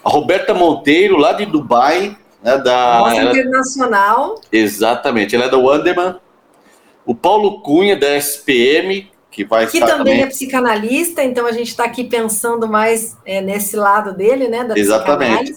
A 0.04 0.08
Roberta 0.08 0.54
Monteiro, 0.54 1.16
lá 1.16 1.32
de 1.32 1.46
Dubai, 1.46 2.16
né, 2.42 2.58
da 2.58 3.00
Nossa 3.00 3.16
ela, 3.16 3.30
Internacional. 3.30 4.40
Exatamente, 4.50 5.34
ela 5.34 5.46
é 5.46 5.48
da 5.48 5.58
Wanderman. 5.58 6.16
O 7.04 7.14
Paulo 7.14 7.60
Cunha, 7.60 7.96
da 7.96 8.16
SPM, 8.16 9.10
que 9.30 9.44
vai 9.44 9.66
que 9.66 9.78
também, 9.78 9.96
também, 9.96 10.22
é 10.22 10.26
psicanalista, 10.26 11.22
então 11.22 11.46
a 11.46 11.52
gente 11.52 11.68
está 11.68 11.84
aqui 11.84 12.04
pensando 12.04 12.68
mais 12.68 13.16
é, 13.24 13.40
nesse 13.40 13.76
lado 13.76 14.12
dele, 14.12 14.48
né? 14.48 14.64
Da 14.64 14.78
Exatamente. 14.78 15.54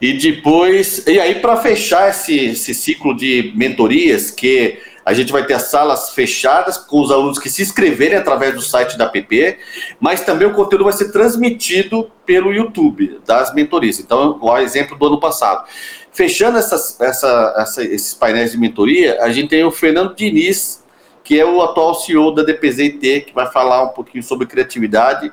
E 0.00 0.14
depois, 0.14 1.06
e 1.06 1.20
aí 1.20 1.36
para 1.36 1.56
fechar 1.56 2.10
esse, 2.10 2.46
esse 2.46 2.74
ciclo 2.74 3.16
de 3.16 3.52
mentorias, 3.54 4.30
que 4.30 4.78
a 5.04 5.12
gente 5.12 5.32
vai 5.32 5.44
ter 5.44 5.54
as 5.54 5.64
salas 5.64 6.10
fechadas 6.10 6.76
com 6.76 7.00
os 7.00 7.10
alunos 7.10 7.38
que 7.38 7.50
se 7.50 7.62
inscreverem 7.62 8.16
através 8.16 8.54
do 8.54 8.62
site 8.62 8.96
da 8.96 9.08
PP, 9.08 9.58
mas 10.00 10.20
também 10.20 10.46
o 10.46 10.54
conteúdo 10.54 10.84
vai 10.84 10.92
ser 10.92 11.10
transmitido 11.10 12.10
pelo 12.24 12.52
YouTube 12.52 13.20
das 13.26 13.52
mentorias. 13.54 13.98
Então, 13.98 14.38
o 14.40 14.58
exemplo 14.58 14.96
do 14.96 15.06
ano 15.06 15.20
passado. 15.20 15.66
Fechando 16.12 16.58
essas, 16.58 17.00
essa, 17.00 17.54
essa, 17.56 17.84
esses 17.84 18.14
painéis 18.14 18.52
de 18.52 18.58
mentoria, 18.58 19.22
a 19.22 19.32
gente 19.32 19.48
tem 19.48 19.64
o 19.64 19.70
Fernando 19.70 20.14
Diniz, 20.14 20.84
que 21.24 21.40
é 21.40 21.44
o 21.44 21.62
atual 21.62 21.94
CEO 21.94 22.34
da 22.34 22.42
DPZT, 22.42 23.22
que 23.26 23.34
vai 23.34 23.50
falar 23.50 23.84
um 23.84 23.88
pouquinho 23.88 24.22
sobre 24.22 24.46
criatividade 24.46 25.32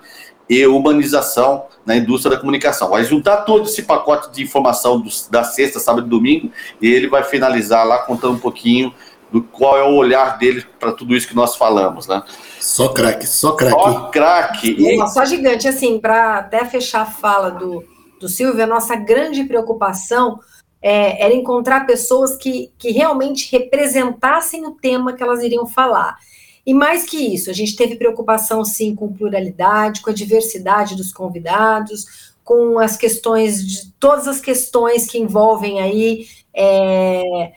e 0.49 0.65
humanização 0.65 1.65
na 1.85 1.95
indústria 1.95 2.35
da 2.35 2.39
comunicação. 2.39 2.89
Vai 2.89 3.03
juntar 3.03 3.37
todo 3.37 3.65
esse 3.65 3.83
pacote 3.83 4.31
de 4.31 4.41
informação 4.41 4.99
dos, 4.99 5.27
da 5.27 5.43
sexta, 5.43 5.79
sábado 5.79 6.07
e 6.07 6.09
domingo, 6.09 6.51
e 6.81 6.91
ele 6.91 7.07
vai 7.07 7.23
finalizar 7.23 7.85
lá 7.85 7.99
contando 7.99 8.35
um 8.35 8.39
pouquinho 8.39 8.93
do 9.31 9.43
qual 9.43 9.77
é 9.77 9.83
o 9.83 9.95
olhar 9.95 10.37
dele 10.37 10.65
para 10.79 10.91
tudo 10.91 11.15
isso 11.15 11.27
que 11.27 11.35
nós 11.35 11.55
falamos, 11.55 12.07
né? 12.07 12.23
Só 12.59 12.89
craque, 12.89 13.27
só 13.27 13.53
craque. 13.53 13.75
Só 13.75 14.09
craque. 14.09 14.69
E... 14.71 15.07
Só 15.07 15.25
gigante, 15.25 15.67
assim, 15.67 15.99
para 15.99 16.37
até 16.37 16.65
fechar 16.65 17.01
a 17.01 17.05
fala 17.05 17.51
do, 17.51 17.83
do 18.19 18.27
Silvio, 18.27 18.63
a 18.63 18.67
nossa 18.67 18.95
grande 18.95 19.43
preocupação 19.43 20.39
é, 20.81 21.23
era 21.23 21.33
encontrar 21.33 21.85
pessoas 21.85 22.35
que, 22.35 22.71
que 22.77 22.91
realmente 22.91 23.51
representassem 23.51 24.65
o 24.65 24.71
tema 24.71 25.13
que 25.13 25.21
elas 25.21 25.43
iriam 25.43 25.67
falar. 25.67 26.17
E 26.65 26.73
mais 26.73 27.05
que 27.05 27.17
isso, 27.17 27.49
a 27.49 27.53
gente 27.53 27.75
teve 27.75 27.95
preocupação, 27.95 28.63
sim, 28.63 28.95
com 28.95 29.11
pluralidade, 29.11 30.01
com 30.01 30.09
a 30.09 30.13
diversidade 30.13 30.95
dos 30.95 31.11
convidados, 31.11 32.33
com 32.43 32.79
as 32.79 32.97
questões, 32.97 33.65
de 33.65 33.91
todas 33.99 34.27
as 34.27 34.39
questões 34.41 35.07
que 35.07 35.17
envolvem 35.17 35.81
aí 35.81 36.27
é, 36.53 37.53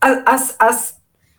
as, 0.00 0.54
as, 0.58 0.95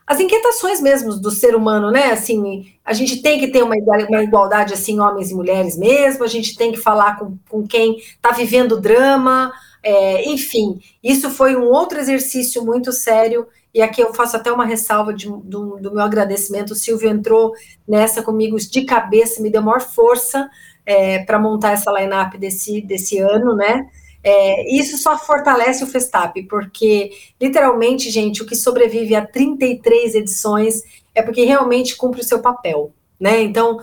as 0.07 0.21
inquietações 0.21 0.79
mesmo 0.79 1.17
do 1.17 1.29
ser 1.29 1.53
humano, 1.53 1.91
né? 1.91 2.11
Assim, 2.11 2.71
a 2.85 2.93
gente 2.93 3.21
tem 3.21 3.37
que 3.39 3.49
ter 3.49 3.61
uma, 3.61 3.75
uma 4.07 4.23
igualdade, 4.23 4.73
assim, 4.73 4.99
homens 5.01 5.29
e 5.29 5.35
mulheres 5.35 5.77
mesmo, 5.77 6.23
a 6.23 6.27
gente 6.27 6.55
tem 6.55 6.71
que 6.71 6.77
falar 6.77 7.19
com, 7.19 7.37
com 7.49 7.67
quem 7.67 7.97
está 7.97 8.31
vivendo 8.31 8.79
drama, 8.79 9.51
é, 9.83 10.29
enfim, 10.29 10.79
isso 11.03 11.29
foi 11.29 11.57
um 11.57 11.65
outro 11.65 11.99
exercício 11.99 12.63
muito 12.65 12.93
sério, 12.93 13.47
e 13.73 13.81
aqui 13.81 14.01
eu 14.01 14.13
faço 14.13 14.37
até 14.37 14.51
uma 14.51 14.65
ressalva 14.65 15.13
de, 15.13 15.27
do, 15.27 15.77
do 15.77 15.93
meu 15.93 16.01
agradecimento. 16.01 16.71
O 16.71 16.75
Silvio 16.75 17.09
entrou 17.09 17.53
nessa 17.87 18.23
comigo 18.23 18.57
de 18.57 18.81
cabeça, 18.83 19.41
me 19.41 19.51
deu 19.51 19.61
maior 19.61 19.81
força 19.81 20.49
é, 20.85 21.19
para 21.19 21.37
montar 21.37 21.73
essa 21.73 21.91
line-up 21.91 22.37
desse, 22.37 22.81
desse 22.81 23.19
ano, 23.19 23.55
né? 23.55 23.87
É, 24.29 24.75
isso 24.75 24.97
só 24.97 25.17
fortalece 25.17 25.81
o 25.85 25.87
Festap, 25.87 26.43
porque 26.49 27.11
literalmente, 27.41 28.09
gente, 28.09 28.43
o 28.43 28.45
que 28.45 28.57
sobrevive 28.57 29.15
a 29.15 29.25
33 29.25 30.15
edições 30.15 30.83
é 31.15 31.21
porque 31.21 31.45
realmente 31.45 31.95
cumpre 31.95 32.19
o 32.19 32.23
seu 32.25 32.39
papel. 32.39 32.91
Né? 33.17 33.41
Então, 33.41 33.79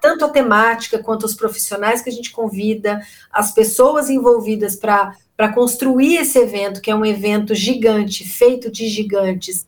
tanto 0.00 0.24
a 0.24 0.28
temática 0.30 1.02
quanto 1.02 1.26
os 1.26 1.34
profissionais 1.34 2.00
que 2.00 2.08
a 2.08 2.12
gente 2.12 2.30
convida, 2.30 3.02
as 3.30 3.52
pessoas 3.52 4.08
envolvidas 4.08 4.74
para 4.74 5.52
construir 5.54 6.16
esse 6.16 6.38
evento, 6.38 6.80
que 6.80 6.90
é 6.90 6.94
um 6.94 7.04
evento 7.04 7.54
gigante, 7.54 8.26
feito 8.26 8.70
de 8.70 8.88
gigantes, 8.88 9.66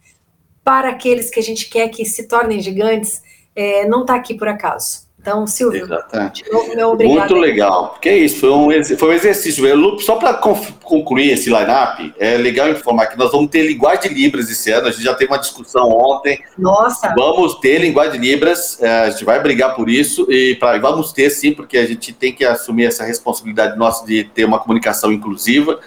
para 0.65 0.89
aqueles 0.89 1.29
que 1.29 1.39
a 1.39 1.43
gente 1.43 1.69
quer 1.69 1.91
que 1.91 2.07
se 2.07 2.27
tornem 2.27 2.59
gigantes, 2.59 3.23
é, 3.55 3.87
não 3.87 4.01
está 4.01 4.15
aqui 4.15 4.33
por 4.33 4.49
acaso. 4.49 5.04
Então, 5.25 5.47
Silvio, 5.47 5.85
Exatamente. 5.85 6.45
de 6.45 6.53
novo, 6.53 6.77
meu 6.77 6.91
obrigado. 6.91 7.19
Muito 7.19 7.35
legal. 7.37 7.89
Porque 7.93 8.11
é 8.11 8.19
isso, 8.19 8.41
foi 8.41 8.51
um, 8.51 8.85
foi 8.99 9.09
um 9.09 9.13
exercício. 9.13 9.65
Só 10.01 10.17
para 10.17 10.35
concluir 10.35 11.31
esse 11.31 11.49
line-up, 11.49 12.13
é 12.19 12.37
legal 12.37 12.69
informar 12.69 13.07
que 13.07 13.17
nós 13.17 13.33
vamos 13.33 13.49
ter 13.49 13.63
linguagem 13.63 14.13
de 14.13 14.21
Libras 14.21 14.51
esse 14.51 14.71
ano. 14.71 14.89
A 14.89 14.91
gente 14.91 15.03
já 15.03 15.15
teve 15.15 15.33
uma 15.33 15.39
discussão 15.39 15.89
ontem. 15.89 16.45
Nossa! 16.59 17.15
Vamos 17.17 17.55
ter 17.55 17.79
linguagem 17.79 18.21
de 18.21 18.29
Libras, 18.29 18.79
é, 18.83 19.05
a 19.05 19.11
gente 19.11 19.25
vai 19.25 19.41
brigar 19.41 19.75
por 19.75 19.89
isso. 19.89 20.31
E 20.31 20.57
pra, 20.57 20.77
vamos 20.77 21.11
ter 21.11 21.31
sim, 21.31 21.55
porque 21.55 21.79
a 21.79 21.87
gente 21.87 22.13
tem 22.13 22.31
que 22.31 22.45
assumir 22.45 22.85
essa 22.85 23.03
responsabilidade 23.03 23.79
nossa 23.79 24.05
de 24.05 24.25
ter 24.25 24.45
uma 24.45 24.59
comunicação 24.59 25.11
inclusiva. 25.11 25.81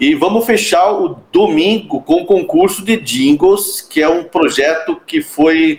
E 0.00 0.16
vamos 0.16 0.44
fechar 0.44 0.90
o 0.90 1.20
domingo 1.30 2.02
com 2.02 2.22
o 2.22 2.26
concurso 2.26 2.84
de 2.84 2.96
jingles, 2.96 3.80
que 3.80 4.02
é 4.02 4.08
um 4.08 4.24
projeto 4.24 5.00
que 5.06 5.22
foi 5.22 5.78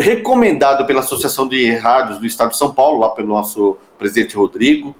recomendado 0.00 0.86
pela 0.86 1.00
Associação 1.00 1.48
de 1.48 1.74
Rádios 1.74 2.18
do 2.18 2.26
Estado 2.26 2.50
de 2.50 2.56
São 2.56 2.72
Paulo, 2.72 3.00
lá 3.00 3.10
pelo 3.10 3.28
nosso 3.28 3.76
presidente 3.98 4.36
Rodrigo, 4.36 4.94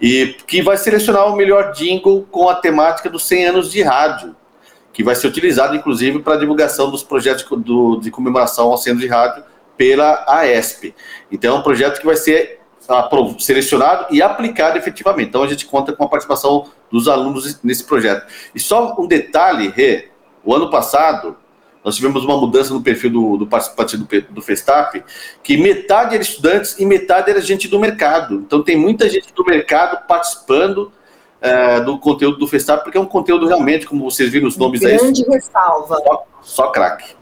e 0.00 0.36
que 0.46 0.60
vai 0.60 0.76
selecionar 0.76 1.32
o 1.32 1.36
melhor 1.36 1.72
jingle 1.72 2.26
com 2.30 2.48
a 2.48 2.56
temática 2.56 3.08
dos 3.08 3.26
100 3.26 3.46
anos 3.46 3.70
de 3.70 3.82
rádio, 3.82 4.34
que 4.92 5.02
vai 5.02 5.14
ser 5.14 5.28
utilizado, 5.28 5.74
inclusive, 5.74 6.20
para 6.20 6.34
a 6.34 6.38
divulgação 6.38 6.90
dos 6.90 7.02
projetos 7.02 7.44
do, 7.58 7.96
de 7.96 8.10
comemoração 8.10 8.70
aos 8.70 8.82
100 8.82 8.90
anos 8.92 9.02
de 9.02 9.08
rádio 9.08 9.44
pela 9.76 10.24
AESP. 10.26 10.94
Então, 11.30 11.56
é 11.56 11.58
um 11.58 11.62
projeto 11.62 12.00
que 12.00 12.06
vai 12.06 12.16
ser 12.16 12.60
selecionado 13.38 14.06
e 14.10 14.20
aplicado 14.20 14.76
efetivamente. 14.76 15.28
Então, 15.28 15.42
a 15.42 15.48
gente 15.48 15.66
conta 15.66 15.92
com 15.92 16.04
a 16.04 16.08
participação 16.08 16.66
dos 16.90 17.08
alunos 17.08 17.60
nesse 17.62 17.84
projeto. 17.84 18.26
E 18.54 18.60
só 18.60 18.94
um 18.98 19.06
detalhe, 19.06 19.68
Rê, 19.68 20.10
o 20.44 20.54
ano 20.54 20.70
passado, 20.70 21.36
nós 21.84 21.96
tivemos 21.96 22.24
uma 22.24 22.36
mudança 22.38 22.72
no 22.72 22.80
perfil 22.80 23.10
do, 23.10 23.36
do 23.36 23.46
participante 23.46 23.98
do, 23.98 24.06
do 24.30 24.40
Festap, 24.40 25.04
que 25.42 25.56
metade 25.58 26.14
era 26.14 26.22
estudantes 26.22 26.78
e 26.78 26.86
metade 26.86 27.30
era 27.30 27.42
gente 27.42 27.68
do 27.68 27.78
mercado. 27.78 28.36
Então 28.36 28.62
tem 28.62 28.74
muita 28.74 29.08
gente 29.10 29.34
do 29.34 29.44
mercado 29.44 30.06
participando 30.06 30.90
é, 31.42 31.80
do 31.80 31.98
conteúdo 31.98 32.38
do 32.38 32.48
Festap, 32.48 32.82
porque 32.82 32.96
é 32.96 33.00
um 33.00 33.06
conteúdo 33.06 33.46
realmente, 33.46 33.86
como 33.86 34.10
vocês 34.10 34.30
viram 34.30 34.48
os 34.48 34.56
nomes 34.56 34.80
grande 34.80 34.94
aí. 34.94 35.00
Grande 35.00 35.24
ressalva. 35.28 35.96
Só, 35.96 36.26
só 36.40 36.70
craque. 36.70 37.14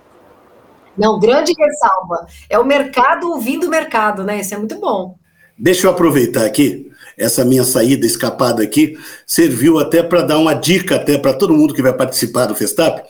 Não, 0.96 1.18
grande 1.18 1.52
ressalva. 1.58 2.26
É 2.48 2.56
o 2.56 2.64
mercado 2.64 3.30
ouvindo 3.30 3.66
o 3.66 3.70
mercado, 3.70 4.22
né? 4.22 4.38
Isso 4.38 4.54
é 4.54 4.58
muito 4.58 4.78
bom. 4.78 5.16
Deixa 5.58 5.88
eu 5.88 5.90
aproveitar 5.90 6.44
aqui 6.44 6.88
essa 7.18 7.44
minha 7.44 7.64
saída 7.64 8.06
escapada 8.06 8.62
aqui 8.62 8.96
serviu 9.26 9.78
até 9.78 10.02
para 10.02 10.22
dar 10.22 10.38
uma 10.38 10.54
dica 10.54 10.96
até 10.96 11.18
para 11.18 11.34
todo 11.34 11.52
mundo 11.52 11.74
que 11.74 11.82
vai 11.82 11.92
participar 11.92 12.46
do 12.46 12.54
Festap 12.54 13.02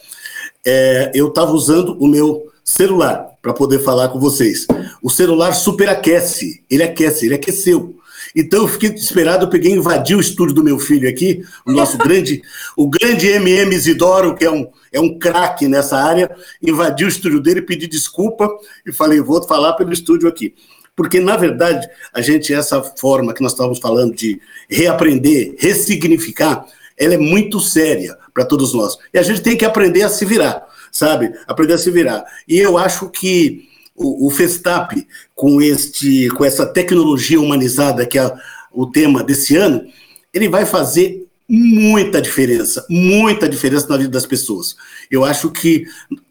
é, 0.65 1.11
eu 1.15 1.29
estava 1.29 1.53
usando 1.53 1.97
o 1.99 2.07
meu 2.07 2.51
celular 2.65 3.33
para 3.41 3.53
poder 3.53 3.81
falar 3.81 4.09
com 4.09 4.21
vocês. 4.21 4.67
O 5.03 5.11
celular 5.11 5.53
superaquece, 5.53 6.65
ele 6.71 6.83
aquece, 6.83 7.27
ele 7.27 7.35
aqueceu. 7.35 7.97
Então 8.35 8.63
eu 8.63 8.69
fiquei 8.69 8.91
desesperado, 8.91 9.45
eu 9.45 9.51
peguei, 9.51 9.73
invadi 9.73 10.15
o 10.15 10.21
estúdio 10.21 10.55
do 10.55 10.65
meu 10.65 10.79
filho 10.79 11.09
aqui, 11.09 11.45
o 11.67 11.73
nosso 11.73 11.99
grande, 11.99 12.43
o 12.77 12.89
grande 12.89 13.27
MM 13.29 13.75
Isidoro, 13.75 14.35
que 14.35 14.45
é 14.45 14.51
um, 14.51 14.71
é 14.93 15.01
um 15.01 15.19
craque 15.19 15.69
nessa 15.69 15.99
área, 15.99 16.35
invadi 16.63 17.05
o 17.05 17.09
estúdio 17.09 17.41
dele, 17.41 17.61
pedi 17.61 17.87
desculpa 17.87 18.49
e 18.87 18.93
falei, 18.93 19.21
vou 19.21 19.43
falar 19.43 19.75
pelo 19.75 19.93
estúdio 19.93 20.29
aqui. 20.29 20.55
Porque, 20.95 21.21
na 21.21 21.37
verdade, 21.37 21.89
a 22.13 22.21
gente, 22.21 22.53
essa 22.53 22.83
forma 22.83 23.33
que 23.33 23.43
nós 23.43 23.53
estávamos 23.53 23.79
falando 23.79 24.15
de 24.15 24.41
reaprender, 24.69 25.55
ressignificar, 25.59 26.67
ela 27.03 27.15
é 27.15 27.19
muito 27.19 27.61
séria 27.61 28.17
para 28.33 28.45
todos 28.45 28.73
nós. 28.75 28.97
E 29.13 29.19
a 29.19 29.23
gente 29.23 29.41
tem 29.41 29.57
que 29.57 29.65
aprender 29.65 30.03
a 30.03 30.09
se 30.09 30.25
virar, 30.25 30.67
sabe? 30.91 31.33
Aprender 31.47 31.75
a 31.75 31.79
se 31.79 31.91
virar. 31.91 32.25
E 32.47 32.59
eu 32.59 32.79
acho 32.79 33.09
que 33.11 33.69
o, 33.95 34.27
o 34.27 34.31
Festap, 34.31 35.07
com, 35.35 35.61
este, 35.61 36.29
com 36.31 36.45
essa 36.45 36.67
tecnologia 36.67 37.41
humanizada 37.41 38.07
que 38.07 38.19
é 38.19 38.35
o 38.73 38.87
tema 38.87 39.23
desse 39.23 39.57
ano, 39.57 39.87
ele 40.33 40.49
vai 40.49 40.65
fazer 40.65 41.27
muita 41.49 42.23
diferença, 42.23 42.87
muita 42.89 43.49
diferença 43.49 43.87
na 43.89 43.99
vida 43.99 44.11
das 44.11 44.25
pessoas. 44.25 44.75
Eu 45.11 45.25
acho 45.25 45.51
que, 45.51 45.85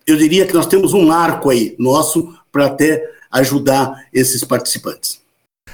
eu 0.07 0.17
diria 0.17 0.47
que 0.47 0.53
nós 0.53 0.65
temos 0.65 0.93
um 0.93 1.11
arco 1.11 1.49
aí 1.49 1.75
nosso 1.77 2.33
para 2.51 2.65
até 2.65 3.03
ajudar 3.31 4.07
esses 4.11 4.43
participantes. 4.43 5.20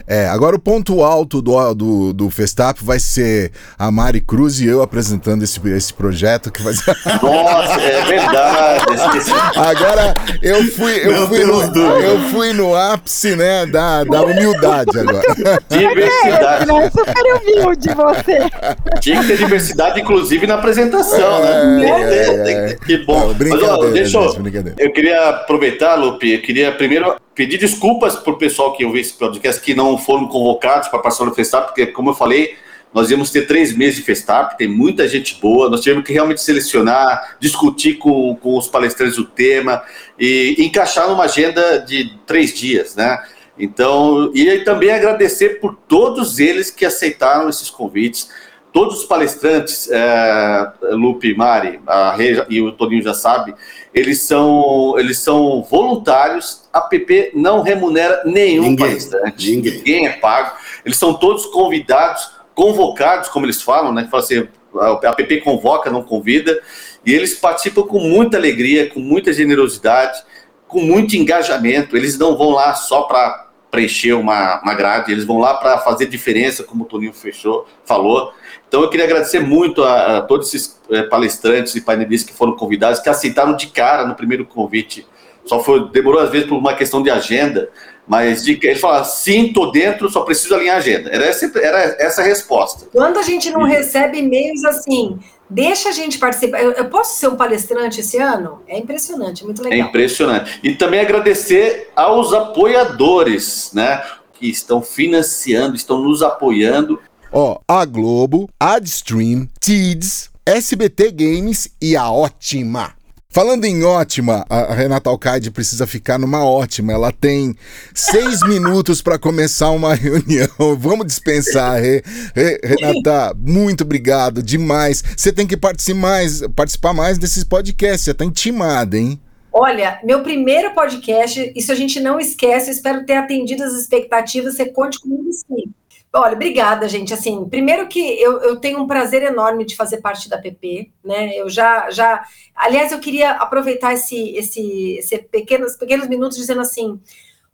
É, 0.06 0.28
agora 0.28 0.56
o 0.56 0.60
ponto 0.60 1.04
alto 1.04 1.42
do, 1.42 1.74
do, 1.74 2.14
do 2.14 2.30
Festap 2.30 2.84
vai 2.84 3.00
ser 3.00 3.52
a 3.78 3.90
Mari 3.90 4.22
Cruz 4.22 4.60
e 4.60 4.68
eu 4.68 4.82
apresentando 4.82 5.44
esse, 5.44 5.60
esse 5.70 5.94
projeto 5.94 6.52
que 6.52 6.62
vai 6.62 6.74
ser. 6.74 6.96
Nossa, 7.22 7.82
é 7.82 8.06
verdade. 8.06 9.32
agora 9.56 10.14
eu 10.42 10.64
fui, 10.66 10.94
eu 11.06 11.28
fui, 11.28 11.46
no, 11.46 11.62
eu 12.02 12.20
fui 12.30 12.54
no 12.54 12.76
ápice, 12.76 13.36
né, 13.36 13.66
da, 13.66 14.04
da 14.04 14.22
humildade 14.22 15.00
agora. 15.00 15.24
Diversidade. 15.70 16.72
É, 16.72 16.86
é 16.86 16.90
super 16.90 17.24
humilde 17.36 17.90
você. 17.96 19.00
Tinha 19.00 19.22
que 19.22 19.28
ter 19.28 19.38
diversidade, 19.38 20.00
inclusive, 20.00 20.48
na 20.48 20.56
apresentação, 20.56 21.42
né? 21.42 21.52
é, 21.52 22.38
né? 22.38 22.52
É, 22.52 22.72
é, 22.72 22.76
que 22.76 22.98
bom. 22.98 23.28
Não, 23.28 23.36
Mas, 23.50 23.64
ó, 23.64 23.86
deixa 23.90 24.18
eu, 24.18 24.76
eu 24.78 24.92
queria 24.92 25.30
aproveitar, 25.30 25.96
Lupe, 25.96 26.32
eu 26.32 26.42
queria 26.42 26.72
primeiro 26.72 27.16
pedir 27.38 27.60
desculpas 27.60 28.16
para 28.16 28.34
o 28.34 28.38
pessoal 28.38 28.74
que 28.74 28.84
ouviu 28.84 29.00
esse 29.00 29.14
podcast 29.14 29.62
que 29.62 29.76
não 29.76 29.96
foram 29.96 30.28
convocados 30.28 30.88
para 30.88 30.98
participar 30.98 31.30
do 31.30 31.36
festival, 31.36 31.66
porque, 31.68 31.86
como 31.86 32.10
eu 32.10 32.16
falei, 32.16 32.58
nós 32.92 33.12
íamos 33.12 33.30
ter 33.30 33.46
três 33.46 33.78
meses 33.78 33.98
de 33.98 34.02
Festap, 34.02 34.58
tem 34.58 34.68
muita 34.68 35.08
gente 35.08 35.40
boa, 35.40 35.70
nós 35.70 35.82
tivemos 35.82 36.04
que 36.04 36.12
realmente 36.12 36.42
selecionar, 36.42 37.38
discutir 37.40 38.00
com, 38.00 38.36
com 38.38 38.58
os 38.58 38.68
palestrantes 38.68 39.20
o 39.20 39.26
tema 39.26 39.84
e 40.20 40.56
encaixar 40.58 41.08
numa 41.08 41.26
agenda 41.26 41.78
de 41.78 42.18
três 42.26 42.52
dias, 42.56 42.96
né? 42.96 43.24
Então, 43.60 44.32
e 44.34 44.60
também 44.60 44.90
agradecer 44.90 45.60
por 45.60 45.78
todos 45.88 46.40
eles 46.40 46.72
que 46.72 46.86
aceitaram 46.86 47.50
esses 47.50 47.70
convites, 47.70 48.30
todos 48.74 49.00
os 49.00 49.06
palestrantes, 49.06 49.90
é, 49.92 50.72
Lupe, 50.92 51.36
Mari, 51.36 51.80
a 51.88 52.16
e 52.50 52.62
o 52.62 52.72
Toninho 52.72 53.02
já 53.02 53.14
sabe, 53.14 53.54
eles 53.94 54.22
são, 54.22 54.98
eles 55.00 55.20
são 55.20 55.64
voluntários, 55.64 56.67
a 56.78 56.82
PP 56.82 57.32
não 57.34 57.62
remunera 57.62 58.22
nenhum 58.26 58.64
ninguém, 58.64 58.88
palestrante, 58.88 59.52
ninguém. 59.52 59.74
ninguém 59.74 60.08
é 60.08 60.12
pago, 60.14 60.58
eles 60.86 60.98
são 60.98 61.14
todos 61.14 61.46
convidados, 61.48 62.32
convocados, 62.54 63.30
como 63.30 63.46
eles 63.46 63.62
falam, 63.62 63.94
né, 63.94 64.08
fala 64.10 64.24
assim, 64.24 64.48
a 64.76 65.14
PP 65.14 65.42
convoca, 65.42 65.90
não 65.90 66.04
convida, 66.04 66.62
e 67.06 67.14
eles 67.14 67.36
participam 67.36 67.84
com 67.84 68.00
muita 68.00 68.38
alegria, 68.38 68.90
com 68.90 69.00
muita 69.00 69.34
generosidade, 69.34 70.24
com 70.68 70.82
muito 70.82 71.16
engajamento, 71.16 71.96
eles 71.96 72.18
não 72.18 72.38
vão 72.38 72.50
lá 72.50 72.74
só 72.76 73.04
para 73.04 73.48
preencher 73.72 74.14
uma, 74.14 74.62
uma 74.62 74.74
grade, 74.74 75.12
eles 75.12 75.26
vão 75.26 75.38
lá 75.38 75.54
para 75.56 75.78
fazer 75.80 76.08
diferença, 76.08 76.64
como 76.64 76.84
o 76.84 76.88
Toninho 76.88 77.14
fechou, 77.14 77.68
falou. 77.86 78.34
Então 78.68 78.82
eu 78.82 78.90
queria 78.90 79.06
agradecer 79.06 79.40
muito 79.40 79.84
a, 79.84 80.18
a 80.18 80.22
todos 80.22 80.54
esses 80.54 80.80
é, 80.90 81.04
palestrantes 81.04 81.76
e 81.76 81.82
painelistas 81.82 82.32
que 82.32 82.38
foram 82.38 82.56
convidados, 82.56 83.00
que 83.00 83.10
aceitaram 83.10 83.56
de 83.56 83.68
cara 83.68 84.06
no 84.06 84.16
primeiro 84.16 84.46
convite. 84.46 85.06
Só 85.48 85.64
foi, 85.64 85.90
demorou 85.90 86.22
às 86.22 86.30
vezes 86.30 86.48
por 86.48 86.58
uma 86.58 86.74
questão 86.74 87.02
de 87.02 87.10
agenda, 87.10 87.70
mas 88.08 88.44
de, 88.44 88.60
ele 88.62 88.76
fala, 88.76 89.04
sim, 89.04 89.52
tô 89.52 89.72
dentro, 89.72 90.10
só 90.10 90.22
preciso 90.22 90.56
alinhar 90.56 90.76
a 90.76 90.80
agenda. 90.80 91.10
Era 91.10 91.26
essa, 91.26 91.52
era 91.60 91.96
essa 92.00 92.22
a 92.22 92.26
resposta. 92.26 92.88
Quando 92.92 93.18
a 93.18 93.24
gente 93.24 93.50
não 93.50 93.68
e... 93.68 93.72
recebe 93.72 94.20
e-mails 94.20 94.64
assim, 94.66 95.20
Deixa 95.50 95.90
a 95.90 95.92
gente 95.94 96.18
participar. 96.18 96.62
Eu, 96.62 96.72
eu, 96.72 96.90
posso 96.90 97.18
ser 97.18 97.30
um 97.30 97.36
palestrante 97.36 98.02
esse 98.02 98.18
ano? 98.18 98.62
É 98.68 98.78
impressionante, 98.78 99.46
muito 99.46 99.64
legal. 99.64 99.80
É 99.80 99.82
impressionante. 99.82 100.60
E 100.62 100.76
também 100.76 101.00
agradecer 101.00 101.90
aos 101.96 102.34
apoiadores, 102.34 103.72
né? 103.74 104.04
Que 104.34 104.50
estão 104.50 104.82
financiando, 104.82 105.76
estão 105.76 106.02
nos 106.02 106.22
apoiando. 106.22 107.00
Ó, 107.32 107.60
a 107.68 107.86
Globo, 107.86 108.50
Adstream, 108.60 109.48
Tids, 109.60 110.30
SBT 110.46 111.12
Games 111.12 111.70
e 111.82 111.96
a 111.96 112.12
Ótima. 112.12 112.97
Falando 113.38 113.66
em 113.66 113.84
ótima, 113.84 114.44
a 114.50 114.74
Renata 114.74 115.12
Alcaide 115.12 115.52
precisa 115.52 115.86
ficar 115.86 116.18
numa 116.18 116.44
ótima. 116.44 116.92
Ela 116.92 117.12
tem 117.12 117.56
seis 117.94 118.42
minutos 118.50 119.00
para 119.00 119.20
começar 119.20 119.70
uma 119.70 119.94
reunião. 119.94 120.50
Vamos 120.76 121.06
dispensar, 121.06 121.80
Re, 121.80 122.02
Re, 122.34 122.60
Renata. 122.64 123.38
Muito 123.38 123.84
obrigado, 123.84 124.42
demais. 124.42 125.04
Você 125.16 125.32
tem 125.32 125.46
que 125.46 125.56
participar 125.56 126.00
mais, 126.00 126.42
participar 126.56 126.94
mais 126.94 127.20
desses 127.20 127.44
podcasts. 127.44 128.06
Você 128.06 128.12
está 128.12 128.26
intimada, 128.26 128.98
hein? 128.98 129.22
Olha, 129.54 130.00
meu 130.04 130.24
primeiro 130.24 130.74
podcast, 130.74 131.54
isso 131.56 131.72
a 131.72 131.76
gente 131.76 132.00
não 132.00 132.20
esquece. 132.20 132.72
Espero 132.72 133.06
ter 133.06 133.18
atendido 133.18 133.64
as 133.64 133.74
expectativas. 133.74 134.56
Você 134.56 134.66
conte 134.66 135.00
comigo 135.00 135.32
sim. 135.32 135.72
Olha, 136.18 136.34
obrigada, 136.34 136.90
gente. 136.90 137.14
Assim, 137.14 137.48
primeiro 137.48 137.88
que 137.88 138.00
eu, 138.00 138.40
eu 138.42 138.56
tenho 138.56 138.80
um 138.80 138.88
prazer 138.88 139.22
enorme 139.22 139.64
de 139.64 139.76
fazer 139.76 139.98
parte 139.98 140.28
da 140.28 140.38
PP, 140.40 140.92
né? 141.04 141.36
Eu 141.36 141.48
já, 141.48 141.92
já, 141.92 142.24
aliás, 142.56 142.92
eu 142.92 143.00
queria 143.00 143.32
aproveitar 143.32 143.94
esse, 143.94 144.36
esse, 144.36 144.98
esse 144.98 145.20
pequenos, 145.20 145.76
pequenos 145.76 146.08
minutos 146.08 146.36
dizendo 146.36 146.62
assim, 146.62 147.00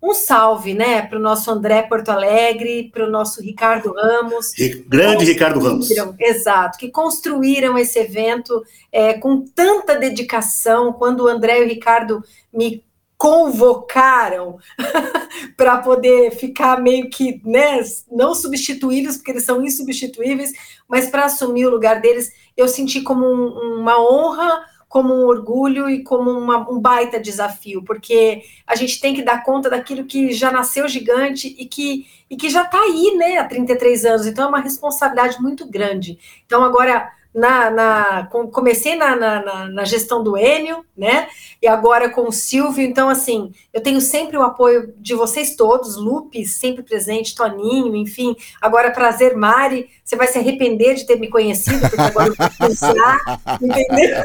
um 0.01 0.13
salve, 0.13 0.73
né, 0.73 1.01
para 1.01 1.17
o 1.17 1.21
nosso 1.21 1.49
André 1.49 1.81
Porto 1.83 2.09
Alegre, 2.09 2.89
para 2.93 3.05
o 3.05 3.09
nosso 3.09 3.41
Ricardo 3.41 3.93
Ramos. 3.93 4.51
Grande 4.87 5.25
Ricardo 5.25 5.59
Ramos. 5.59 5.89
Exato, 6.19 6.77
que 6.77 6.89
construíram 6.89 7.77
esse 7.77 7.99
evento 7.99 8.63
é, 8.91 9.13
com 9.13 9.45
tanta 9.45 9.97
dedicação. 9.97 10.91
Quando 10.91 11.21
o 11.21 11.27
André 11.27 11.59
e 11.59 11.65
o 11.65 11.67
Ricardo 11.67 12.21
me 12.51 12.83
convocaram 13.23 14.57
para 15.55 15.77
poder 15.77 16.31
ficar 16.31 16.81
meio 16.81 17.09
que, 17.09 17.41
né, 17.45 17.79
não 18.11 18.35
substituídos, 18.35 19.15
porque 19.15 19.31
eles 19.31 19.45
são 19.45 19.63
insubstituíveis, 19.63 20.51
mas 20.89 21.09
para 21.09 21.23
assumir 21.23 21.65
o 21.65 21.69
lugar 21.69 22.01
deles, 22.01 22.33
eu 22.57 22.67
senti 22.67 22.99
como 22.99 23.25
um, 23.25 23.79
uma 23.79 23.97
honra, 23.97 24.65
como 24.89 25.13
um 25.13 25.25
orgulho 25.25 25.89
e 25.89 26.03
como 26.03 26.31
uma, 26.31 26.69
um 26.69 26.81
baita 26.81 27.17
desafio, 27.17 27.81
porque 27.85 28.41
a 28.67 28.75
gente 28.75 28.99
tem 28.99 29.15
que 29.15 29.23
dar 29.23 29.41
conta 29.41 29.69
daquilo 29.69 30.03
que 30.03 30.33
já 30.33 30.51
nasceu 30.51 30.85
gigante 30.89 31.55
e 31.57 31.65
que, 31.65 32.05
e 32.29 32.35
que 32.35 32.49
já 32.49 32.63
está 32.63 32.77
aí, 32.77 33.15
né, 33.15 33.37
há 33.37 33.45
33 33.45 34.03
anos, 34.03 34.27
então 34.27 34.47
é 34.47 34.49
uma 34.49 34.59
responsabilidade 34.59 35.41
muito 35.41 35.65
grande. 35.65 36.19
Então, 36.45 36.61
agora 36.61 37.09
na, 37.33 37.71
na 37.71 38.27
comecei 38.51 38.95
na, 38.95 39.15
na, 39.15 39.67
na, 39.69 39.85
gestão 39.85 40.23
do 40.23 40.37
Enio, 40.37 40.85
né? 40.95 41.27
E 41.63 41.67
agora 41.67 42.09
com 42.09 42.27
o 42.27 42.31
Silvio. 42.33 42.83
Então, 42.83 43.07
assim, 43.07 43.53
eu 43.73 43.79
tenho 43.79 44.01
sempre 44.01 44.35
o 44.35 44.41
apoio 44.41 44.93
de 44.97 45.15
vocês 45.15 45.55
todos, 45.55 45.95
Lupe, 45.95 46.45
sempre 46.45 46.83
presente, 46.83 47.33
Toninho, 47.33 47.95
enfim. 47.95 48.35
Agora, 48.61 48.91
prazer, 48.91 49.33
Mari. 49.33 49.89
Você 50.03 50.17
vai 50.17 50.27
se 50.27 50.37
arrepender 50.37 50.95
de 50.95 51.05
ter 51.05 51.17
me 51.17 51.29
conhecido, 51.29 51.79
porque 51.79 52.01
agora 52.01 52.27
eu 52.27 52.35
vou 52.35 52.49
pensar, 52.67 53.17
entendeu? 53.61 54.21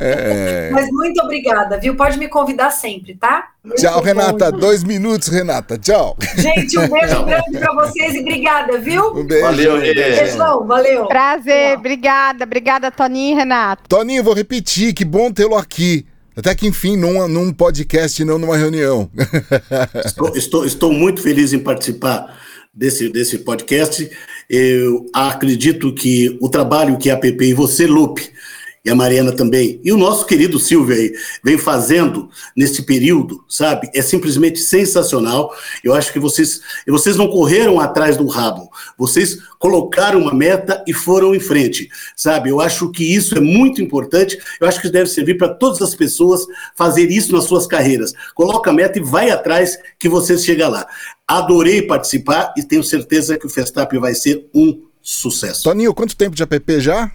É... 0.00 0.70
Mas 0.72 0.88
muito 0.90 1.22
obrigada, 1.22 1.76
viu? 1.76 1.94
Pode 1.94 2.18
me 2.18 2.26
convidar 2.26 2.70
sempre, 2.70 3.14
tá? 3.14 3.50
Muito 3.62 3.78
Tchau, 3.78 4.00
Renata. 4.00 4.50
Bom. 4.50 4.58
Dois 4.58 4.82
minutos, 4.82 5.28
Renata. 5.28 5.76
Tchau. 5.76 6.16
Gente, 6.36 6.78
um 6.78 6.88
beijo 6.88 7.22
grande 7.22 7.58
para 7.58 7.74
vocês 7.74 8.14
e 8.14 8.20
obrigada, 8.20 8.78
viu? 8.78 9.10
Um 9.14 9.26
beijo. 9.26 9.44
Valeu, 9.44 9.78
Beijão, 9.78 10.66
valeu. 10.66 11.06
Prazer, 11.06 11.76
obrigada. 11.76 12.44
Obrigada, 12.44 12.90
Toninho 12.90 13.34
e 13.34 13.36
Renata. 13.36 13.82
Toninho, 13.86 14.24
vou 14.24 14.32
repetir, 14.32 14.94
que 14.94 15.04
bom 15.04 15.30
tê-lo 15.30 15.54
aqui. 15.54 16.06
Até 16.40 16.54
que 16.54 16.66
enfim, 16.66 16.96
num, 16.96 17.28
num 17.28 17.52
podcast, 17.52 18.24
não 18.24 18.38
numa 18.38 18.56
reunião. 18.56 19.10
Estou, 20.06 20.34
estou, 20.34 20.64
estou 20.64 20.92
muito 20.92 21.20
feliz 21.20 21.52
em 21.52 21.58
participar 21.58 22.40
desse, 22.72 23.10
desse 23.10 23.40
podcast. 23.40 24.10
Eu 24.48 25.04
acredito 25.12 25.94
que 25.94 26.38
o 26.40 26.48
trabalho 26.48 26.96
que 26.96 27.10
a 27.10 27.16
PP 27.18 27.48
e 27.48 27.52
você, 27.52 27.86
Lupe, 27.86 28.32
e 28.82 28.88
a 28.88 28.94
Mariana 28.94 29.32
também, 29.32 29.78
e 29.84 29.92
o 29.92 29.96
nosso 29.96 30.24
querido 30.24 30.58
Silvio 30.58 30.96
aí, 30.96 31.12
vem 31.44 31.58
fazendo 31.58 32.30
nesse 32.56 32.82
período, 32.82 33.44
sabe? 33.46 33.90
É 33.94 34.00
simplesmente 34.00 34.58
sensacional. 34.58 35.54
Eu 35.84 35.92
acho 35.92 36.10
que 36.10 36.18
vocês, 36.18 36.62
vocês 36.88 37.14
não 37.14 37.28
correram 37.28 37.78
atrás 37.78 38.16
do 38.16 38.26
rabo, 38.26 38.70
vocês 38.96 39.38
colocaram 39.58 40.20
uma 40.20 40.32
meta 40.32 40.82
e 40.86 40.94
foram 40.94 41.34
em 41.34 41.40
frente, 41.40 41.90
sabe? 42.16 42.48
Eu 42.48 42.58
acho 42.58 42.90
que 42.90 43.04
isso 43.04 43.36
é 43.36 43.40
muito 43.40 43.82
importante. 43.82 44.38
Eu 44.58 44.66
acho 44.66 44.80
que 44.80 44.88
deve 44.88 45.10
servir 45.10 45.36
para 45.36 45.52
todas 45.52 45.82
as 45.82 45.94
pessoas 45.94 46.46
fazer 46.74 47.10
isso 47.10 47.32
nas 47.32 47.44
suas 47.44 47.66
carreiras. 47.66 48.14
Coloca 48.34 48.70
a 48.70 48.72
meta 48.72 48.98
e 48.98 49.02
vai 49.02 49.30
atrás 49.30 49.78
que 49.98 50.08
você 50.08 50.38
chega 50.38 50.68
lá. 50.68 50.86
Adorei 51.28 51.82
participar 51.82 52.54
e 52.56 52.62
tenho 52.62 52.82
certeza 52.82 53.38
que 53.38 53.46
o 53.46 53.50
Festap 53.50 53.96
vai 53.98 54.14
ser 54.14 54.48
um 54.54 54.84
sucesso. 55.02 55.64
Toninho, 55.64 55.92
quanto 55.92 56.16
tempo 56.16 56.34
de 56.34 56.42
app 56.42 56.80
já? 56.80 57.12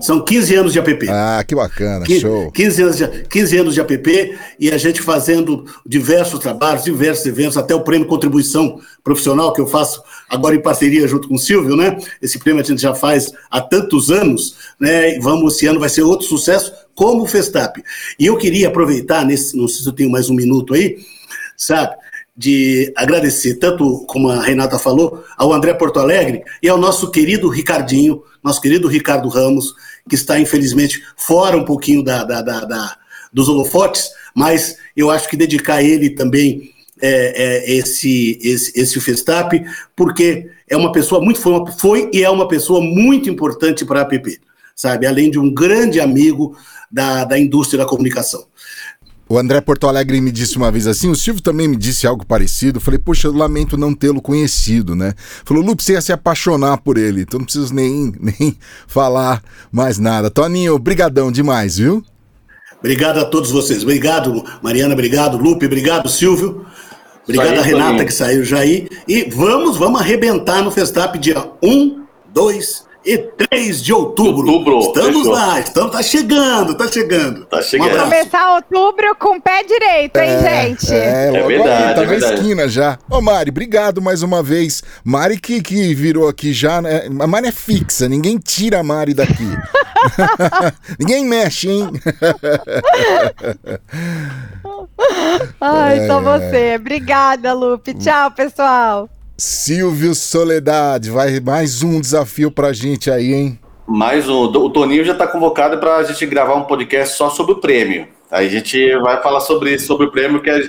São 0.00 0.24
15 0.24 0.54
anos 0.54 0.72
de 0.72 0.78
app. 0.78 1.08
Ah, 1.10 1.44
que 1.46 1.54
bacana, 1.54 2.04
15, 2.04 2.20
show. 2.20 2.52
15 2.52 2.82
anos, 2.82 2.96
de, 2.96 3.08
15 3.28 3.56
anos 3.58 3.74
de 3.74 3.80
app 3.80 4.38
e 4.58 4.70
a 4.70 4.78
gente 4.78 5.02
fazendo 5.02 5.64
diversos 5.84 6.40
trabalhos, 6.40 6.84
diversos 6.84 7.26
eventos, 7.26 7.56
até 7.56 7.74
o 7.74 7.82
prêmio 7.82 8.06
Contribuição 8.06 8.80
Profissional, 9.02 9.52
que 9.52 9.60
eu 9.60 9.66
faço 9.66 10.02
agora 10.28 10.54
em 10.54 10.62
parceria 10.62 11.06
junto 11.06 11.28
com 11.28 11.34
o 11.34 11.38
Silvio, 11.38 11.76
né? 11.76 11.96
Esse 12.22 12.38
prêmio 12.38 12.62
a 12.62 12.64
gente 12.64 12.80
já 12.80 12.94
faz 12.94 13.30
há 13.50 13.60
tantos 13.60 14.10
anos, 14.10 14.56
né? 14.80 15.16
E 15.16 15.20
vamos, 15.20 15.54
esse 15.54 15.66
ano 15.66 15.80
vai 15.80 15.88
ser 15.88 16.02
outro 16.02 16.26
sucesso, 16.26 16.72
como 16.94 17.22
o 17.22 17.26
Festap. 17.26 17.82
E 18.18 18.26
eu 18.26 18.36
queria 18.36 18.68
aproveitar, 18.68 19.24
nesse, 19.24 19.56
não 19.56 19.68
sei 19.68 19.82
se 19.82 19.88
eu 19.88 19.92
tenho 19.92 20.10
mais 20.10 20.30
um 20.30 20.34
minuto 20.34 20.74
aí, 20.74 20.98
sabe? 21.56 21.96
De 22.38 22.92
agradecer, 22.94 23.56
tanto 23.56 24.04
como 24.06 24.30
a 24.30 24.40
Renata 24.40 24.78
falou, 24.78 25.24
ao 25.36 25.52
André 25.52 25.74
Porto 25.74 25.98
Alegre 25.98 26.44
e 26.62 26.68
ao 26.68 26.78
nosso 26.78 27.10
querido 27.10 27.48
Ricardinho, 27.48 28.22
nosso 28.40 28.60
querido 28.60 28.86
Ricardo 28.86 29.28
Ramos, 29.28 29.74
que 30.08 30.14
está 30.14 30.38
infelizmente 30.38 31.02
fora 31.16 31.56
um 31.56 31.64
pouquinho 31.64 32.00
da, 32.00 32.22
da, 32.22 32.40
da, 32.40 32.60
da 32.60 32.96
dos 33.32 33.48
holofotes, 33.48 34.08
mas 34.32 34.76
eu 34.96 35.10
acho 35.10 35.28
que 35.28 35.36
dedicar 35.36 35.74
a 35.74 35.82
ele 35.82 36.10
também 36.10 36.70
é, 37.02 37.66
é, 37.66 37.74
esse, 37.74 38.38
esse, 38.40 38.80
esse 38.80 39.00
Festap, 39.00 39.60
porque 39.96 40.48
é 40.68 40.76
uma 40.76 40.92
pessoa 40.92 41.20
muito 41.20 41.40
foi, 41.40 41.72
foi 41.72 42.10
e 42.12 42.22
é 42.22 42.30
uma 42.30 42.46
pessoa 42.46 42.80
muito 42.80 43.28
importante 43.28 43.84
para 43.84 43.98
a 43.98 44.02
APP, 44.02 44.40
sabe? 44.76 45.06
Além 45.06 45.28
de 45.28 45.40
um 45.40 45.52
grande 45.52 46.00
amigo 46.00 46.56
da, 46.88 47.24
da 47.24 47.36
indústria 47.36 47.82
da 47.82 47.88
comunicação. 47.88 48.46
O 49.28 49.38
André 49.38 49.60
Porto 49.60 49.86
Alegre 49.86 50.20
me 50.22 50.32
disse 50.32 50.56
uma 50.56 50.70
vez 50.70 50.86
assim, 50.86 51.10
o 51.10 51.14
Silvio 51.14 51.42
também 51.42 51.68
me 51.68 51.76
disse 51.76 52.06
algo 52.06 52.24
parecido. 52.24 52.80
Falei, 52.80 52.98
poxa, 52.98 53.28
eu 53.28 53.32
lamento 53.32 53.76
não 53.76 53.94
tê-lo 53.94 54.22
conhecido, 54.22 54.96
né? 54.96 55.12
Falou, 55.44 55.62
Lu, 55.62 55.76
você 55.78 55.92
ia 55.92 56.00
se 56.00 56.12
apaixonar 56.12 56.78
por 56.78 56.96
ele, 56.96 57.22
então 57.22 57.38
não 57.38 57.44
preciso 57.44 57.74
nem, 57.74 58.12
nem 58.18 58.56
falar 58.86 59.42
mais 59.70 59.98
nada. 59.98 60.30
Toninho, 60.30 60.78
brigadão 60.78 61.30
demais, 61.30 61.76
viu? 61.76 62.02
Obrigado 62.78 63.18
a 63.18 63.24
todos 63.24 63.50
vocês. 63.50 63.82
Obrigado, 63.82 64.42
Mariana, 64.62 64.94
obrigado, 64.94 65.36
Lupe, 65.36 65.66
obrigado, 65.66 66.08
Silvio. 66.08 66.64
Obrigado 67.24 67.58
a 67.58 67.62
Renata 67.62 68.06
que 68.06 68.14
saiu 68.14 68.42
já 68.42 68.60
aí. 68.60 68.88
E 69.06 69.24
vamos, 69.24 69.76
vamos 69.76 70.00
arrebentar 70.00 70.62
no 70.62 70.70
Festap 70.70 71.18
dia 71.18 71.44
1, 71.62 72.02
2 72.32 72.87
e 73.04 73.18
3 73.18 73.82
de 73.82 73.92
outubro. 73.92 74.50
outubro 74.50 74.78
estamos 74.80 75.18
fechou. 75.18 75.32
lá, 75.32 75.60
estamos, 75.60 75.92
tá 75.92 76.02
chegando, 76.02 76.74
tá 76.74 76.88
chegando. 76.88 77.46
Tá 77.46 77.62
chegando. 77.62 77.96
Um 77.96 78.04
Começar 78.04 78.54
outubro 78.56 79.14
com 79.16 79.36
o 79.36 79.40
pé 79.40 79.62
direito, 79.62 80.16
hein, 80.18 80.30
é, 80.30 80.66
gente? 80.66 80.92
É, 80.92 81.28
é 81.34 81.42
verdade. 81.42 81.84
Aí, 81.84 81.94
tá 81.94 82.02
é 82.02 82.04
na 82.04 82.10
verdade. 82.10 82.34
esquina 82.34 82.68
já. 82.68 82.98
Ô, 83.10 83.20
Mari, 83.20 83.50
obrigado 83.50 84.02
mais 84.02 84.22
uma 84.22 84.42
vez. 84.42 84.82
Mari 85.04 85.38
que, 85.38 85.62
que 85.62 85.94
virou 85.94 86.28
aqui 86.28 86.52
já, 86.52 86.82
né? 86.82 87.06
A 87.20 87.26
Mari 87.26 87.48
é 87.48 87.52
fixa, 87.52 88.08
ninguém 88.08 88.38
tira 88.38 88.80
a 88.80 88.82
Mari 88.82 89.14
daqui. 89.14 89.48
ninguém 90.98 91.24
mexe, 91.24 91.68
hein? 91.70 91.90
Ai, 95.60 96.00
é, 96.00 96.06
só 96.06 96.20
você. 96.20 96.76
Obrigada, 96.76 97.52
Lupe. 97.52 97.94
Tchau, 97.94 98.30
pessoal. 98.32 99.08
Silvio 99.40 100.16
Soledade, 100.16 101.12
vai 101.12 101.38
mais 101.38 101.84
um 101.84 102.00
desafio 102.00 102.50
pra 102.50 102.72
gente 102.72 103.08
aí, 103.08 103.32
hein? 103.32 103.58
Mais 103.86 104.28
um. 104.28 104.42
O 104.42 104.68
Toninho 104.68 105.04
já 105.04 105.12
está 105.12 105.28
convocado 105.28 105.78
para 105.78 105.98
a 105.98 106.02
gente 106.02 106.26
gravar 106.26 106.56
um 106.56 106.64
podcast 106.64 107.16
só 107.16 107.30
sobre 107.30 107.52
o 107.52 107.60
prêmio. 107.60 108.08
Aí 108.32 108.48
a 108.48 108.50
gente 108.50 108.96
vai 108.96 109.22
falar 109.22 109.38
sobre 109.38 109.72
isso, 109.72 109.86
sobre 109.86 110.08
o 110.08 110.10
prêmio 110.10 110.42
que 110.42 110.50
é, 110.50 110.60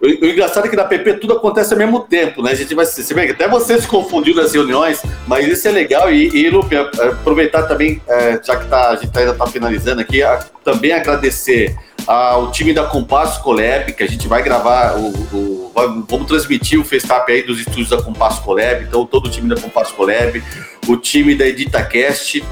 o, 0.00 0.06
o, 0.06 0.26
engraçado 0.26 0.66
é 0.66 0.70
que 0.70 0.76
na 0.76 0.84
PP 0.84 1.14
tudo 1.14 1.34
acontece 1.34 1.74
ao 1.74 1.78
mesmo 1.78 2.00
tempo, 2.00 2.42
né? 2.42 2.52
A 2.52 2.54
gente 2.54 2.74
vai 2.74 2.86
se 2.86 3.14
que 3.14 3.20
até 3.20 3.46
você 3.46 3.78
se 3.78 3.86
confundiu 3.86 4.34
nas 4.34 4.54
reuniões, 4.54 5.02
mas 5.26 5.46
isso 5.46 5.68
é 5.68 5.70
legal 5.70 6.10
e, 6.10 6.28
e 6.28 6.48
Lupe, 6.48 6.74
aproveitar 6.74 7.64
também, 7.64 8.00
é, 8.08 8.40
já 8.42 8.56
que 8.56 8.68
tá, 8.68 8.90
a 8.90 8.96
gente 8.96 9.16
ainda 9.16 9.32
está 9.32 9.46
finalizando 9.46 10.00
aqui, 10.00 10.22
a, 10.22 10.38
também 10.64 10.92
agradecer 10.92 11.76
ao 12.06 12.50
time 12.50 12.72
da 12.72 12.84
Compasso 12.84 13.42
Colab, 13.42 13.92
que 13.92 14.02
a 14.02 14.08
gente 14.08 14.26
vai 14.26 14.42
gravar 14.42 14.96
o, 14.96 15.08
o 15.32 15.72
vamos 16.08 16.26
transmitir 16.26 16.78
o 16.78 16.84
Festap 16.84 17.30
aí 17.30 17.42
dos 17.42 17.58
estúdios 17.58 17.88
da 17.88 18.02
Compasso 18.02 18.42
Colab, 18.42 18.84
então 18.84 19.06
todo 19.06 19.26
o 19.26 19.30
time 19.30 19.48
da 19.48 19.60
Compasso 19.60 19.94
Colab, 19.94 20.42
o 20.86 20.96
time 20.96 21.34
da 21.34 21.46
EditaCast, 21.46 22.44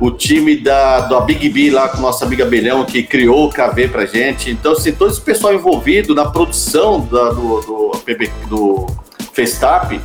o 0.00 0.10
time 0.10 0.56
da, 0.56 1.00
da 1.00 1.20
Big 1.20 1.48
B 1.48 1.70
lá 1.70 1.88
com 1.88 2.00
nossa 2.00 2.24
amiga 2.24 2.44
Belhão, 2.44 2.84
que 2.84 3.02
criou 3.02 3.46
o 3.46 3.50
KV 3.50 3.88
pra 3.88 4.06
gente. 4.06 4.50
Então, 4.50 4.72
assim, 4.72 4.92
todo 4.92 5.10
esse 5.10 5.20
pessoal 5.20 5.54
envolvido 5.54 6.14
na 6.14 6.24
produção 6.24 7.00
da, 7.00 7.30
do, 7.30 7.60
do, 7.60 7.92
do 8.48 8.86
Festap, 9.32 10.00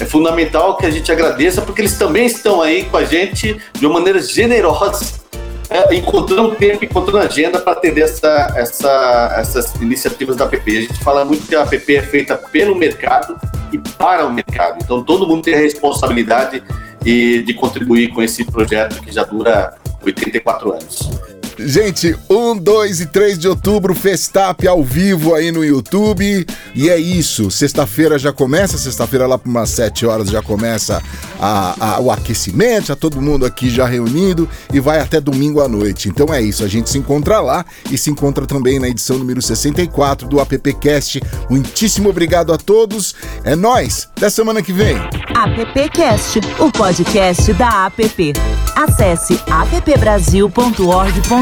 é 0.00 0.04
fundamental 0.04 0.76
que 0.76 0.86
a 0.86 0.90
gente 0.90 1.10
agradeça, 1.12 1.60
porque 1.60 1.82
eles 1.82 1.98
também 1.98 2.26
estão 2.26 2.62
aí 2.62 2.84
com 2.84 2.96
a 2.96 3.04
gente 3.04 3.60
de 3.78 3.86
uma 3.86 3.94
maneira 3.94 4.22
generosa 4.22 5.21
é, 5.74 5.94
encontrando 5.94 6.54
tempo, 6.54 6.84
encontrando 6.84 7.18
agenda 7.18 7.58
para 7.60 7.72
atender 7.72 8.02
essa, 8.02 8.52
essa, 8.56 9.34
essas 9.38 9.74
iniciativas 9.76 10.36
da 10.36 10.46
PP. 10.46 10.70
A 10.70 10.80
gente 10.82 11.04
fala 11.04 11.24
muito 11.24 11.46
que 11.46 11.54
a 11.54 11.66
PP 11.66 11.96
é 11.96 12.02
feita 12.02 12.36
pelo 12.36 12.74
mercado 12.74 13.36
e 13.72 13.78
para 13.78 14.26
o 14.26 14.32
mercado. 14.32 14.78
Então 14.82 15.02
todo 15.02 15.26
mundo 15.26 15.42
tem 15.42 15.54
a 15.54 15.58
responsabilidade 15.58 16.62
de, 17.02 17.42
de 17.42 17.54
contribuir 17.54 18.08
com 18.08 18.22
esse 18.22 18.44
projeto 18.44 19.00
que 19.00 19.10
já 19.10 19.24
dura 19.24 19.74
84 20.04 20.72
anos. 20.72 21.10
Gente, 21.58 22.16
1, 22.30 22.56
2 22.56 23.00
e 23.00 23.06
3 23.06 23.38
de 23.38 23.48
outubro, 23.48 23.94
Festap 23.94 24.66
ao 24.66 24.82
vivo 24.82 25.34
aí 25.34 25.52
no 25.52 25.64
YouTube. 25.64 26.46
E 26.74 26.88
é 26.88 26.98
isso, 26.98 27.50
sexta-feira 27.50 28.18
já 28.18 28.32
começa, 28.32 28.78
sexta-feira 28.78 29.26
lá 29.26 29.36
por 29.36 29.48
umas 29.48 29.70
7 29.70 30.06
horas 30.06 30.30
já 30.30 30.42
começa 30.42 31.02
a, 31.38 31.94
a, 31.96 32.00
o 32.00 32.10
aquecimento, 32.10 32.86
já 32.86 32.96
todo 32.96 33.20
mundo 33.20 33.44
aqui 33.44 33.68
já 33.68 33.86
reunido 33.86 34.48
e 34.72 34.80
vai 34.80 35.00
até 35.00 35.20
domingo 35.20 35.60
à 35.60 35.68
noite. 35.68 36.08
Então 36.08 36.32
é 36.32 36.40
isso, 36.40 36.64
a 36.64 36.68
gente 36.68 36.88
se 36.88 36.98
encontra 36.98 37.40
lá 37.40 37.64
e 37.90 37.98
se 37.98 38.10
encontra 38.10 38.46
também 38.46 38.78
na 38.78 38.88
edição 38.88 39.18
número 39.18 39.42
64 39.42 40.26
do 40.28 40.40
AppCast. 40.40 41.20
Muitíssimo 41.50 42.08
obrigado 42.08 42.52
a 42.52 42.58
todos, 42.58 43.14
é 43.44 43.54
nós. 43.54 44.08
até 44.16 44.30
semana 44.30 44.62
que 44.62 44.72
vem. 44.72 44.96
AppCast, 45.34 46.40
o 46.58 46.72
podcast 46.72 47.52
da 47.54 47.86
App. 47.86 48.32
Acesse 48.74 49.38
appbrasil.org.br 49.50 51.41